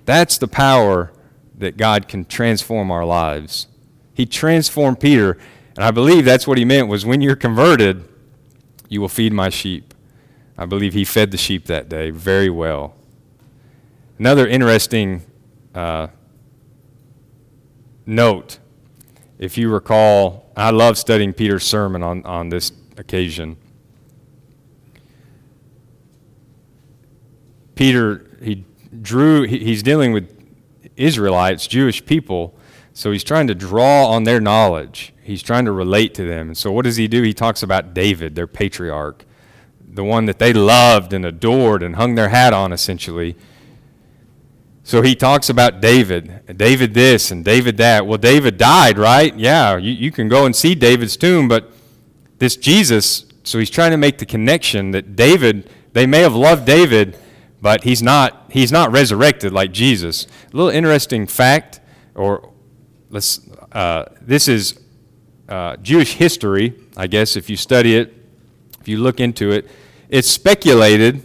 That's 0.04 0.38
the 0.38 0.48
power 0.48 1.12
that 1.56 1.76
God 1.76 2.08
can 2.08 2.24
transform 2.24 2.90
our 2.90 3.04
lives. 3.04 3.68
He 4.12 4.26
transformed 4.26 5.00
Peter 5.00 5.38
and 5.76 5.84
I 5.84 5.90
believe 5.90 6.24
that's 6.24 6.46
what 6.46 6.58
he 6.58 6.64
meant 6.64 6.88
was 6.88 7.04
when 7.04 7.20
you're 7.20 7.36
converted, 7.36 8.08
you 8.88 9.00
will 9.00 9.08
feed 9.08 9.32
my 9.32 9.50
sheep. 9.50 9.94
I 10.56 10.64
believe 10.64 10.94
he 10.94 11.04
fed 11.04 11.30
the 11.30 11.36
sheep 11.36 11.66
that 11.66 11.88
day 11.88 12.10
very 12.10 12.48
well. 12.48 12.94
Another 14.18 14.46
interesting 14.46 15.22
uh, 15.74 16.06
note, 18.06 18.58
if 19.38 19.58
you 19.58 19.70
recall, 19.70 20.50
I 20.56 20.70
love 20.70 20.96
studying 20.96 21.34
Peter's 21.34 21.64
sermon 21.64 22.02
on, 22.02 22.24
on 22.24 22.48
this 22.48 22.72
occasion. 22.96 23.58
Peter, 27.74 28.26
he 28.42 28.64
drew, 29.02 29.42
he, 29.42 29.58
he's 29.58 29.82
dealing 29.82 30.12
with 30.12 30.32
Israelites, 30.96 31.66
Jewish 31.66 32.04
people, 32.06 32.55
so 32.96 33.12
he's 33.12 33.24
trying 33.24 33.46
to 33.46 33.54
draw 33.54 34.06
on 34.06 34.24
their 34.24 34.40
knowledge. 34.40 35.12
He's 35.22 35.42
trying 35.42 35.66
to 35.66 35.72
relate 35.72 36.14
to 36.14 36.24
them. 36.24 36.48
And 36.48 36.56
so 36.56 36.72
what 36.72 36.86
does 36.86 36.96
he 36.96 37.06
do? 37.06 37.20
He 37.20 37.34
talks 37.34 37.62
about 37.62 37.92
David, 37.92 38.34
their 38.36 38.46
patriarch, 38.46 39.26
the 39.86 40.02
one 40.02 40.24
that 40.24 40.38
they 40.38 40.54
loved 40.54 41.12
and 41.12 41.22
adored 41.26 41.82
and 41.82 41.96
hung 41.96 42.14
their 42.14 42.30
hat 42.30 42.54
on, 42.54 42.72
essentially. 42.72 43.36
So 44.82 45.02
he 45.02 45.14
talks 45.14 45.50
about 45.50 45.82
David, 45.82 46.56
David 46.56 46.94
this 46.94 47.30
and 47.30 47.44
David 47.44 47.76
that. 47.76 48.06
Well, 48.06 48.16
David 48.16 48.56
died, 48.56 48.96
right? 48.96 49.36
Yeah, 49.36 49.76
you, 49.76 49.92
you 49.92 50.10
can 50.10 50.30
go 50.30 50.46
and 50.46 50.56
see 50.56 50.74
David's 50.74 51.18
tomb, 51.18 51.48
but 51.48 51.70
this 52.38 52.56
Jesus, 52.56 53.26
so 53.44 53.58
he's 53.58 53.68
trying 53.68 53.90
to 53.90 53.98
make 53.98 54.16
the 54.16 54.26
connection 54.26 54.92
that 54.92 55.14
David, 55.14 55.68
they 55.92 56.06
may 56.06 56.20
have 56.20 56.34
loved 56.34 56.64
David, 56.64 57.18
but 57.60 57.84
he's 57.84 58.02
not, 58.02 58.50
he's 58.52 58.72
not 58.72 58.90
resurrected 58.90 59.52
like 59.52 59.70
Jesus. 59.70 60.26
A 60.50 60.56
little 60.56 60.70
interesting 60.70 61.26
fact, 61.26 61.80
or 62.14 62.54
let's, 63.10 63.40
uh, 63.72 64.06
this 64.20 64.48
is 64.48 64.80
uh, 65.48 65.76
Jewish 65.76 66.14
history, 66.14 66.74
I 66.96 67.06
guess, 67.06 67.36
if 67.36 67.48
you 67.48 67.56
study 67.56 67.96
it, 67.96 68.14
if 68.80 68.88
you 68.88 68.98
look 68.98 69.20
into 69.20 69.50
it. 69.50 69.68
It's 70.08 70.28
speculated 70.28 71.24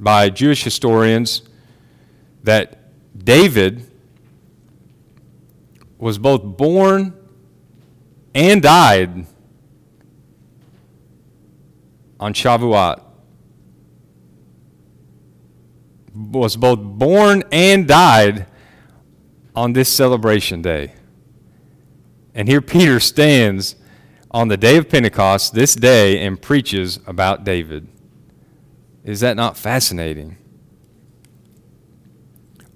by 0.00 0.30
Jewish 0.30 0.64
historians 0.64 1.42
that 2.42 2.78
David 3.16 3.86
was 5.98 6.18
both 6.18 6.42
born 6.42 7.14
and 8.34 8.60
died 8.60 9.26
on 12.20 12.34
Shavuot. 12.34 13.02
Was 16.14 16.56
both 16.56 16.78
born 16.80 17.42
and 17.50 17.88
died 17.88 18.46
on 19.54 19.72
this 19.72 19.88
celebration 19.88 20.62
day. 20.62 20.92
And 22.34 22.48
here 22.48 22.60
Peter 22.60 22.98
stands 22.98 23.76
on 24.30 24.48
the 24.48 24.56
day 24.56 24.76
of 24.76 24.88
Pentecost, 24.88 25.54
this 25.54 25.74
day, 25.74 26.24
and 26.24 26.40
preaches 26.40 26.98
about 27.06 27.44
David. 27.44 27.86
Is 29.04 29.20
that 29.20 29.36
not 29.36 29.56
fascinating? 29.56 30.36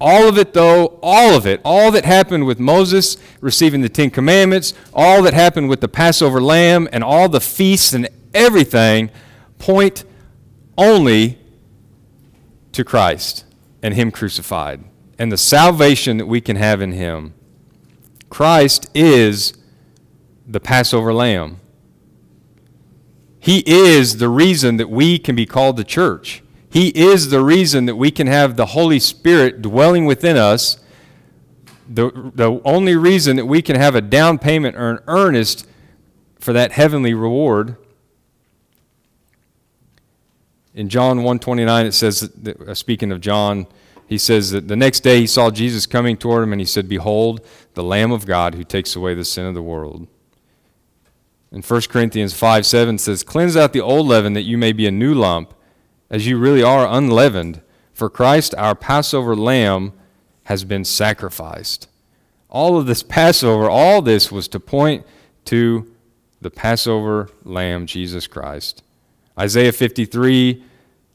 All 0.00 0.28
of 0.28 0.38
it, 0.38 0.54
though, 0.54 1.00
all 1.02 1.34
of 1.34 1.44
it, 1.46 1.60
all 1.64 1.90
that 1.90 2.04
happened 2.04 2.46
with 2.46 2.60
Moses 2.60 3.16
receiving 3.40 3.80
the 3.80 3.88
Ten 3.88 4.10
Commandments, 4.10 4.72
all 4.94 5.22
that 5.22 5.34
happened 5.34 5.68
with 5.68 5.80
the 5.80 5.88
Passover 5.88 6.40
lamb, 6.40 6.88
and 6.92 7.02
all 7.02 7.28
the 7.28 7.40
feasts 7.40 7.92
and 7.92 8.08
everything 8.32 9.10
point 9.58 10.04
only 10.76 11.38
to 12.70 12.84
Christ 12.84 13.44
and 13.82 13.94
Him 13.94 14.12
crucified 14.12 14.84
and 15.18 15.32
the 15.32 15.36
salvation 15.36 16.18
that 16.18 16.26
we 16.26 16.40
can 16.40 16.54
have 16.54 16.80
in 16.80 16.92
Him. 16.92 17.34
Christ 18.28 18.88
is 18.94 19.54
the 20.46 20.60
Passover 20.60 21.12
lamb. 21.12 21.60
He 23.40 23.62
is 23.66 24.18
the 24.18 24.28
reason 24.28 24.76
that 24.76 24.90
we 24.90 25.18
can 25.18 25.36
be 25.36 25.46
called 25.46 25.76
the 25.76 25.84
church. 25.84 26.42
He 26.70 26.88
is 26.88 27.30
the 27.30 27.40
reason 27.40 27.86
that 27.86 27.96
we 27.96 28.10
can 28.10 28.26
have 28.26 28.56
the 28.56 28.66
Holy 28.66 28.98
Spirit 28.98 29.62
dwelling 29.62 30.04
within 30.04 30.36
us. 30.36 30.78
The, 31.88 32.10
the 32.34 32.60
only 32.64 32.96
reason 32.96 33.36
that 33.36 33.46
we 33.46 33.62
can 33.62 33.76
have 33.76 33.94
a 33.94 34.02
down 34.02 34.38
payment 34.38 34.76
or 34.76 34.90
an 34.90 34.98
earnest 35.06 35.66
for 36.38 36.52
that 36.52 36.72
heavenly 36.72 37.14
reward. 37.14 37.76
In 40.74 40.88
John 40.88 41.18
129 41.18 41.86
it 41.86 41.92
says 41.92 42.20
that, 42.20 42.60
uh, 42.60 42.74
speaking 42.74 43.10
of 43.10 43.20
John 43.20 43.66
he 44.08 44.18
says 44.18 44.50
that 44.52 44.68
the 44.68 44.76
next 44.76 45.00
day 45.00 45.20
he 45.20 45.26
saw 45.26 45.50
Jesus 45.50 45.86
coming 45.86 46.16
toward 46.16 46.42
him 46.42 46.52
and 46.52 46.60
he 46.60 46.66
said 46.66 46.88
behold 46.88 47.40
the 47.74 47.84
lamb 47.84 48.10
of 48.10 48.26
God 48.26 48.54
who 48.54 48.64
takes 48.64 48.96
away 48.96 49.14
the 49.14 49.24
sin 49.24 49.44
of 49.44 49.54
the 49.54 49.62
world. 49.62 50.08
In 51.52 51.62
1 51.62 51.82
Corinthians 51.82 52.32
5 52.34 52.66
7 52.66 52.98
says, 52.98 53.22
Cleanse 53.22 53.56
out 53.56 53.72
the 53.72 53.80
old 53.80 54.06
leaven 54.06 54.32
that 54.32 54.42
you 54.42 54.56
may 54.58 54.72
be 54.72 54.86
a 54.86 54.90
new 54.90 55.14
lump 55.14 55.54
as 56.10 56.26
you 56.26 56.38
really 56.38 56.62
are 56.62 56.86
unleavened, 56.88 57.60
for 57.92 58.08
Christ, 58.08 58.54
our 58.56 58.74
Passover 58.74 59.36
lamb, 59.36 59.92
has 60.44 60.64
been 60.64 60.84
sacrificed. 60.84 61.88
All 62.48 62.78
of 62.78 62.86
this 62.86 63.02
Passover, 63.02 63.68
all 63.68 64.00
this 64.00 64.32
was 64.32 64.48
to 64.48 64.60
point 64.60 65.04
to 65.46 65.92
the 66.40 66.50
Passover 66.50 67.28
lamb, 67.44 67.84
Jesus 67.84 68.26
Christ. 68.26 68.82
Isaiah 69.38 69.72
53, 69.72 70.64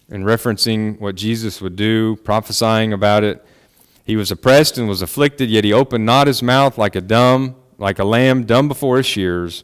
in 0.10 0.24
referencing 0.24 1.00
what 1.00 1.16
Jesus 1.16 1.62
would 1.62 1.76
do, 1.76 2.16
prophesying 2.18 2.94
about 2.94 3.24
it, 3.24 3.46
he 4.06 4.16
was 4.16 4.32
oppressed 4.32 4.78
and 4.78 4.88
was 4.88 5.02
afflicted, 5.02 5.50
yet 5.50 5.64
he 5.64 5.72
opened 5.72 6.06
not 6.06 6.28
his 6.28 6.44
mouth 6.44 6.78
like 6.78 6.96
a 6.96 7.02
dumb, 7.02 7.56
like 7.78 8.00
a 8.00 8.04
lamb 8.04 8.44
dumb 8.44 8.68
before 8.68 8.98
his 8.98 9.06
shears, 9.06 9.64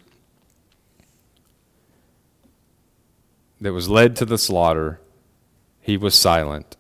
that 3.61 3.73
was 3.73 3.89
led 3.89 4.15
to 4.15 4.25
the 4.25 4.37
slaughter 4.37 5.01
he 5.81 5.97
was 5.97 6.15
silent, 6.15 6.77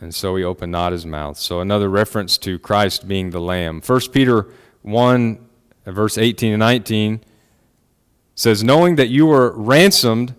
and 0.00 0.14
so 0.14 0.36
he 0.36 0.44
opened 0.44 0.72
not 0.72 0.92
his 0.92 1.06
mouth. 1.06 1.38
So 1.38 1.60
another 1.60 1.88
reference 1.88 2.36
to 2.38 2.58
Christ 2.58 3.08
being 3.08 3.30
the 3.30 3.40
Lamb. 3.40 3.80
1 3.80 4.00
Peter 4.12 4.48
1, 4.82 5.48
verse 5.86 6.18
18 6.18 6.52
and 6.52 6.60
19 6.60 7.24
says, 8.34 8.62
Knowing 8.62 8.96
that 8.96 9.08
you 9.08 9.26
were 9.26 9.52
ransomed 9.56 10.34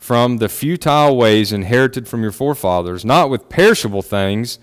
from 0.00 0.38
the 0.38 0.48
futile 0.48 1.14
ways 1.14 1.52
inherited 1.52 2.08
from 2.08 2.22
your 2.22 2.32
forefathers, 2.32 3.04
not 3.04 3.28
with 3.28 3.50
perishable 3.50 4.00
things, 4.02 4.58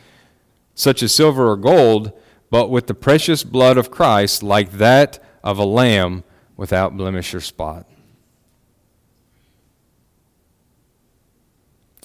such 0.73 1.03
as 1.03 1.13
silver 1.13 1.49
or 1.49 1.55
gold, 1.55 2.11
but 2.49 2.71
with 2.71 2.87
the 2.87 2.93
precious 2.95 3.43
blood 3.43 3.77
of 3.77 3.91
Christ, 3.91 4.41
like 4.41 4.71
that 4.73 5.23
of 5.43 5.59
a 5.59 5.63
lamb 5.63 6.23
without 6.57 6.97
blemish 6.97 7.33
or 7.35 7.39
spot. 7.39 7.85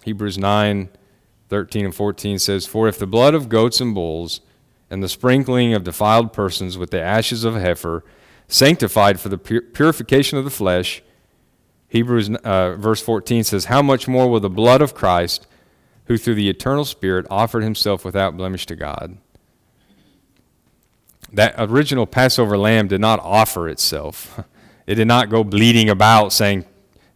Hebrews 0.05 0.37
9 0.39 0.91
13 1.49 1.85
and 1.85 1.95
14 1.95 2.39
says, 2.39 2.67
For 2.67 2.89
if 2.89 2.99
the 2.99 3.07
blood 3.07 3.35
of 3.35 3.51
goats 3.51 3.81
and 3.81 3.95
bulls 3.95 4.41
and 4.91 5.03
the 5.03 5.09
sprinkling 5.09 5.75
of 5.75 5.85
defiled 5.85 6.33
persons 6.33 6.79
with 6.79 6.91
the 6.91 7.01
ashes 7.01 7.45
of 7.45 7.57
a 7.57 7.61
heifer, 7.61 8.05
sanctified 8.49 9.21
for 9.21 9.29
the 9.29 9.37
purification 9.37 10.39
of 10.39 10.45
the 10.45 10.51
flesh, 10.51 11.03
Hebrews 11.93 12.31
uh, 12.31 12.77
verse 12.77 13.03
14 13.03 13.45
says, 13.45 13.67
How 13.67 13.83
much 13.83 14.09
more 14.09 14.27
will 14.27 14.41
the 14.41 14.49
blood 14.49 14.81
of 14.81 14.95
Christ, 14.95 15.47
who 16.07 16.17
through 16.17 16.37
the 16.37 16.49
eternal 16.49 16.87
Spirit 16.87 17.27
offered 17.29 17.63
himself 17.63 18.03
without 18.03 18.35
blemish 18.35 18.65
to 18.69 18.75
God? 18.75 19.19
That 21.31 21.55
original 21.59 22.07
Passover 22.07 22.57
lamb 22.57 22.89
did 22.89 23.03
not 23.03 23.21
offer 23.21 23.69
itself. 23.69 24.41
It 24.85 24.97
did 24.97 25.07
not 25.07 25.31
go 25.31 25.45
bleeding 25.45 25.89
about 25.89 26.33
saying, 26.33 26.65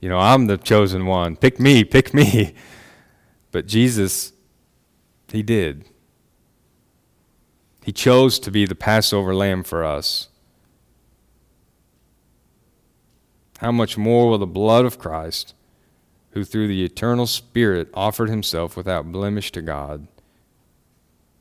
You 0.00 0.08
know, 0.08 0.18
I'm 0.18 0.46
the 0.46 0.56
chosen 0.56 1.04
one. 1.04 1.34
Pick 1.34 1.58
me, 1.58 1.82
pick 1.82 2.14
me. 2.14 2.54
But 3.50 3.66
Jesus, 3.66 4.32
He 5.32 5.42
did. 5.42 5.86
He 7.82 7.90
chose 7.90 8.38
to 8.38 8.52
be 8.52 8.66
the 8.66 8.76
Passover 8.76 9.34
lamb 9.34 9.64
for 9.64 9.84
us. 9.84 10.28
How 13.58 13.72
much 13.72 13.96
more 13.96 14.28
will 14.28 14.38
the 14.38 14.46
blood 14.46 14.84
of 14.84 14.98
Christ, 14.98 15.54
who 16.30 16.44
through 16.44 16.68
the 16.68 16.84
eternal 16.84 17.26
Spirit 17.26 17.88
offered 17.94 18.28
himself 18.28 18.76
without 18.76 19.10
blemish 19.10 19.50
to 19.52 19.62
God, 19.62 20.06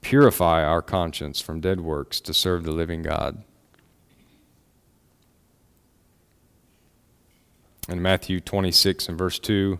purify 0.01 0.63
our 0.63 0.81
conscience 0.81 1.41
from 1.41 1.59
dead 1.59 1.81
works 1.81 2.21
to 2.21 2.33
serve 2.33 2.63
the 2.63 2.71
living 2.71 3.01
God? 3.01 3.43
In 7.89 8.01
Matthew 8.01 8.39
26 8.39 9.09
and 9.09 9.17
verse 9.17 9.37
2, 9.37 9.79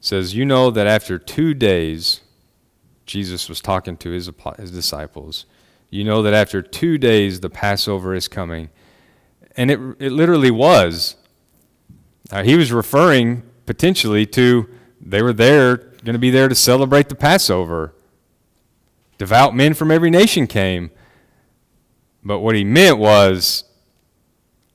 says, 0.00 0.34
You 0.34 0.44
know 0.44 0.70
that 0.70 0.86
after 0.86 1.18
two 1.18 1.54
days, 1.54 2.22
Jesus 3.04 3.48
was 3.48 3.60
talking 3.60 3.96
to 3.98 4.10
his, 4.10 4.30
his 4.58 4.70
disciples. 4.70 5.46
You 5.90 6.02
know 6.02 6.22
that 6.22 6.34
after 6.34 6.62
two 6.62 6.98
days, 6.98 7.40
the 7.40 7.50
Passover 7.50 8.14
is 8.14 8.26
coming. 8.26 8.70
And 9.56 9.70
it, 9.70 9.78
it 9.98 10.12
literally 10.12 10.50
was. 10.50 11.16
Uh, 12.30 12.42
he 12.42 12.56
was 12.56 12.72
referring 12.72 13.42
potentially 13.66 14.26
to 14.26 14.68
they 15.00 15.22
were 15.22 15.32
there, 15.32 15.76
going 15.76 16.14
to 16.14 16.18
be 16.18 16.30
there 16.30 16.48
to 16.48 16.54
celebrate 16.54 17.08
the 17.08 17.14
Passover. 17.14 17.94
Devout 19.18 19.54
men 19.54 19.74
from 19.74 19.90
every 19.90 20.10
nation 20.10 20.46
came. 20.46 20.90
But 22.24 22.40
what 22.40 22.56
he 22.56 22.64
meant 22.64 22.98
was 22.98 23.64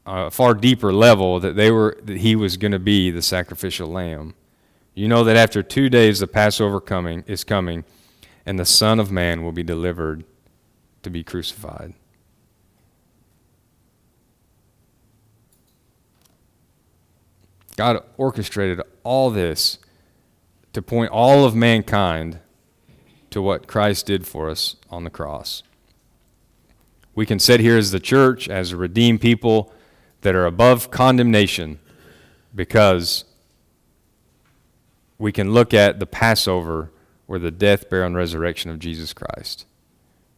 a 0.05 0.31
far 0.31 0.53
deeper 0.53 0.93
level 0.93 1.39
that 1.39 1.55
they 1.55 1.69
were 1.69 1.97
that 2.03 2.17
he 2.17 2.35
was 2.35 2.57
going 2.57 2.71
to 2.71 2.79
be 2.79 3.11
the 3.11 3.21
sacrificial 3.21 3.89
lamb. 3.89 4.33
You 4.93 5.07
know 5.07 5.23
that 5.23 5.35
after 5.35 5.61
two 5.61 5.89
days 5.89 6.19
the 6.19 6.27
Passover 6.27 6.79
coming 6.79 7.23
is 7.27 7.43
coming, 7.43 7.83
and 8.45 8.57
the 8.57 8.65
Son 8.65 8.99
of 8.99 9.11
Man 9.11 9.43
will 9.43 9.51
be 9.51 9.63
delivered 9.63 10.23
to 11.03 11.09
be 11.09 11.23
crucified. 11.23 11.93
God 17.75 18.03
orchestrated 18.17 18.81
all 19.03 19.29
this 19.29 19.79
to 20.73 20.81
point 20.81 21.11
all 21.11 21.45
of 21.45 21.55
mankind 21.55 22.39
to 23.29 23.41
what 23.41 23.67
Christ 23.67 24.05
did 24.05 24.27
for 24.27 24.49
us 24.49 24.75
on 24.89 25.03
the 25.03 25.09
cross. 25.09 25.63
We 27.15 27.25
can 27.25 27.39
sit 27.39 27.59
here 27.59 27.77
as 27.77 27.91
the 27.91 27.99
church, 27.99 28.47
as 28.47 28.71
a 28.71 28.77
redeemed 28.77 29.21
people 29.21 29.73
that 30.21 30.35
are 30.35 30.45
above 30.45 30.91
condemnation 30.91 31.79
because 32.53 33.25
we 35.17 35.31
can 35.31 35.51
look 35.51 35.73
at 35.73 35.99
the 35.99 36.05
Passover 36.05 36.91
or 37.27 37.39
the 37.39 37.51
death, 37.51 37.89
burial, 37.89 38.07
and 38.07 38.15
resurrection 38.15 38.71
of 38.71 38.79
Jesus 38.79 39.13
Christ. 39.13 39.65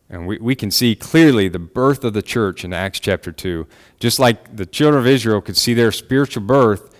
And 0.09 0.27
we, 0.27 0.37
we 0.37 0.55
can 0.55 0.69
see 0.69 0.95
clearly 0.95 1.47
the 1.47 1.59
birth 1.59 2.03
of 2.03 2.13
the 2.13 2.21
church 2.21 2.63
in 2.63 2.73
Acts 2.73 2.99
chapter 2.99 3.31
2, 3.31 3.67
just 3.99 4.19
like 4.19 4.55
the 4.55 4.65
children 4.65 5.01
of 5.01 5.07
Israel 5.07 5.41
could 5.41 5.57
see 5.57 5.73
their 5.73 5.91
spiritual 5.91 6.43
birth 6.43 6.92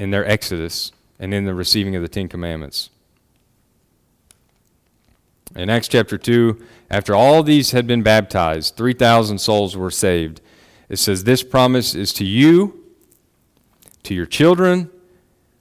in 0.00 0.10
their 0.10 0.26
exodus 0.26 0.92
and 1.18 1.34
in 1.34 1.44
the 1.44 1.54
receiving 1.54 1.94
of 1.94 2.00
the 2.00 2.08
Ten 2.08 2.26
Commandments. 2.26 2.88
In 5.54 5.68
Acts 5.68 5.88
chapter 5.88 6.16
2, 6.16 6.58
after 6.90 7.14
all 7.14 7.42
these 7.42 7.72
had 7.72 7.86
been 7.86 8.02
baptized, 8.02 8.76
3,000 8.76 9.38
souls 9.38 9.76
were 9.76 9.90
saved. 9.90 10.40
It 10.88 10.96
says, 10.96 11.24
This 11.24 11.42
promise 11.42 11.94
is 11.94 12.14
to 12.14 12.24
you, 12.24 12.82
to 14.04 14.14
your 14.14 14.24
children, 14.24 14.90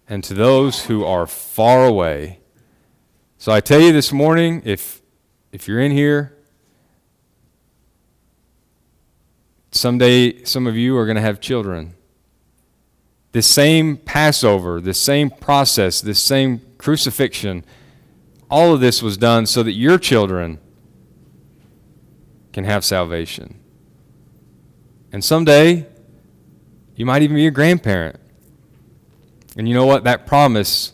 and 0.07 0.23
to 0.23 0.33
those 0.33 0.85
who 0.85 1.03
are 1.03 1.27
far 1.27 1.85
away. 1.85 2.39
So 3.39 3.51
I 3.51 3.59
tell 3.59 3.81
you 3.81 3.91
this 3.91 4.13
morning, 4.13 4.61
if, 4.63 5.01
if 5.51 5.67
you're 5.67 5.81
in 5.81 5.91
here, 5.91 6.37
someday 9.71 10.45
some 10.45 10.65
of 10.65 10.77
you 10.77 10.95
are 10.97 11.05
going 11.05 11.17
to 11.17 11.21
have 11.21 11.41
children. 11.41 11.95
This 13.31 13.47
same 13.47 13.97
Passover, 13.97 14.81
this 14.81 14.99
same 14.99 15.29
process, 15.29 16.01
this 16.01 16.19
same 16.19 16.61
crucifixion, 16.77 17.63
all 18.49 18.73
of 18.73 18.81
this 18.81 19.03
was 19.03 19.17
done 19.17 19.45
so 19.45 19.61
that 19.63 19.73
your 19.73 19.97
children 19.99 20.59
can 22.51 22.63
have 22.63 22.83
salvation. 22.83 23.59
And 25.11 25.23
someday, 25.23 25.85
you 26.95 27.05
might 27.05 27.21
even 27.21 27.35
be 27.35 27.47
a 27.47 27.51
grandparent. 27.51 28.19
And 29.57 29.67
you 29.67 29.73
know 29.73 29.85
what? 29.85 30.03
That 30.03 30.25
promise 30.25 30.93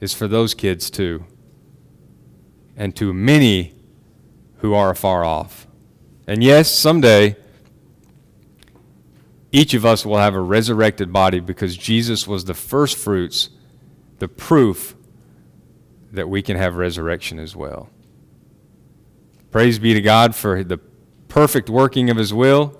is 0.00 0.12
for 0.12 0.28
those 0.28 0.54
kids 0.54 0.90
too. 0.90 1.24
And 2.76 2.94
to 2.96 3.12
many 3.12 3.74
who 4.58 4.74
are 4.74 4.90
afar 4.90 5.24
off. 5.24 5.66
And 6.26 6.42
yes, 6.42 6.70
someday, 6.70 7.36
each 9.52 9.74
of 9.74 9.84
us 9.84 10.04
will 10.06 10.16
have 10.16 10.34
a 10.34 10.40
resurrected 10.40 11.12
body 11.12 11.38
because 11.38 11.76
Jesus 11.76 12.26
was 12.26 12.46
the 12.46 12.54
first 12.54 12.96
fruits, 12.96 13.50
the 14.18 14.28
proof 14.28 14.96
that 16.10 16.28
we 16.28 16.42
can 16.42 16.56
have 16.56 16.76
resurrection 16.76 17.38
as 17.38 17.54
well. 17.54 17.90
Praise 19.50 19.78
be 19.78 19.92
to 19.92 20.00
God 20.00 20.34
for 20.34 20.64
the 20.64 20.78
perfect 21.28 21.68
working 21.68 22.08
of 22.08 22.16
his 22.16 22.32
will. 22.32 22.78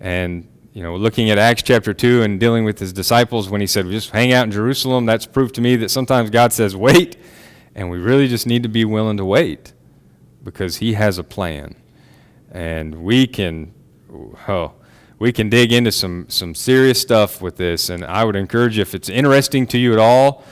And, 0.00 0.48
you 0.72 0.82
know, 0.82 0.96
looking 0.96 1.30
at 1.30 1.38
Acts 1.38 1.62
chapter 1.62 1.94
2 1.94 2.22
and 2.22 2.40
dealing 2.40 2.64
with 2.64 2.80
his 2.80 2.92
disciples 2.92 3.48
when 3.48 3.60
he 3.60 3.66
said, 3.68 3.86
just 3.86 4.10
hang 4.10 4.32
out 4.32 4.44
in 4.44 4.50
Jerusalem, 4.50 5.06
that's 5.06 5.26
proof 5.26 5.52
to 5.52 5.60
me 5.60 5.76
that 5.76 5.90
sometimes 5.90 6.30
God 6.30 6.52
says, 6.52 6.74
wait. 6.74 7.16
And 7.74 7.90
we 7.90 7.98
really 7.98 8.26
just 8.26 8.46
need 8.46 8.64
to 8.64 8.68
be 8.68 8.84
willing 8.84 9.16
to 9.18 9.24
wait 9.24 9.72
because 10.42 10.76
he 10.76 10.94
has 10.94 11.18
a 11.18 11.24
plan. 11.24 11.76
And 12.50 13.04
we 13.04 13.28
can, 13.28 13.72
oh, 14.48 14.74
we 15.22 15.32
can 15.32 15.48
dig 15.48 15.72
into 15.72 15.92
some, 15.92 16.26
some 16.28 16.52
serious 16.52 17.00
stuff 17.00 17.40
with 17.40 17.56
this. 17.56 17.90
And 17.90 18.04
I 18.04 18.24
would 18.24 18.34
encourage 18.34 18.76
you, 18.76 18.82
if 18.82 18.92
it's 18.92 19.08
interesting 19.08 19.68
to 19.68 19.78
you 19.78 19.92
at 19.92 20.00
all, 20.00 20.42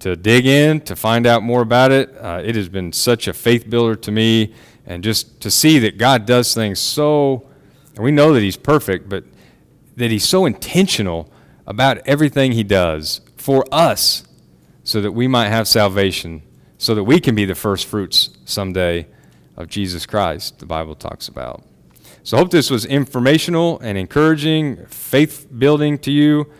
to 0.00 0.16
dig 0.16 0.46
in, 0.46 0.80
to 0.80 0.96
find 0.96 1.28
out 1.28 1.44
more 1.44 1.62
about 1.62 1.92
it. 1.92 2.12
Uh, 2.18 2.42
it 2.44 2.56
has 2.56 2.68
been 2.68 2.92
such 2.92 3.28
a 3.28 3.32
faith 3.32 3.70
builder 3.70 3.94
to 3.94 4.10
me, 4.10 4.52
and 4.84 5.04
just 5.04 5.40
to 5.42 5.48
see 5.48 5.78
that 5.78 5.96
God 5.96 6.26
does 6.26 6.54
things 6.54 6.80
so, 6.80 7.46
and 7.94 8.02
we 8.02 8.10
know 8.10 8.32
that 8.32 8.42
He's 8.42 8.56
perfect, 8.56 9.08
but 9.08 9.22
that 9.94 10.10
He's 10.10 10.28
so 10.28 10.44
intentional 10.44 11.32
about 11.64 11.98
everything 12.04 12.50
He 12.50 12.64
does 12.64 13.20
for 13.36 13.64
us 13.70 14.24
so 14.82 15.00
that 15.02 15.12
we 15.12 15.28
might 15.28 15.50
have 15.50 15.68
salvation, 15.68 16.42
so 16.78 16.96
that 16.96 17.04
we 17.04 17.20
can 17.20 17.36
be 17.36 17.44
the 17.44 17.54
first 17.54 17.86
fruits 17.86 18.30
someday 18.44 19.06
of 19.56 19.68
Jesus 19.68 20.04
Christ, 20.04 20.58
the 20.58 20.66
Bible 20.66 20.96
talks 20.96 21.28
about. 21.28 21.62
So 22.26 22.36
I 22.36 22.40
hope 22.40 22.50
this 22.50 22.70
was 22.70 22.84
informational 22.84 23.78
and 23.78 23.96
encouraging, 23.96 24.84
faith 24.86 25.46
building 25.56 25.96
to 25.98 26.10
you. 26.10 26.50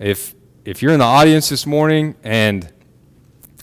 If 0.00 0.34
if 0.64 0.82
you're 0.82 0.92
in 0.92 0.98
the 0.98 1.04
audience 1.04 1.48
this 1.48 1.64
morning 1.64 2.16
and 2.24 2.72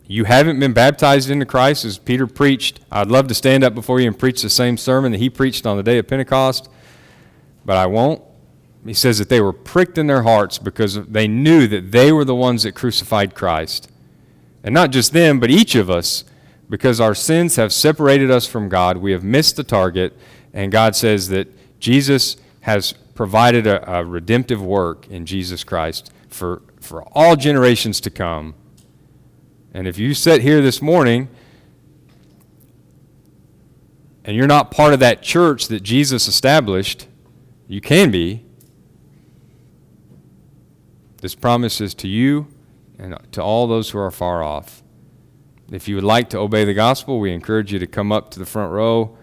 you 0.06 0.24
haven't 0.24 0.58
been 0.58 0.72
baptized 0.72 1.30
into 1.30 1.46
Christ 1.46 1.84
as 1.84 1.98
Peter 1.98 2.28
preached, 2.28 2.80
I'd 2.90 3.10
love 3.10 3.28
to 3.28 3.34
stand 3.34 3.66
up 3.66 3.76
before 3.76 4.00
you 4.00 4.08
and 4.08 4.18
preach 4.18 4.42
the 4.42 4.50
same 4.50 4.78
sermon 4.78 5.12
that 5.12 5.18
he 5.18 5.30
preached 5.30 5.66
on 5.66 5.76
the 5.76 5.84
day 5.84 5.98
of 5.98 6.08
Pentecost, 6.08 6.70
but 7.66 7.76
I 7.76 7.88
won't. 7.88 8.22
He 8.86 8.94
says 8.94 9.18
that 9.18 9.28
they 9.28 9.42
were 9.42 9.52
pricked 9.52 9.98
in 9.98 10.08
their 10.08 10.24
hearts 10.24 10.58
because 10.58 11.08
they 11.08 11.28
knew 11.28 11.68
that 11.68 11.92
they 11.92 12.14
were 12.14 12.24
the 12.24 12.36
ones 12.36 12.64
that 12.64 12.72
crucified 12.72 13.36
Christ. 13.36 13.92
And 14.64 14.74
not 14.74 14.92
just 14.92 15.12
them, 15.12 15.42
but 15.42 15.52
each 15.52 15.76
of 15.76 15.90
us, 15.90 16.24
because 16.70 17.02
our 17.02 17.14
sins 17.14 17.58
have 17.58 17.74
separated 17.74 18.32
us 18.32 18.48
from 18.48 18.70
God. 18.70 18.96
We 18.96 19.12
have 19.12 19.26
missed 19.26 19.58
the 19.58 19.66
target 19.66 20.18
and 20.58 20.72
God 20.72 20.96
says 20.96 21.30
that 21.30 21.48
Jesus 21.80 22.36
has 22.62 22.92
provided 23.14 23.68
a, 23.68 23.98
a 24.00 24.04
redemptive 24.04 24.60
work 24.60 25.08
in 25.08 25.24
Jesus 25.28 25.64
Christ 25.64 26.12
for, 26.30 26.64
for 26.82 27.04
all 27.12 27.36
generations 27.36 28.02
to 28.02 28.10
come. 28.10 28.56
And 29.72 29.88
if 29.88 30.00
you 30.00 30.16
sit 30.16 30.42
here 30.42 30.60
this 30.60 30.82
morning 30.82 31.30
and 34.24 34.36
you're 34.36 34.48
not 34.48 34.72
part 34.72 34.94
of 34.94 35.00
that 35.00 35.22
church 35.22 35.68
that 35.68 35.84
Jesus 35.84 36.28
established, 36.28 37.08
you 37.68 37.80
can 37.80 38.10
be. 38.10 38.44
This 41.22 41.36
promise 41.36 41.80
is 41.80 41.94
to 41.94 42.08
you 42.08 42.48
and 42.98 43.16
to 43.32 43.44
all 43.44 43.68
those 43.68 43.92
who 43.92 44.00
are 44.00 44.10
far 44.10 44.42
off. 44.42 44.82
If 45.72 45.88
you 45.88 45.94
would 45.94 46.04
like 46.04 46.32
to 46.32 46.40
obey 46.40 46.66
the 46.66 46.74
gospel, 46.74 47.20
we 47.20 47.32
encourage 47.32 47.72
you 47.72 47.78
to 47.78 47.86
come 47.86 48.12
up 48.12 48.32
to 48.32 48.40
the 48.40 48.46
front 48.48 48.72
row 48.72 49.17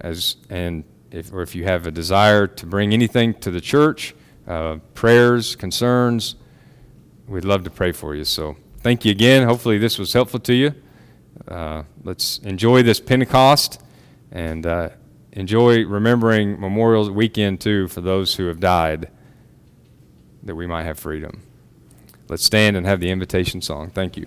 as 0.00 0.36
and 0.48 0.84
if, 1.10 1.32
or 1.32 1.42
if 1.42 1.54
you 1.54 1.64
have 1.64 1.86
a 1.86 1.90
desire 1.90 2.46
to 2.46 2.66
bring 2.66 2.92
anything 2.92 3.34
to 3.34 3.50
the 3.50 3.60
church, 3.60 4.14
uh, 4.46 4.76
prayers, 4.94 5.56
concerns, 5.56 6.36
we'd 7.26 7.44
love 7.44 7.64
to 7.64 7.70
pray 7.70 7.92
for 7.92 8.14
you. 8.14 8.24
So 8.24 8.56
thank 8.78 9.04
you 9.04 9.10
again. 9.10 9.46
Hopefully 9.46 9.78
this 9.78 9.98
was 9.98 10.12
helpful 10.12 10.40
to 10.40 10.54
you. 10.54 10.74
Uh, 11.48 11.82
let's 12.04 12.38
enjoy 12.38 12.82
this 12.82 13.00
Pentecost 13.00 13.80
and 14.30 14.66
uh, 14.66 14.90
enjoy 15.32 15.84
remembering 15.84 16.60
Memorial 16.60 17.10
Weekend 17.10 17.60
too 17.60 17.88
for 17.88 18.00
those 18.00 18.34
who 18.34 18.46
have 18.46 18.60
died, 18.60 19.10
that 20.42 20.54
we 20.54 20.66
might 20.66 20.84
have 20.84 20.98
freedom. 20.98 21.42
Let's 22.28 22.44
stand 22.44 22.76
and 22.76 22.86
have 22.86 23.00
the 23.00 23.10
invitation 23.10 23.60
song. 23.60 23.90
Thank 23.90 24.16
you. 24.16 24.26